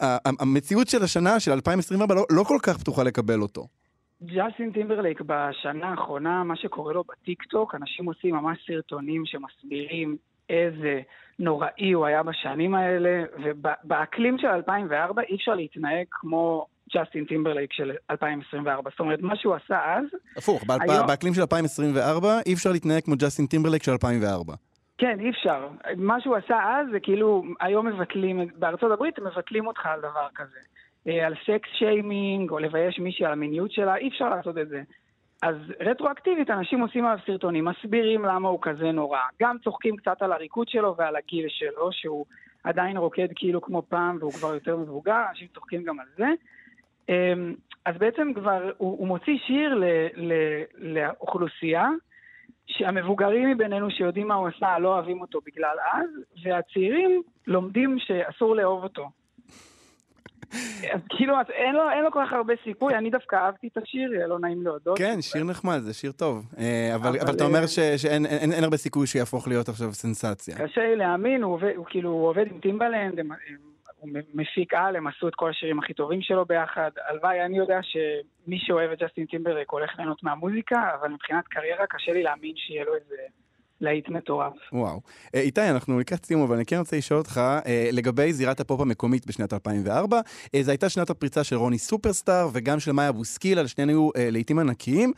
שהמציאות 0.00 0.88
שה, 0.88 0.98
של 0.98 1.04
השנה, 1.04 1.40
של 1.40 1.52
2024, 1.52 2.14
לא, 2.14 2.26
לא 2.30 2.42
כל 2.42 2.58
כך 2.62 2.78
פתוחה 2.78 3.02
לקבל 3.02 3.42
אותו. 3.42 3.66
ג'סטין 4.22 4.72
טימברלייק 4.72 5.20
בשנה 5.20 5.88
האחרונה, 5.88 6.44
מה 6.44 6.56
שקורה 6.56 6.92
לו 6.92 7.04
בטיקטוק, 7.04 7.74
אנשים 7.74 8.06
עושים 8.06 8.34
ממש 8.34 8.58
סרטונים 8.66 9.22
שמסבירים 9.26 10.16
איזה 10.50 11.00
נוראי 11.38 11.92
הוא 11.92 12.06
היה 12.06 12.22
בשנים 12.22 12.74
האלה, 12.74 13.24
ובאקלים 13.44 14.38
של 14.38 14.46
2004 14.46 15.22
אי 15.22 15.36
אפשר 15.36 15.54
להתנהג 15.54 16.06
כמו 16.10 16.66
ג'סטין 16.94 17.24
טימברלייק 17.24 17.72
של 17.72 17.92
2024. 18.10 18.90
זאת 18.90 19.00
אומרת, 19.00 19.20
מה 19.20 19.36
שהוא 19.36 19.54
עשה 19.54 19.94
אז... 19.94 20.04
הפוך, 20.36 20.62
היום... 20.80 21.06
באקלים 21.06 21.34
של 21.34 21.40
2024 21.40 22.38
אי 22.46 22.54
אפשר 22.54 22.72
להתנהג 22.72 23.02
כמו 23.02 23.14
ג'סטין 23.18 23.46
טימברלייק 23.46 23.82
של 23.82 23.92
2004. 23.92 24.54
כן, 24.98 25.20
אי 25.20 25.30
אפשר. 25.30 25.68
מה 25.96 26.20
שהוא 26.20 26.36
עשה 26.36 26.56
אז 26.56 26.86
זה 26.92 27.00
כאילו, 27.00 27.44
היום 27.60 27.86
מבטלים, 27.86 28.48
בארצות 28.56 28.92
הברית 28.92 29.18
מבטלים 29.18 29.66
אותך 29.66 29.86
על 29.86 30.00
דבר 30.00 30.28
כזה. 30.34 30.58
אה, 31.08 31.26
על 31.26 31.34
sex 31.46 31.68
shaming, 31.72 32.50
או 32.50 32.58
לבייש 32.58 32.98
מישהי 32.98 33.26
על 33.26 33.32
המיניות 33.32 33.72
שלה, 33.72 33.96
אי 33.96 34.08
אפשר 34.08 34.28
לעשות 34.28 34.58
את 34.58 34.68
זה. 34.68 34.82
אז 35.42 35.54
רטרואקטיבית 35.80 36.50
אנשים 36.50 36.80
עושים 36.80 37.06
עליו 37.06 37.18
סרטונים, 37.26 37.64
מסבירים 37.64 38.24
למה 38.24 38.48
הוא 38.48 38.58
כזה 38.62 38.92
נורא. 38.92 39.20
גם 39.42 39.56
צוחקים 39.64 39.96
קצת 39.96 40.22
על 40.22 40.32
הריקוד 40.32 40.68
שלו 40.68 40.94
ועל 40.98 41.16
הגיל 41.16 41.46
שלו, 41.48 41.92
שהוא 41.92 42.24
עדיין 42.64 42.96
רוקד 42.96 43.28
כאילו 43.34 43.60
כמו 43.60 43.82
פעם 43.88 44.16
והוא 44.20 44.32
כבר 44.32 44.54
יותר 44.54 44.76
מבוגר, 44.76 45.22
אנשים 45.30 45.48
צוחקים 45.54 45.82
גם 45.82 46.00
על 46.00 46.06
זה. 46.16 46.28
אמ, 47.08 47.54
אז 47.84 47.96
בעצם 47.98 48.32
כבר, 48.34 48.70
הוא, 48.76 48.98
הוא 48.98 49.08
מוציא 49.08 49.38
שיר 49.46 49.74
ל, 49.74 49.84
ל, 50.16 50.32
לאוכלוסייה 50.74 51.88
שהמבוגרים 52.66 53.50
מבינינו 53.50 53.90
שיודעים 53.90 54.28
מה 54.28 54.34
הוא 54.34 54.48
עשה 54.48 54.78
לא 54.78 54.88
אוהבים 54.88 55.20
אותו 55.20 55.40
בגלל 55.46 55.76
אז, 55.92 56.10
והצעירים 56.42 57.22
לומדים 57.46 57.96
שאסור 57.98 58.56
לאהוב 58.56 58.82
אותו. 58.82 59.08
אז 60.94 61.00
כאילו, 61.08 61.40
אז 61.40 61.46
אין, 61.50 61.74
לו, 61.74 61.90
אין 61.90 62.04
לו 62.04 62.12
כל 62.12 62.20
כך 62.26 62.32
הרבה 62.32 62.54
סיכוי, 62.64 62.94
אני 62.94 63.10
דווקא 63.10 63.36
אהבתי 63.36 63.68
את 63.72 63.82
השיר, 63.82 64.26
לא 64.26 64.38
נעים 64.38 64.62
להודות. 64.62 64.98
כן, 64.98 65.22
שיר 65.22 65.44
נחמד, 65.44 65.78
זה 65.78 65.94
שיר 65.94 66.12
טוב. 66.12 66.46
אה, 66.58 66.94
אבל, 66.94 67.08
אבל, 67.20 67.34
אתה 67.34 67.44
אומר 67.44 67.66
ש, 67.66 67.78
שאין 67.80 68.26
אין, 68.26 68.52
אין 68.52 68.64
הרבה 68.64 68.76
סיכוי 68.76 69.06
שיהפוך 69.06 69.48
להיות 69.48 69.68
עכשיו 69.68 69.92
סנסציה. 69.92 70.56
קשה 70.56 70.80
לי 70.80 70.96
להאמין, 70.96 71.42
הוא, 71.42 71.60
הוא 71.76 71.86
כאילו 71.88 72.10
הוא 72.10 72.28
עובד 72.28 72.46
עם 72.50 72.60
טימבלנד, 72.60 73.18
הם, 73.18 73.32
הם, 73.32 73.56
הוא 73.98 74.10
מפיק 74.34 74.74
על, 74.74 74.96
הם 74.96 75.06
עשו 75.06 75.28
את 75.28 75.34
כל 75.34 75.50
השירים 75.50 75.78
הכי 75.78 75.94
טובים 75.94 76.22
שלו 76.22 76.44
ביחד. 76.44 76.90
הלוואי, 77.08 77.44
אני 77.44 77.58
יודע 77.58 77.78
שמי 77.82 78.58
שאוהב 78.58 78.90
את 78.90 79.02
ג'סטין 79.02 79.26
טימברלק 79.26 79.70
הולך 79.70 79.90
ליהנות 79.98 80.22
מהמוזיקה, 80.22 80.90
אבל 81.00 81.08
מבחינת 81.08 81.44
קריירה 81.48 81.86
קשה 81.86 82.12
לי 82.12 82.22
להאמין 82.22 82.52
שיהיה 82.56 82.84
לו 82.84 82.94
איזה... 82.94 83.16
להיט 83.80 84.08
מטורף. 84.08 84.52
וואו. 84.72 85.00
אה, 85.34 85.40
איתי, 85.40 85.60
אנחנו 85.60 86.00
לקראת 86.00 86.24
סיום, 86.24 86.42
אבל 86.42 86.56
אני 86.56 86.66
כן 86.66 86.78
רוצה 86.78 86.96
לשאול 86.96 87.18
אותך 87.18 87.40
אה, 87.66 87.88
לגבי 87.92 88.32
זירת 88.32 88.60
הפופ 88.60 88.80
המקומית 88.80 89.26
בשנת 89.26 89.52
2004. 89.52 90.20
אה, 90.54 90.62
זו 90.62 90.70
הייתה 90.70 90.88
שנת 90.88 91.10
הפריצה 91.10 91.44
של 91.44 91.56
רוני 91.56 91.78
סופרסטאר 91.78 92.48
וגם 92.52 92.80
של 92.80 92.92
מאיה 92.92 93.12
בוסקילה, 93.12 93.62
לשניהם 93.62 93.88
היו 93.88 94.10
להיטים 94.16 94.58
ענקיים, 94.58 95.12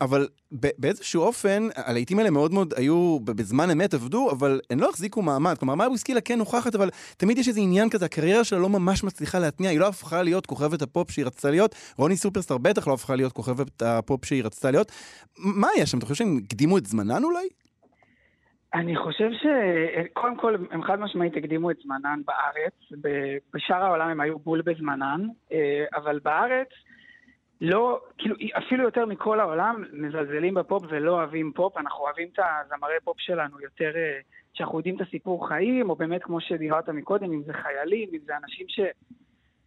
אבל 0.00 0.28
באיזשהו 0.52 1.22
אופן, 1.22 1.68
הלהיטים 1.76 2.18
האלה 2.18 2.30
מאוד 2.30 2.52
מאוד 2.52 2.74
היו, 2.76 3.18
בזמן 3.24 3.70
אמת 3.70 3.94
עבדו, 3.94 4.30
אבל 4.30 4.60
הן 4.70 4.80
לא 4.80 4.90
החזיקו 4.90 5.22
מעמד. 5.22 5.58
כלומר, 5.58 5.74
מאיה 5.74 5.90
בוסקילה 5.90 6.20
כן 6.20 6.38
נוכחת, 6.38 6.74
אבל 6.74 6.90
תמיד 7.16 7.38
יש 7.38 7.48
איזה 7.48 7.60
עניין 7.60 7.90
כזה, 7.90 8.04
הקריירה 8.04 8.44
שלה 8.44 8.58
לא 8.58 8.68
ממש 8.68 9.04
מצליחה 9.04 9.38
להתניע, 9.38 9.70
היא 9.70 9.78
לא 9.78 9.86
הפכה 9.86 10.22
להיות 10.22 10.46
כוכבת 10.46 10.82
הפופ 10.82 11.10
שהיא 11.10 11.24
רצתה 11.24 11.50
להיות, 11.50 11.74
רוני 11.96 12.16
סופרסטאר 12.16 12.58
בטח 12.58 12.88
לא 12.88 12.92
הפכה 12.92 13.16
להיות 13.16 13.32
כוכבת 13.32 13.82
הפופ 13.82 14.24
שהיא 14.24 14.44
רצתה 14.44 14.70
להיות. 14.70 14.92
מה 15.38 15.68
היה 15.76 15.86
שם? 15.86 15.98
אתה 15.98 16.06
חושב 16.06 16.24
שהם 16.24 16.40
הקדימו 16.44 16.78
את 16.78 16.86
זמנן 16.86 17.24
אולי? 17.24 17.48
אני 18.74 18.96
חושב 18.96 19.30
שקודם 19.32 20.36
כל 20.36 20.54
הם 20.70 20.82
חד 20.82 21.00
משמעית 21.00 21.36
הקדימו 21.36 21.70
את 21.70 21.76
זמנן 21.84 22.20
בארץ, 22.24 23.02
בשאר 23.54 23.84
העולם 23.84 24.08
הם 24.08 24.20
היו 24.20 24.38
בול 24.38 24.62
בזמנן, 24.62 25.20
אה, 25.52 25.84
אבל 25.94 26.18
בארץ 26.18 26.68
לא, 27.60 28.00
כאילו 28.18 28.34
אפילו 28.58 28.84
יותר 28.84 29.06
מכל 29.06 29.40
העולם 29.40 29.84
מזלזלים 29.92 30.54
בפופ 30.54 30.82
ולא 30.88 31.12
אוהבים 31.12 31.52
פופ, 31.54 31.76
אנחנו 31.76 32.04
אוהבים 32.04 32.28
את 32.32 32.38
הזמרי 32.38 32.94
פופ 33.04 33.20
שלנו 33.20 33.60
יותר, 33.60 33.96
אה, 33.96 34.20
שאנחנו 34.52 34.78
יודעים 34.78 34.96
את 34.96 35.00
הסיפור 35.00 35.48
חיים, 35.48 35.90
או 35.90 35.96
באמת 35.96 36.22
כמו 36.22 36.40
שדיברת 36.40 36.88
מקודם, 36.88 37.32
אם 37.32 37.42
זה 37.42 37.52
חיילים, 37.52 38.08
אם 38.12 38.20
זה 38.26 38.32
אנשים 38.36 38.66
ש... 38.68 38.80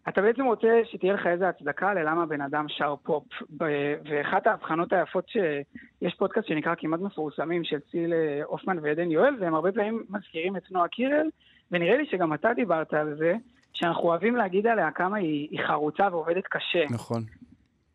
אתה 0.10 0.22
בעצם 0.22 0.44
רוצה 0.46 0.82
שתהיה 0.92 1.14
לך 1.14 1.28
איזה 1.28 1.50
הצדקה 1.50 1.94
ללמה 1.94 2.26
בן 2.26 2.42
אדם 2.42 2.66
שר 2.70 2.96
פופ. 3.04 3.24
ואחת 4.10 4.48
ההבחנות 4.48 4.94
היפות 4.94 5.30
שיש 5.30 6.16
פודקאסט 6.18 6.48
שנקרא 6.48 6.76
כמעט 6.78 7.00
מפורסמים 7.00 7.64
של 7.64 7.80
ציל 7.92 8.14
אה, 8.14 8.42
הופמן 8.46 8.80
ועדן 8.82 9.12
יואל, 9.12 9.36
והם 9.40 9.56
הרבה 9.56 9.72
פעמים 9.72 10.04
מזכירים 10.10 10.58
את 10.58 10.72
נועה 10.72 10.88
קירל, 10.88 11.30
ונראה 11.72 11.98
לי 11.98 12.06
שגם 12.06 12.34
אתה 12.34 12.54
דיברת 12.54 12.94
על 12.94 13.16
זה, 13.18 13.34
שאנחנו 13.74 14.04
אוהבים 14.04 14.36
להגיד 14.36 14.68
עליה 14.68 14.92
כמה 14.92 15.18
היא, 15.18 15.48
היא 15.52 15.60
חרוצה 15.68 16.08
ועובדת 16.12 16.48
קשה. 16.48 16.86
נכון. 16.90 17.24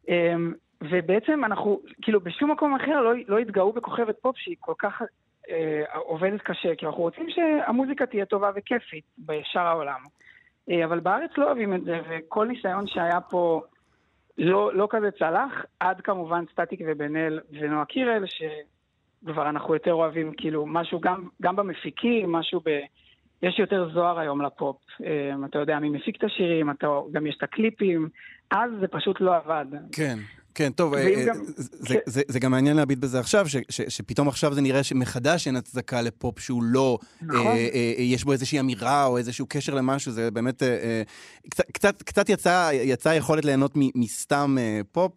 אמ, 0.09 0.53
ובעצם 0.83 1.45
אנחנו, 1.45 1.81
כאילו 2.03 2.21
בשום 2.21 2.51
מקום 2.51 2.75
אחר 2.75 3.01
לא, 3.01 3.13
לא 3.29 3.39
התגאו 3.39 3.73
בכוכבת 3.73 4.17
פופ 4.23 4.37
שהיא 4.39 4.57
כל 4.61 4.75
כך 4.79 5.03
אה, 5.51 5.83
עובדת 5.95 6.41
קשה, 6.41 6.75
כי 6.75 6.87
אנחנו 6.87 7.03
רוצים 7.03 7.27
שהמוזיקה 7.29 8.07
תהיה 8.07 8.25
טובה 8.25 8.51
וכיפית 8.57 9.05
בשאר 9.19 9.67
העולם. 9.67 10.01
אה, 10.71 10.85
אבל 10.85 11.01
בארץ 11.01 11.31
לא 11.37 11.47
אוהבים 11.47 11.75
את 11.75 11.85
זה, 11.85 12.01
וכל 12.09 12.47
ניסיון 12.47 12.87
שהיה 12.87 13.21
פה 13.21 13.63
לא, 14.39 14.75
לא 14.75 14.89
כזה 14.91 15.11
צלח, 15.19 15.53
עד 15.81 16.01
כמובן 16.01 16.45
סטטיק 16.53 16.81
ובן 16.87 17.17
אל 17.17 17.41
ונועה 17.51 17.85
קירל, 17.85 18.25
כבר 19.27 19.49
אנחנו 19.49 19.75
יותר 19.75 19.93
אוהבים, 19.93 20.33
כאילו, 20.37 20.67
משהו 20.67 21.01
גם, 21.01 21.29
גם 21.43 21.57
במפיקים, 21.57 22.33
משהו 22.33 22.61
ב... 22.65 22.81
יש 23.43 23.59
יותר 23.59 23.91
זוהר 23.95 24.19
היום 24.19 24.43
לפופ. 24.43 24.77
אה, 25.05 25.33
אתה 25.51 25.59
יודע 25.59 25.79
מי 25.79 25.89
מפיק 25.89 26.17
את 26.17 26.25
השירים, 26.25 26.71
אתה, 26.71 26.87
גם 27.13 27.27
יש 27.27 27.37
את 27.37 27.43
הקליפים, 27.43 28.09
אז 28.51 28.71
זה 28.81 28.89
פשוט 28.89 29.21
לא 29.21 29.37
עבד. 29.37 29.67
כן. 29.93 30.17
כן, 30.57 30.73
טוב, 30.73 30.95
אה, 30.95 31.01
אה, 31.01 31.25
גם- 31.27 31.37
זה, 31.57 31.69
כן. 31.89 31.99
זה, 32.07 32.23
זה 32.29 32.41
גם 32.41 32.51
מעניין 32.51 32.77
להביט 32.77 32.99
בזה 32.99 33.21
עכשיו, 33.21 33.49
ש, 33.49 33.57
ש, 33.69 33.81
שפתאום 33.89 34.29
עכשיו 34.29 34.55
זה 34.55 34.61
נראה 34.61 34.83
שמחדש 34.83 35.47
אין 35.47 35.57
הצדקה 35.57 36.03
לפופ 36.03 36.39
שהוא 36.41 36.63
לא, 36.63 36.99
נכון. 37.23 37.37
אה, 37.47 37.53
אה, 37.53 37.59
אה, 37.99 38.03
יש 38.03 38.25
בו 38.25 38.33
איזושהי 38.33 38.61
אמירה 38.61 39.05
או 39.05 39.19
איזשהו 39.19 39.47
קשר 39.49 39.75
למשהו, 39.75 40.13
זה 40.13 40.31
באמת, 40.31 40.63
אה, 40.63 40.69
אה, 40.69 41.03
קצת, 41.51 41.65
קצת, 41.73 42.03
קצת 42.03 42.29
יצא, 42.29 42.71
יצא 42.73 43.09
יכולת 43.09 43.45
ליהנות 43.45 43.73
מ, 43.77 43.81
מסתם 43.95 44.57
אה, 44.61 44.81
פופ, 44.93 45.13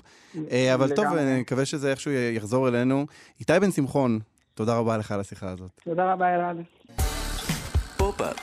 אה, 0.52 0.74
אבל 0.74 0.96
טוב, 0.96 1.06
לגמרי. 1.06 1.22
אני 1.24 1.42
מקווה 1.42 1.66
שזה 1.66 1.92
איכשהו 1.92 2.12
יחזור 2.12 2.68
אלינו. 2.68 3.06
איתי 3.40 3.54
בן 3.62 3.72
שמחון, 3.72 4.20
תודה 4.54 4.76
רבה 4.78 4.98
לך 4.98 5.12
על 5.12 5.20
השיחה 5.20 5.50
הזאת. 5.50 5.72
תודה 5.84 6.14
רבה, 6.14 6.36
אלעד. 6.36 6.58
פופ-אפ 7.98 8.38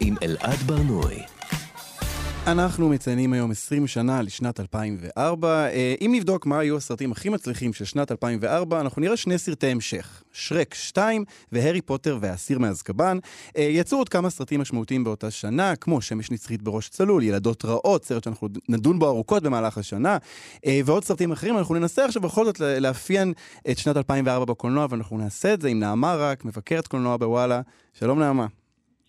עם 0.00 0.14
אלעד 0.22 0.58
ברנועי. 0.66 1.22
אנחנו 2.46 2.88
מציינים 2.88 3.32
היום 3.32 3.50
20 3.50 3.86
שנה 3.86 4.22
לשנת 4.22 4.60
2004. 4.60 5.48
אה, 5.48 5.94
אם 6.00 6.10
נבדוק 6.14 6.46
מה 6.46 6.58
היו 6.58 6.76
הסרטים 6.76 7.12
הכי 7.12 7.28
מצליחים 7.28 7.72
של 7.72 7.84
שנת 7.84 8.10
2004, 8.10 8.80
אנחנו 8.80 9.00
נראה 9.00 9.16
שני 9.16 9.38
סרטי 9.38 9.66
המשך, 9.66 10.22
שרק 10.32 10.74
2 10.74 11.24
והארי 11.52 11.80
פוטר 11.80 12.18
והאסיר 12.20 12.58
מאזקבאן. 12.58 13.18
אה, 13.56 13.62
יצאו 13.62 13.98
עוד 13.98 14.08
כמה 14.08 14.30
סרטים 14.30 14.60
משמעותיים 14.60 15.04
באותה 15.04 15.30
שנה, 15.30 15.76
כמו 15.76 16.00
שמש 16.00 16.30
נצחית 16.30 16.62
בראש 16.62 16.88
צלול, 16.88 17.22
ילדות 17.22 17.64
רעות, 17.64 18.04
סרט 18.04 18.24
שאנחנו 18.24 18.48
נדון 18.68 18.98
בו 18.98 19.08
ארוכות 19.08 19.42
במהלך 19.42 19.78
השנה, 19.78 20.16
אה, 20.66 20.80
ועוד 20.84 21.04
סרטים 21.04 21.32
אחרים. 21.32 21.58
אנחנו 21.58 21.74
ננסה 21.74 22.04
עכשיו 22.04 22.22
בכל 22.22 22.44
זאת 22.44 22.60
לאפיין 22.60 23.32
את 23.70 23.78
שנת 23.78 23.96
2004 23.96 24.44
בקולנוע, 24.44 24.86
ואנחנו 24.90 25.18
נעשה 25.18 25.54
את 25.54 25.60
זה 25.60 25.68
עם 25.68 25.80
נעמה 25.80 26.16
רק, 26.16 26.44
מבקרת 26.44 26.86
קולנוע 26.86 27.16
בוואלה. 27.16 27.60
שלום 27.94 28.18
נעמה. 28.18 28.61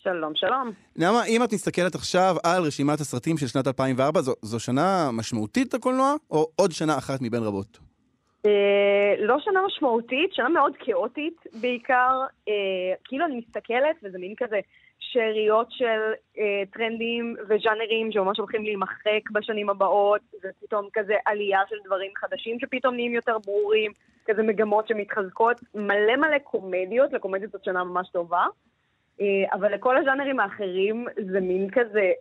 שלום, 0.03 0.35
שלום. 0.35 0.71
נעמה, 0.95 1.25
אם 1.27 1.43
את 1.43 1.53
מסתכלת 1.53 1.95
עכשיו 1.95 2.35
על 2.43 2.63
רשימת 2.63 2.99
הסרטים 2.99 3.37
של 3.37 3.47
שנת 3.47 3.67
2004, 3.67 4.21
זו, 4.21 4.33
זו 4.41 4.59
שנה 4.59 5.09
משמעותית 5.13 5.73
לקולנוע, 5.73 6.13
או 6.31 6.47
עוד 6.55 6.71
שנה 6.71 6.97
אחת 6.97 7.19
מבין 7.21 7.43
רבות? 7.43 7.79
אה, 8.45 9.15
לא 9.19 9.39
שנה 9.39 9.59
משמעותית, 9.65 10.33
שנה 10.33 10.49
מאוד 10.49 10.73
כאוטית 10.79 11.37
בעיקר. 11.61 12.19
אה, 12.47 12.53
כאילו 13.03 13.25
אני 13.25 13.37
מסתכלת, 13.37 13.95
וזה 14.03 14.17
מין 14.17 14.33
כזה 14.37 14.59
שאריות 14.99 15.67
של 15.71 16.01
אה, 16.37 16.63
טרנדים 16.73 17.35
וז'אנרים 17.49 18.11
שממש 18.11 18.37
הולכים 18.37 18.63
להימחק 18.63 19.31
בשנים 19.31 19.69
הבאות, 19.69 20.21
ופתאום 20.43 20.87
כזה 20.93 21.13
עלייה 21.25 21.59
של 21.69 21.75
דברים 21.85 22.11
חדשים 22.17 22.57
שפתאום 22.59 22.95
נהיים 22.95 23.13
יותר 23.13 23.37
ברורים, 23.45 23.91
כזה 24.25 24.43
מגמות 24.43 24.87
שמתחזקות. 24.87 25.61
מלא 25.75 26.15
מלא 26.17 26.37
קומדיות, 26.43 27.13
לקומדיות 27.13 27.51
זאת 27.51 27.63
שנה 27.63 27.83
ממש 27.83 28.09
טובה. 28.09 28.45
אה, 29.21 29.25
אבל 29.53 29.73
לכל 29.73 29.97
הז'אנרים 29.97 30.39
האחרים 30.39 31.05
זה 31.31 31.39
מין 31.39 31.69
כזה... 31.71 32.11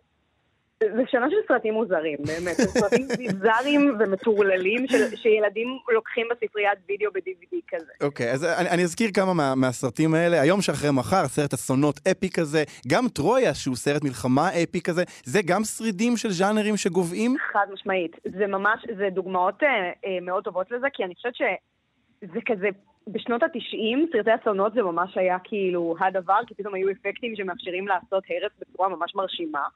זה 0.95 1.01
שנה 1.07 1.29
של 1.29 1.35
סרטים 1.47 1.73
מוזרים, 1.73 2.17
באמת. 2.19 2.55
סרטים 2.55 3.07
ביזאריים 3.17 3.97
ומטורללים 3.99 4.87
של, 4.87 5.15
שילדים 5.15 5.67
לוקחים 5.93 6.27
בספריית 6.31 6.79
וידאו 6.89 7.11
ב-DVD 7.13 7.55
כזה. 7.67 7.91
אוקיי, 8.01 8.31
אז 8.31 8.43
אני, 8.43 8.69
אני 8.69 8.83
אזכיר 8.83 9.09
כמה 9.13 9.33
מה, 9.33 9.55
מהסרטים 9.55 10.13
האלה. 10.13 10.41
היום 10.41 10.61
שאחרי 10.61 10.91
מחר, 10.91 11.27
סרט 11.27 11.53
אסונות 11.53 11.99
אפי 12.11 12.29
כזה, 12.29 12.63
גם 12.87 13.07
טרויה, 13.07 13.53
שהוא 13.53 13.75
סרט 13.75 14.03
מלחמה 14.03 14.49
אפי 14.63 14.81
כזה, 14.81 15.03
זה 15.23 15.39
גם 15.45 15.63
שרידים 15.63 16.17
של 16.17 16.29
ז'אנרים 16.31 16.77
שגוועים? 16.77 17.35
חד 17.51 17.65
משמעית. 17.73 18.15
זה 18.37 18.47
ממש, 18.47 18.85
זה 18.97 19.07
דוגמאות 19.11 19.63
אה, 19.63 19.69
אה, 20.05 20.19
מאוד 20.21 20.43
טובות 20.43 20.71
לזה, 20.71 20.87
כי 20.93 21.03
אני 21.03 21.15
חושבת 21.15 21.35
שזה 21.35 22.39
כזה, 22.45 22.67
בשנות 23.07 23.43
ה-90, 23.43 24.11
סרטי 24.11 24.29
אסונות 24.41 24.73
זה 24.73 24.81
ממש 24.81 25.17
היה 25.17 25.37
כאילו 25.43 25.95
הדבר, 25.99 26.39
כי 26.47 26.53
פתאום 26.53 26.75
היו 26.75 26.91
אפקטים 26.91 27.35
שמאפשרים 27.35 27.87
לעשות 27.87 28.23
הרס 28.29 28.51
בצורה 28.59 28.89
ממש 28.89 29.15
מרשימה. 29.15 29.67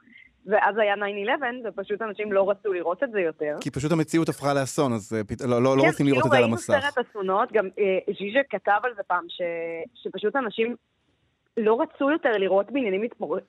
ואז 0.46 0.78
היה 0.78 0.96
9-11, 0.96 0.98
ופשוט 1.66 2.02
אנשים 2.02 2.32
לא 2.32 2.50
רצו 2.50 2.74
לראות 2.74 3.04
את 3.04 3.12
זה 3.12 3.20
יותר. 3.20 3.56
כי 3.62 3.72
פשוט 3.72 3.92
המציאות 3.92 4.30
הפכה 4.30 4.54
לאסון, 4.54 4.94
אז 4.94 5.14
אה, 5.18 5.24
פת... 5.24 5.42
לא, 5.42 5.64
לא, 5.64 5.78
לא 5.78 5.82
כן, 5.82 5.88
רוצים 5.88 6.06
לראות 6.06 6.26
את 6.26 6.32
זה 6.32 6.38
על 6.38 6.44
המסך. 6.44 6.66
כאילו 6.66 6.80
ראינו 6.80 6.94
סרט 6.94 7.06
אסונות, 7.12 7.52
גם 7.52 7.70
אה, 7.80 8.14
ז'יז'ה 8.20 8.40
כתב 8.50 8.80
על 8.84 8.92
זה 8.96 9.04
פעם, 9.08 9.24
ש, 9.28 9.42
שפשוט 9.96 10.36
אנשים 10.36 10.76
לא 11.58 11.82
רצו 11.82 12.12
יותר 12.12 12.32
לראות 12.32 12.72
בניינים 12.72 13.02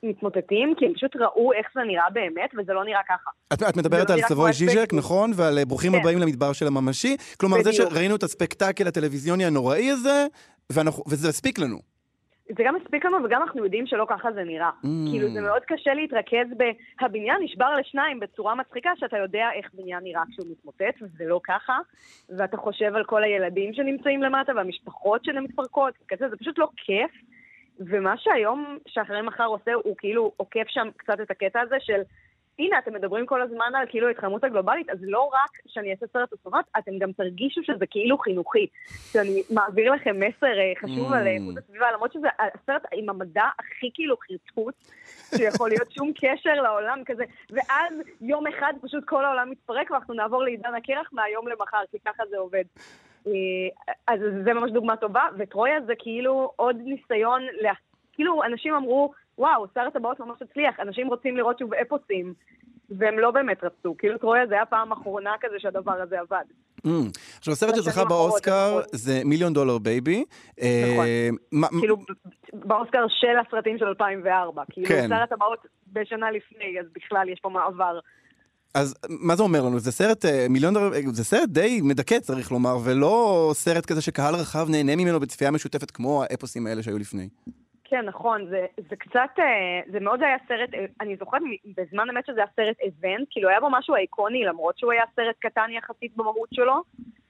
מתמוטטים, 0.03 0.75
כי 0.77 0.85
הם 0.85 0.93
פשוט 0.93 1.15
ראו 1.15 1.53
איך 1.53 1.67
זה 1.75 1.81
נראה 1.87 2.09
באמת, 2.13 2.49
וזה 2.57 2.73
לא 2.73 2.83
נראה 2.83 3.01
ככה. 3.09 3.29
את, 3.53 3.63
את 3.69 3.77
מדברת 3.77 4.07
זה 4.07 4.13
על 4.13 4.19
סבוי 4.21 4.53
ז'יז'ק. 4.53 4.93
נכון? 4.93 5.31
ועל 5.35 5.57
אה, 5.57 5.65
ברוכים 5.65 5.91
כן. 5.91 5.97
הבאים 5.99 6.19
למדבר 6.19 6.53
של 6.53 6.67
הממשי. 6.67 7.17
כלומר, 7.39 7.57
זה 7.63 7.69
בדיוק. 7.69 7.89
שראינו 7.89 8.15
את 8.15 8.23
הספקטקל 8.23 8.87
הטלוויזיוני 8.87 9.45
הנוראי 9.45 9.91
הזה, 9.91 10.27
ואנחנו, 10.71 11.03
וזה 11.07 11.29
הספיק 11.29 11.59
לנו. 11.59 11.77
זה 12.57 12.63
גם 12.65 12.75
הספיק 12.75 13.05
לנו, 13.05 13.17
וגם 13.25 13.41
אנחנו 13.41 13.63
יודעים 13.63 13.87
שלא 13.87 14.05
ככה 14.09 14.31
זה 14.31 14.43
נראה. 14.43 14.69
Mm. 14.69 14.87
כאילו, 15.11 15.29
זה 15.33 15.41
מאוד 15.41 15.61
קשה 15.67 15.93
להתרכז 15.93 16.47
ב"הבניין 16.57 17.37
נשבר 17.43 17.75
לשניים" 17.75 18.19
בצורה 18.19 18.55
מצחיקה, 18.55 18.89
שאתה 18.95 19.17
יודע 19.17 19.45
איך 19.55 19.69
בניין 19.73 20.03
נראה 20.03 20.21
כשהוא 20.31 20.47
מתמוטט, 20.51 20.95
וזה 21.01 21.23
לא 21.27 21.39
ככה. 21.43 21.77
ואתה 22.37 22.57
חושב 22.57 22.95
על 22.95 23.03
כל 23.03 23.23
הילדים 23.23 23.73
שנמצאים 23.73 24.23
למטה, 24.23 24.51
והמשפחות 24.55 25.25
שלהם 25.25 25.43
מתפרקות, 25.43 25.93
כזה, 26.07 26.29
זה 26.29 26.37
פשוט 26.37 26.57
לא 26.57 26.67
כיף. 26.75 27.11
ומה 27.79 28.17
שהיום, 28.17 28.77
שאחרי 28.87 29.21
מחר 29.21 29.45
עושה, 29.45 29.73
הוא 29.73 29.95
כאילו 29.97 30.31
עוקף 30.37 30.67
שם 30.67 30.87
קצת 30.97 31.21
את 31.21 31.31
הקטע 31.31 31.61
הזה 31.61 31.75
של, 31.79 32.01
הנה, 32.59 32.79
אתם 32.79 32.93
מדברים 32.93 33.25
כל 33.25 33.41
הזמן 33.41 33.75
על 33.75 33.85
כאילו 33.89 34.07
ההתחממות 34.07 34.43
הגלובלית, 34.43 34.89
אז 34.89 34.97
לא 35.01 35.21
רק 35.21 35.49
שאני 35.67 35.91
אעשה 35.91 36.05
סרט 36.13 36.33
אסונות, 36.33 36.65
אתם 36.77 36.91
גם 36.99 37.11
תרגישו 37.11 37.63
שזה 37.63 37.85
כאילו 37.89 38.17
חינוכי. 38.17 38.67
שאני 39.11 39.43
מעביר 39.49 39.91
לכם 39.91 40.15
מסר 40.19 40.59
אה, 40.59 40.73
חשוב 40.81 41.13
Mm. 41.13 41.15
על 41.15 41.27
איכות 41.27 41.57
הסביבה, 41.57 41.91
למרות 41.91 42.13
שזה 42.13 42.27
הסרט 42.39 42.81
עם 42.93 43.09
המדע 43.09 43.45
הכי 43.59 43.89
כאילו 43.93 44.15
חרטוט, 44.17 44.75
שיכול 45.37 45.69
להיות 45.69 45.91
שום 45.91 46.11
קשר 46.15 46.53
לעולם 46.53 47.01
כזה, 47.05 47.23
ואז 47.49 47.93
יום 48.21 48.47
אחד 48.47 48.73
פשוט 48.81 49.03
כל 49.05 49.25
העולם 49.25 49.49
מתפרק 49.49 49.91
ואנחנו 49.91 50.13
נעבור 50.13 50.43
לעידן 50.43 50.75
הקרח 50.75 51.09
מהיום 51.13 51.47
למחר, 51.47 51.81
כי 51.91 51.97
ככה 52.05 52.23
זה 52.29 52.37
עובד. 52.37 52.63
אה, 53.29 53.93
אז 54.07 54.19
זה 54.43 54.53
ממש 54.53 54.71
דוגמה 54.71 54.95
טובה, 54.95 55.23
וטרויה 55.37 55.81
זה 55.87 55.93
כאילו 55.99 56.51
עוד 56.55 56.75
ניסיון, 56.83 57.41
לה... 57.61 57.71
כאילו 58.13 58.43
אנשים 58.43 58.73
אמרו, 58.73 59.11
וואו, 59.37 59.65
שר 59.73 59.81
הטבעות 59.81 60.19
ממש 60.19 60.41
הצליח, 60.41 60.79
אנשים 60.79 61.07
רוצים 61.07 61.37
לראות 61.37 61.59
שוב 61.59 61.73
אפוסים, 61.73 62.33
והם 62.89 63.19
לא 63.19 63.31
באמת 63.31 63.63
רצו, 63.63 63.95
כאילו 63.97 64.17
טרויה 64.17 64.47
זה 64.47 64.53
היה 64.53 64.65
פעם 64.65 64.91
אחרונה 64.91 65.31
כזה 65.41 65.55
שהדבר 65.59 65.91
הזה 66.01 66.19
עבד. 66.19 66.43
Mm. 66.87 66.89
עכשיו, 67.37 67.53
הסרט 67.53 67.75
שזכה 67.75 68.05
באוסקר 68.05 68.69
נכון. 68.69 68.83
זה 68.91 69.21
מיליון 69.25 69.53
דולר 69.53 69.77
בייבי. 69.77 70.23
נכון. 70.57 70.65
אה, 70.65 71.29
מה- 71.51 71.67
כאילו, 71.79 71.97
באוסקר 72.53 73.05
של 73.09 73.37
הסרטים 73.47 73.77
של 73.77 73.85
2004, 73.85 74.63
כאילו 74.69 74.87
כן. 74.87 75.05
שר 75.09 75.15
הטבעות 75.15 75.59
בשנה 75.93 76.31
לפני, 76.31 76.79
אז 76.79 76.85
בכלל 76.95 77.29
יש 77.29 77.39
פה 77.39 77.49
מעבר. 77.49 77.99
אז 78.73 78.93
מה 79.09 79.35
זה 79.35 79.43
אומר 79.43 79.63
לנו? 79.63 79.79
זה 79.79 79.91
סרט 79.91 80.25
אה, 80.25 80.47
מיליון 80.49 80.73
דולר, 80.73 80.93
אה, 80.93 81.01
זה 81.13 81.23
סרט 81.23 81.49
די 81.49 81.81
מדכא 81.83 82.19
צריך 82.19 82.51
לומר, 82.51 82.77
ולא 82.83 83.51
סרט 83.55 83.85
כזה 83.85 84.01
שקהל 84.01 84.35
רחב 84.35 84.69
נהנה 84.69 84.95
ממנו 84.95 85.19
בצפייה 85.19 85.51
משותפת 85.51 85.91
כמו 85.91 86.23
האפוסים 86.23 86.67
האלה 86.67 86.83
שהיו 86.83 86.99
לפני. 86.99 87.29
כן, 87.89 88.05
נכון, 88.05 88.45
זה, 88.49 88.65
זה 88.89 88.95
קצת, 88.95 89.29
אה, 89.39 89.81
זה 89.91 89.99
מאוד 89.99 90.23
היה 90.23 90.37
סרט, 90.47 90.73
אה, 90.73 90.85
אני 91.01 91.15
זוכרת 91.15 91.41
בזמן 91.77 92.09
אמת 92.09 92.25
שזה 92.25 92.37
היה 92.37 92.47
סרט 92.55 92.75
איבנט, 92.81 93.27
כאילו 93.29 93.49
היה 93.49 93.59
בו 93.59 93.67
משהו 93.71 93.95
איקוני, 93.95 94.43
למרות 94.43 94.77
שהוא 94.77 94.91
היה 94.91 95.03
סרט 95.15 95.35
קטן 95.39 95.69
יחסית 95.71 96.17
במהות 96.17 96.49
שלו, 96.53 96.83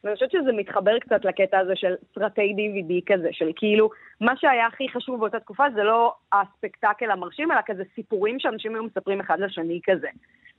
ואני 0.03 0.15
חושבת 0.15 0.31
שזה 0.31 0.51
מתחבר 0.51 0.99
קצת 0.99 1.25
לקטע 1.25 1.59
הזה 1.59 1.75
של 1.75 1.95
סרטי 2.15 2.55
DVD 2.57 3.13
כזה, 3.13 3.27
של 3.31 3.51
כאילו, 3.55 3.89
מה 4.21 4.33
שהיה 4.37 4.67
הכי 4.67 4.89
חשוב 4.89 5.19
באותה 5.19 5.39
תקופה 5.39 5.63
זה 5.75 5.83
לא 5.83 6.13
הספקטקל 6.33 7.11
המרשים, 7.11 7.51
אלא 7.51 7.61
כזה 7.65 7.83
סיפורים 7.95 8.39
שאנשים 8.39 8.75
היו 8.75 8.83
מספרים 8.83 9.19
אחד 9.19 9.39
לשני 9.39 9.79
כזה. 9.83 10.07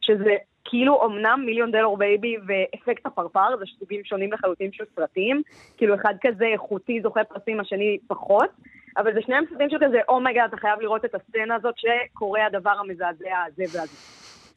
שזה 0.00 0.36
כאילו 0.64 1.06
אמנם 1.06 1.42
מיליון 1.46 1.70
דולר 1.70 1.94
בייבי 1.94 2.36
ואפקט 2.46 3.06
הפרפר, 3.06 3.56
זה 3.58 3.64
סוגים 3.78 4.04
שונים 4.04 4.32
לחלוטין 4.32 4.72
של 4.72 4.84
סרטים, 4.96 5.42
כאילו 5.76 5.94
אחד 5.94 6.14
כזה 6.20 6.44
איכותי 6.44 7.00
זוכה 7.02 7.24
פרסים, 7.24 7.60
השני 7.60 7.98
פחות, 8.06 8.50
אבל 8.96 9.14
זה 9.14 9.20
שניהם 9.22 9.44
סרטים 9.50 9.70
של 9.70 9.76
כזה, 9.86 10.00
oh 10.08 10.18
my 10.18 10.28
god, 10.28 10.48
אתה 10.48 10.56
חייב 10.56 10.80
לראות 10.80 11.04
את 11.04 11.14
הסצנה 11.14 11.54
הזאת 11.54 11.74
שקורה 11.78 12.46
הדבר 12.46 12.70
המזעזע 12.70 13.42
הזה 13.46 13.64
והזה. 13.72 13.96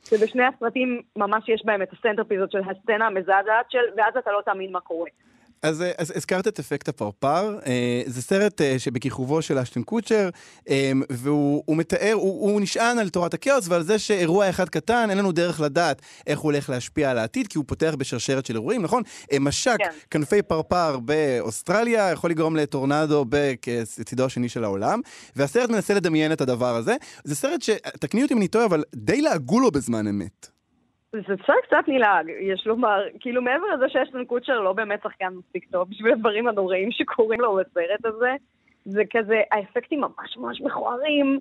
שבשני 0.09 0.43
הסרטים 0.45 1.01
ממש 1.15 1.49
יש 1.49 1.65
בהם 1.65 1.81
את 1.81 1.93
ה 1.93 1.97
centerpieceות 1.97 2.51
של 2.51 2.59
הסצנה 2.69 3.07
המזעזעת 3.07 3.71
של, 3.71 3.83
ואז 3.97 4.17
אתה 4.17 4.31
לא 4.31 4.41
תאמין 4.45 4.71
מה 4.71 4.79
קורה. 4.79 5.09
אז, 5.63 5.81
אה, 5.81 5.91
אז 5.97 6.13
הזכרת 6.15 6.47
את 6.47 6.59
אפקט 6.59 6.89
הפרפר, 6.89 7.59
אה, 7.65 8.01
זה 8.05 8.21
סרט 8.21 8.61
אה, 8.61 8.79
שבכיכובו 8.79 9.41
של 9.41 9.57
אשטון 9.57 9.83
קוצ'ר, 9.83 10.29
אה, 10.69 10.91
והוא 11.09 11.63
הוא 11.65 11.77
מתאר, 11.77 12.13
הוא, 12.13 12.51
הוא 12.51 12.61
נשען 12.61 12.99
על 12.99 13.09
תורת 13.09 13.33
הכאוס 13.33 13.67
ועל 13.67 13.83
זה 13.83 13.99
שאירוע 13.99 14.49
אחד 14.49 14.69
קטן, 14.69 15.09
אין 15.09 15.17
לנו 15.17 15.31
דרך 15.31 15.61
לדעת 15.61 16.01
איך 16.27 16.39
הוא 16.39 16.51
הולך 16.51 16.69
להשפיע 16.69 17.11
על 17.11 17.17
העתיד, 17.17 17.47
כי 17.47 17.57
הוא 17.57 17.65
פותח 17.67 17.95
בשרשרת 17.97 18.45
של 18.45 18.55
אירועים, 18.55 18.81
נכון? 18.81 19.03
אה, 19.31 19.39
משק 19.39 19.77
כן. 19.77 19.89
כנפי 20.11 20.41
פרפר 20.41 20.99
באוסטרליה 20.99 22.11
יכול 22.11 22.29
לגרום 22.29 22.55
לטורנדו 22.55 23.25
בצידו 23.29 24.25
השני 24.25 24.49
של 24.49 24.63
העולם, 24.63 25.01
והסרט 25.35 25.69
מנסה 25.69 25.93
לדמיין 25.93 26.31
את 26.31 26.41
הדבר 26.41 26.75
הזה. 26.75 26.95
זה 27.23 27.35
סרט 27.35 27.61
ש... 27.61 27.69
תקני 27.99 28.23
אותי 28.23 28.33
אם 28.33 28.39
אני 28.39 28.47
טועה, 28.47 28.65
אבל 28.65 28.83
די 28.95 29.21
לעגו 29.21 29.59
לו 29.59 29.71
בזמן 29.71 30.07
אמת. 30.07 30.52
זה 31.13 31.35
בסדר 31.35 31.55
קצת 31.67 31.87
נלעג, 31.87 32.31
יש 32.41 32.67
לומר, 32.67 33.03
כאילו 33.19 33.41
מעבר 33.41 33.65
לזה 33.73 33.85
שאשטון 33.89 34.25
קוצ'ר 34.25 34.59
לא 34.59 34.73
באמת 34.73 34.99
שחקן 35.03 35.33
מספיק 35.33 35.65
טוב 35.71 35.89
בשביל 35.89 36.11
הדברים 36.11 36.47
הנוראים 36.47 36.91
שקורים 36.91 37.41
לו 37.41 37.55
בסרט 37.55 38.05
הזה, 38.05 38.35
זה 38.85 39.01
כזה, 39.11 39.41
האפקטים 39.51 40.01
ממש 40.01 40.37
ממש 40.37 40.61
מכוערים, 40.61 41.39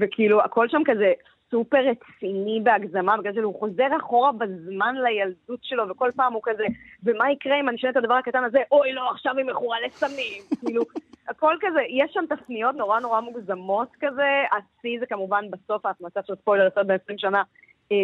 וכאילו 0.00 0.42
הכל 0.42 0.68
שם 0.68 0.82
כזה 0.84 1.12
סופר 1.50 1.78
רציני 1.78 2.60
בהגזמה, 2.62 3.16
בגלל 3.16 3.34
שהוא 3.34 3.58
חוזר 3.58 3.96
אחורה 4.00 4.32
בזמן 4.32 4.94
לילדות 5.04 5.60
שלו, 5.62 5.88
וכל 5.88 6.10
פעם 6.16 6.32
הוא 6.32 6.42
כזה, 6.44 6.64
ומה 7.04 7.32
יקרה 7.32 7.60
אם 7.60 7.68
אני 7.68 7.76
אשאל 7.76 7.90
את 7.90 7.96
הדבר 7.96 8.14
הקטן 8.14 8.44
הזה, 8.44 8.58
אוי 8.72 8.92
לא, 8.92 9.10
עכשיו 9.10 9.36
היא 9.36 9.46
מכורה 9.46 9.76
לסמים, 9.86 10.42
כאילו, 10.60 10.82
הכל 11.28 11.54
כזה, 11.60 11.80
יש 11.88 12.12
שם 12.12 12.24
תפניות 12.28 12.74
נורא 12.74 13.00
נורא 13.00 13.20
מוגזמות 13.20 13.88
כזה, 14.00 14.42
השיא 14.52 15.00
זה 15.00 15.06
כמובן 15.06 15.44
בסוף 15.50 15.86
ההתמצה 15.86 16.20
של 16.26 16.34
ספוילר 16.34 16.66
יצא 16.66 16.82
ב-20 16.82 17.14
שנה, 17.16 17.42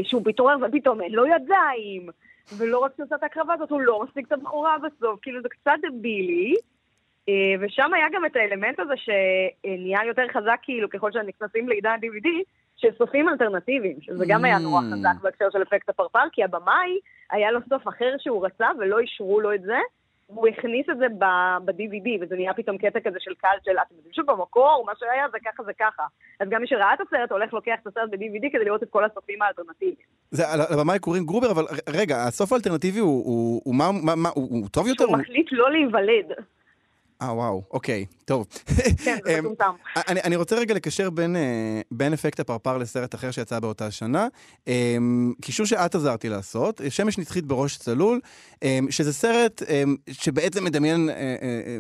שהוא 0.03 0.23
מתעורר 0.27 0.57
ופתאום 0.63 1.03
אין 1.03 1.13
לו 1.13 1.27
ידיים, 1.27 2.09
ולא 2.59 2.79
רק 2.79 2.93
שעושה 2.97 3.15
את 3.15 3.23
ההקרבה 3.23 3.55
הזאת, 3.55 3.71
הוא 3.71 3.81
לא 3.81 4.03
מספיק 4.05 4.27
את 4.27 4.33
הבחורה 4.33 4.77
בסוף, 4.79 5.21
כאילו 5.23 5.43
זה 5.43 5.49
קצת 5.49 5.79
דבילי. 5.93 6.55
אה, 7.29 7.55
ושם 7.61 7.95
היה 7.95 8.07
גם 8.13 8.27
את 8.27 8.37
האלמנט 8.37 8.81
הזה 8.81 8.95
שנהיה 8.97 9.99
יותר 10.07 10.23
חזק, 10.33 10.59
כאילו, 10.63 10.91
ככל 10.91 11.13
שנכנסים 11.13 11.69
לעידן 11.69 11.97
DVD, 12.03 12.29
של 12.77 12.89
סופים 12.99 13.29
אלטרנטיביים, 13.29 13.97
שזה 14.01 14.25
גם 14.29 14.45
היה 14.45 14.59
נורא 14.59 14.81
Mm. 14.81 14.95
חזק 14.95 15.23
בהקשר 15.23 15.51
של 15.53 15.63
אפקט 15.63 15.89
הפרפר, 15.89 16.29
כי 16.33 16.45
הבמאי, 16.45 16.99
היה 17.31 17.51
לו 17.51 17.61
סוף 17.69 17.89
אחר 17.89 18.15
שהוא 18.19 18.47
רצה 18.47 18.69
ולא 18.79 18.99
אישרו 18.99 19.41
לו 19.41 19.55
את 19.55 19.63
זה, 19.63 19.79
והוא 20.31 20.49
הכניס 20.49 20.87
את 20.91 20.99
זה 20.99 21.07
ב-DVD, 21.19 22.09
וזה 22.21 22.35
נהיה 22.37 22.55
פתאום 22.55 22.79
קטע 22.79 23.01
כזה 23.01 23.17
של 23.21 23.35
קהל 23.35 23.59
של, 23.65 23.71
אתם 23.71 23.95
יודעים 23.95 24.13
שבמקור, 24.13 24.85
מה 24.87 24.93
שהיה 24.99 25.25
זה 25.33 25.39
ככה 25.45 25.63
זה 25.63 25.73
ככה. 25.79 26.03
אז 26.41 26.49
גם 26.51 26.61
מי 26.61 26.67
שראה 26.67 26.95
את 26.95 27.01
הסרט 27.01 27.33
הולך 27.33 27.53
לוקח 27.53 27.75
את 27.83 27.87
הסרט 27.87 28.11
ב-DVD 28.11 28.47
כדי 28.53 28.65
לראות 28.65 28.83
את 28.83 28.91
כל 28.91 29.05
הסופים 29.05 29.43
האלטרנטיביים. 29.43 29.97
זה, 30.31 30.43
לבמאי 30.73 30.99
קוראים 30.99 31.25
גרובר, 31.25 31.51
אבל 31.51 31.65
רגע, 31.89 32.17
הסוף 32.29 32.53
האלטרנטיבי 32.53 32.99
הוא, 32.99 33.25
הוא, 33.27 33.61
הוא, 33.65 33.75
מה, 33.75 33.85
מה, 34.17 34.29
הוא, 34.35 34.49
הוא 34.51 34.69
טוב 34.73 34.87
יותר? 34.87 35.05
הוא 35.05 35.13
הוא- 35.13 35.21
מחליט 35.23 35.47
לא 35.53 35.71
להיוולד. 35.71 36.33
אה, 37.23 37.35
וואו, 37.35 37.63
אוקיי, 37.71 38.07
טוב. 38.25 38.47
כן, 39.05 39.19
זה 39.25 39.39
אמ, 39.39 39.45
מטומטם. 39.45 39.71
אני, 40.09 40.21
אני 40.21 40.37
רוצה 40.37 40.57
רגע 40.57 40.75
לקשר 40.75 41.11
בין, 41.11 41.37
אה, 41.37 41.81
בין 41.91 42.13
אפקט 42.13 42.41
הפרפר 42.41 42.79
לסרט 42.79 43.15
אחר 43.15 43.31
שיצא 43.31 43.61
באותה 43.61 43.91
שנה. 43.91 44.29
אמ, 44.67 45.33
קישור 45.43 45.67
שאת 45.67 45.95
עזרתי 45.95 46.29
לעשות, 46.29 46.81
אה, 46.81 46.91
שמש 46.91 47.19
נצחית 47.19 47.45
בראש 47.45 47.77
צלול, 47.77 48.21
אמ, 48.63 48.87
שזה 48.91 49.13
סרט 49.13 49.63
שבעצם 50.11 50.65
מדמיין 50.65 51.09
אה, 51.09 51.15
אה, 51.15 51.37
אה, 51.43 51.79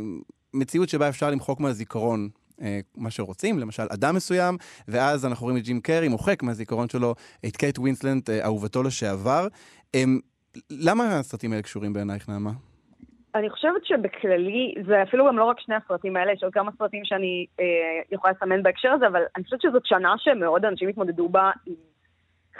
מציאות 0.54 0.88
שבה 0.88 1.08
אפשר 1.08 1.30
למחוק 1.30 1.60
מהזיכרון. 1.60 2.28
אה, 2.62 2.80
מה 2.96 3.10
שרוצים, 3.10 3.58
למשל 3.58 3.86
אדם 3.90 4.14
מסוים, 4.14 4.56
ואז 4.88 5.26
אנחנו 5.26 5.44
רואים 5.44 5.58
את 5.58 5.64
ג'ים 5.64 5.80
קרי 5.80 6.08
מוחק 6.08 6.42
מהזיכרון 6.42 6.88
שלו 6.88 7.14
את 7.46 7.56
קייט 7.56 7.78
ווינסלט, 7.78 8.30
אה, 8.30 8.44
אהובתו 8.44 8.82
לשעבר. 8.82 9.48
למה 10.70 11.18
הסרטים 11.18 11.52
האלה 11.52 11.62
קשורים 11.62 11.92
בעינייך, 11.92 12.28
נעמה? 12.28 12.52
אני 13.34 13.50
חושבת 13.50 13.84
שבכללי, 13.84 14.74
זה 14.86 15.02
אפילו 15.02 15.26
גם 15.26 15.38
לא 15.38 15.44
רק 15.44 15.60
שני 15.60 15.74
הסרטים 15.74 16.16
האלה, 16.16 16.32
יש 16.32 16.44
עוד 16.44 16.52
כמה 16.52 16.70
סרטים 16.78 17.04
שאני 17.04 17.46
אה, 17.60 18.00
יכולה 18.10 18.32
לסמן 18.32 18.62
בהקשר 18.62 18.92
הזה, 18.92 19.06
אבל 19.06 19.22
אני 19.36 19.44
חושבת 19.44 19.60
שזאת 19.60 19.86
שנה 19.86 20.14
שמאוד 20.18 20.64
אנשים 20.64 20.88
התמודדו 20.88 21.28
בה 21.28 21.50
עם 21.66 21.74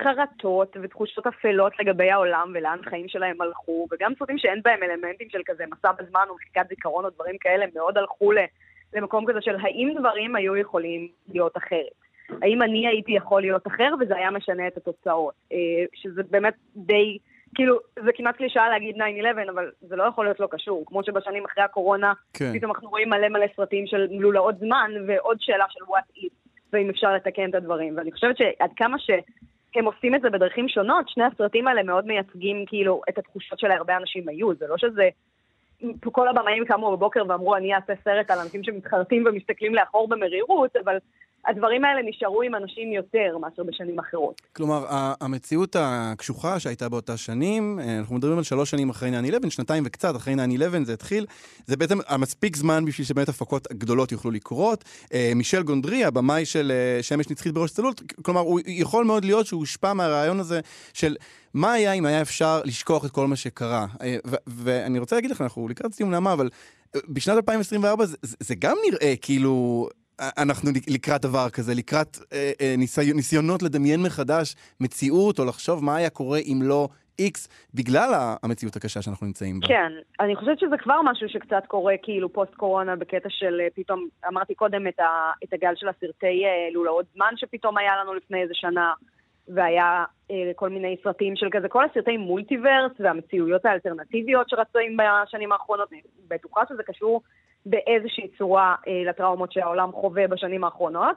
חרטות 0.03 0.77
ותחושות 0.83 1.27
אפלות 1.27 1.73
לגבי 1.81 2.11
העולם 2.11 2.53
ולאן 2.55 2.79
החיים 2.87 3.09
שלהם 3.09 3.41
הלכו, 3.41 3.87
וגם 3.93 4.13
סרטים 4.19 4.39
שאין 4.39 4.61
בהם 4.65 4.83
אלמנטים 4.83 5.29
של 5.31 5.41
כזה 5.47 5.65
מסע 5.71 5.93
בזמן 5.93 6.25
או 6.29 6.35
מחיקת 6.35 6.67
זיכרון 6.69 7.05
או 7.05 7.11
דברים 7.11 7.39
כאלה, 7.41 7.67
מאוד 7.75 7.99
הלכו 7.99 8.31
למקום 8.95 9.25
כזה 9.29 9.39
של 9.43 9.57
האם 9.63 9.95
דברים 9.99 10.37
היו 10.37 10.57
יכולים 10.57 11.09
להיות 11.29 11.57
אחרת. 11.57 11.93
האם 12.43 12.63
אני 12.63 12.89
הייתי 12.89 13.13
יכול 13.13 13.41
להיות 13.41 13.67
אחר 13.67 13.95
וזה 14.01 14.17
היה 14.17 14.31
משנה 14.31 14.67
את 14.67 14.77
התוצאות. 14.77 15.35
אה, 15.53 15.85
שזה 15.95 16.23
באמת 16.31 16.55
די... 16.77 17.19
כאילו, 17.57 17.79
זה 18.05 18.11
כמעט 18.15 18.37
קלישאה 18.37 18.69
להגיד 18.69 18.97
9-11, 18.97 19.51
אבל 19.51 19.71
זה 19.81 19.97
לא 19.97 20.05
יכול 20.05 20.25
להיות 20.25 20.41
לא 20.41 20.49
קשור. 20.51 20.85
כמו 20.87 21.05
שבשנים 21.05 21.45
אחרי 21.45 21.65
הקורונה, 21.65 22.13
כן. 22.33 22.53
פתאום 22.53 22.73
אנחנו 22.73 22.89
רואים 22.89 23.11
מלא 23.11 23.29
מלא 23.29 23.47
סרטים 23.57 23.87
של 23.87 24.07
לולאות 24.11 24.59
זמן, 24.59 24.91
ועוד 25.07 25.37
שאלה 25.41 25.65
של 25.69 25.85
what 25.85 26.19
if, 26.19 26.51
ואם 26.73 26.91
אפשר 26.91 27.13
לתקן 27.13 27.51
את 27.51 27.55
הדברים. 27.55 27.97
ואני 27.97 28.13
חושבת 28.13 28.37
שעד 28.37 28.71
כמה 28.77 28.97
שהם 28.99 29.85
עושים 29.85 30.15
את 30.15 30.21
זה 30.21 30.31
בדרכים 30.31 30.69
שונות, 30.69 31.09
שני 31.09 31.25
הסרטים 31.25 31.69
האלה 31.69 31.83
מאוד 31.83 32.07
מייצגים 32.07 32.65
כאילו 32.67 33.03
את 33.09 33.19
התחושות 33.19 33.59
שלהרבה 33.59 33.97
אנשים 33.97 34.29
היו. 34.29 34.55
זה 34.55 34.67
לא 34.67 34.79
שזה... 34.79 35.09
כל 36.13 36.29
הבמאים 36.29 36.65
קמו 36.65 36.97
בבוקר 36.97 37.23
ואמרו, 37.29 37.57
אני 37.57 37.75
אעשה 37.75 37.93
סרט 38.05 38.31
על 38.31 38.39
אנשים 38.39 38.65
שמתחרטים 38.65 39.25
ומסתכלים 39.27 39.75
לאחור 39.75 40.09
במרירות, 40.09 40.77
אבל 40.77 40.97
הדברים 41.47 41.85
האלה 41.85 42.01
נשארו 42.09 42.43
עם 42.43 42.55
אנשים 42.55 42.93
יותר 42.93 43.39
מאשר 43.39 43.63
בשנים 43.63 43.99
אחרות. 43.99 44.41
כלומר, 44.53 44.85
המציאות 45.21 45.77
הקשוחה 45.79 46.61
שהייתה 46.61 46.89
באותה 46.89 47.17
שנים, 47.17 47.81
אה, 47.81 47.99
אנחנו 47.99 48.17
מדברים 48.17 48.39
על 48.39 48.45
שלוש 48.45 48.71
שנים 48.71 48.91
אחרי 48.91 49.11
9-11, 49.11 49.51
שנתיים 49.51 49.83
וקצת 49.87 50.17
אחרי 50.17 50.35
9-11 50.35 50.85
זה 50.85 50.93
התחיל, 50.93 51.27
זה 51.67 51.77
בעצם 51.77 51.99
המספיק 52.09 52.57
זמן 52.57 52.85
בשביל 52.85 53.07
שבאמת 53.07 53.29
הפקות 53.29 53.73
גדולות 53.73 54.13
יוכלו 54.13 54.31
לקרות. 54.31 54.85
אה, 55.15 55.33
מישל 55.35 55.63
גונדרי, 55.63 56.05
הבמאי 56.05 56.45
של 56.45 56.73
אה, 56.75 57.03
שמש 57.03 57.31
נצחית 57.31 57.55
בראש 57.55 57.71
צלול, 57.71 57.93
כלומר, 58.23 58.41
הוא 58.41 58.61
יכול 58.67 59.05
מאוד 59.05 59.25
להיות 59.25 59.47
שהוא 59.47 59.61
הושפע 59.61 59.93
מהרעיון 59.93 60.41
הזה 60.41 60.61
של 60.93 61.17
מה 61.55 61.73
היה 61.73 61.93
אם 61.93 62.07
היה 62.07 62.23
אפשר 62.23 62.61
לשכוח 62.65 63.05
את 63.05 63.11
כל 63.11 63.27
מה 63.27 63.37
שקרה. 63.37 63.87
ואני 64.47 64.99
רוצה 64.99 65.17
להגיד 65.17 65.31
לך, 65.31 65.41
אנחנו 65.41 65.69
לקראת 65.69 65.93
סיום 65.93 66.11
נעמה, 66.11 66.33
אבל 66.33 66.49
בשנת 67.09 67.37
2024 67.37 68.07
זה, 68.07 68.17
זה, 68.23 68.37
זה 68.41 68.55
גם 68.55 68.77
נראה 68.91 69.15
כאילו... 69.21 69.89
אנחנו 70.21 70.71
לקראת 70.89 71.23
דבר 71.23 71.51
כזה, 71.51 71.75
לקראת 71.75 72.17
אה, 72.33 72.53
אה, 72.61 72.75
ניסי, 72.79 73.13
ניסיונות 73.13 73.63
לדמיין 73.63 74.03
מחדש 74.03 74.57
מציאות, 74.81 75.39
או 75.39 75.45
לחשוב 75.45 75.85
מה 75.85 75.97
היה 75.97 76.11
קורה 76.11 76.39
אם 76.39 76.61
לא 76.63 76.89
איקס, 77.19 77.69
בגלל 77.75 78.11
המציאות 78.43 78.77
הקשה 78.77 79.03
שאנחנו 79.03 79.27
נמצאים 79.27 79.61
בה. 79.61 79.67
כן, 79.67 79.93
אני 80.21 80.37
חושבת 80.37 80.59
שזה 80.59 80.77
כבר 80.79 81.03
משהו 81.05 81.29
שקצת 81.29 81.67
קורה 81.69 81.95
כאילו 82.03 82.33
פוסט 82.33 82.55
קורונה 82.55 82.97
בקטע 82.97 83.29
של 83.31 83.61
אה, 83.61 83.67
פתאום, 83.75 84.09
אמרתי 84.29 84.55
קודם 84.55 84.87
את, 84.87 85.01
ה, 85.01 85.33
את 85.45 85.53
הגל 85.53 85.73
של 85.77 85.89
הסרטי 85.89 86.45
אה, 86.45 86.73
לולאות 86.73 87.07
זמן 87.15 87.33
שפתאום 87.37 87.79
היה 87.79 87.93
לנו 88.03 88.15
לפני 88.15 88.43
איזה 88.43 88.55
שנה, 88.55 88.93
והיה 89.49 90.05
אה, 90.31 90.51
כל 90.57 90.69
מיני 90.69 90.97
סרטים 91.03 91.37
של 91.37 91.49
כזה, 91.53 91.69
כל 91.69 91.85
הסרטי 91.85 92.17
מולטיברס 92.17 92.93
והמציאויות 93.01 93.65
האלטרנטיביות 93.65 94.49
שרצים 94.49 94.97
בשנים 94.97 95.53
האחרונות, 95.53 95.93
אני 95.93 96.01
בטוחה 96.29 96.61
שזה 96.69 96.83
קשור 96.83 97.23
באיזושהי 97.67 98.29
צורה 98.39 98.75
אה, 98.89 99.03
לטראומות 99.11 99.53
שהעולם 99.53 99.93
חווה 99.93 100.29
בשנים 100.29 100.65
האחרונות. 100.65 101.17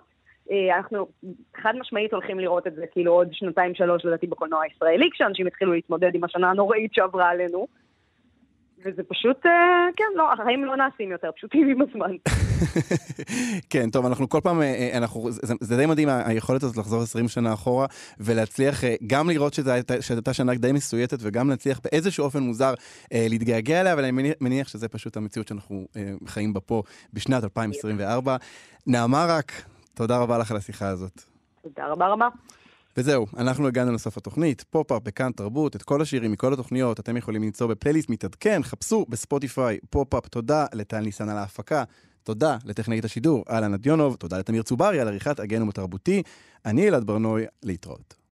אה, 0.51 0.77
אנחנו 0.77 1.07
חד 1.55 1.73
משמעית 1.79 2.13
הולכים 2.13 2.39
לראות 2.39 2.67
את 2.67 2.75
זה 2.75 2.87
כאילו 2.87 3.13
עוד 3.13 3.27
שנתיים 3.31 3.75
שלוש 3.75 4.05
לדעתי 4.05 4.27
בקולנוע 4.27 4.63
הישראלי, 4.63 5.09
כשאנשים 5.13 5.47
התחילו 5.47 5.73
להתמודד 5.73 6.15
עם 6.15 6.23
השנה 6.23 6.49
הנוראית 6.49 6.93
שעברה 6.93 7.29
עלינו. 7.29 7.67
וזה 8.85 9.01
פשוט, 9.03 9.45
אה, 9.45 9.51
כן, 9.95 10.03
לא, 10.15 10.33
החיים 10.33 10.65
לא 10.65 10.75
נעשים 10.77 11.11
יותר 11.11 11.29
פשוטים 11.35 11.69
עם 11.69 11.81
הזמן. 11.81 12.15
כן, 13.71 13.89
טוב, 13.89 14.05
אנחנו 14.05 14.29
כל 14.29 14.39
פעם, 14.43 14.61
אה, 14.61 14.65
אה, 14.65 14.97
אנחנו, 14.97 15.31
זה, 15.31 15.53
זה 15.61 15.77
די 15.77 15.85
מדהים 15.85 16.09
היכולת 16.09 16.63
הזאת 16.63 16.77
לחזור 16.77 17.01
20 17.01 17.27
שנה 17.27 17.53
אחורה 17.53 17.87
ולהצליח 18.19 18.83
גם 19.07 19.29
לראות 19.29 19.53
שזו 19.53 19.71
הייתה, 19.71 20.33
שנה 20.33 20.55
די 20.55 20.71
מסויטת 20.71 21.17
וגם 21.21 21.49
להצליח 21.49 21.79
באיזשהו 21.83 22.25
אופן 22.25 22.39
מוזר 22.39 22.73
להתגעגע 23.11 23.81
אליה, 23.81 23.93
אבל 23.93 24.03
אני 24.03 24.11
מניח, 24.11 24.33
מניח 24.41 24.67
שזה 24.67 24.87
פשוט 24.87 25.17
המציאות 25.17 25.47
שאנחנו 25.47 25.85
חיים 26.25 26.53
בה 26.53 26.59
פה 26.59 26.83
בשנת 27.13 27.43
2024. 27.43 28.35
נעמה 28.87 29.25
רק, 29.29 29.51
תודה 29.93 30.17
רבה 30.17 30.37
לך 30.37 30.51
על 30.51 30.57
השיחה 30.57 30.87
הזאת. 30.87 31.21
תודה 31.61 31.87
רבה 31.87 32.07
רבה. 32.07 32.27
וזהו, 32.97 33.25
אנחנו 33.37 33.67
הגענו 33.67 33.91
לסוף 33.91 34.17
התוכנית, 34.17 34.65
פופ-אפ 34.69 35.03
בכאן 35.03 35.31
תרבות, 35.31 35.75
את 35.75 35.83
כל 35.83 36.01
השירים 36.01 36.31
מכל 36.31 36.53
התוכניות 36.53 36.99
אתם 36.99 37.17
יכולים 37.17 37.43
למצוא 37.43 37.67
בפלייליסט 37.67 38.09
מתעדכן, 38.09 38.63
חפשו 38.63 39.05
בספוטיפיי 39.09 39.79
פופ-אפ, 39.89 40.27
תודה 40.27 40.65
לטל 40.73 40.99
ניסן 40.99 41.29
על 41.29 41.37
ההפקה, 41.37 41.83
תודה 42.23 42.57
לטכנאית 42.65 43.05
השידור, 43.05 43.43
אהלן 43.49 43.73
אדיונוב, 43.73 44.15
תודה 44.15 44.37
לתמיר 44.37 44.63
צוברי 44.63 44.99
על 44.99 45.07
עריכת 45.07 45.39
הגנום 45.39 45.69
התרבותי, 45.69 46.23
אני 46.65 46.87
אלעד 46.87 47.03
ברנוי, 47.03 47.45
להתראות. 47.63 48.18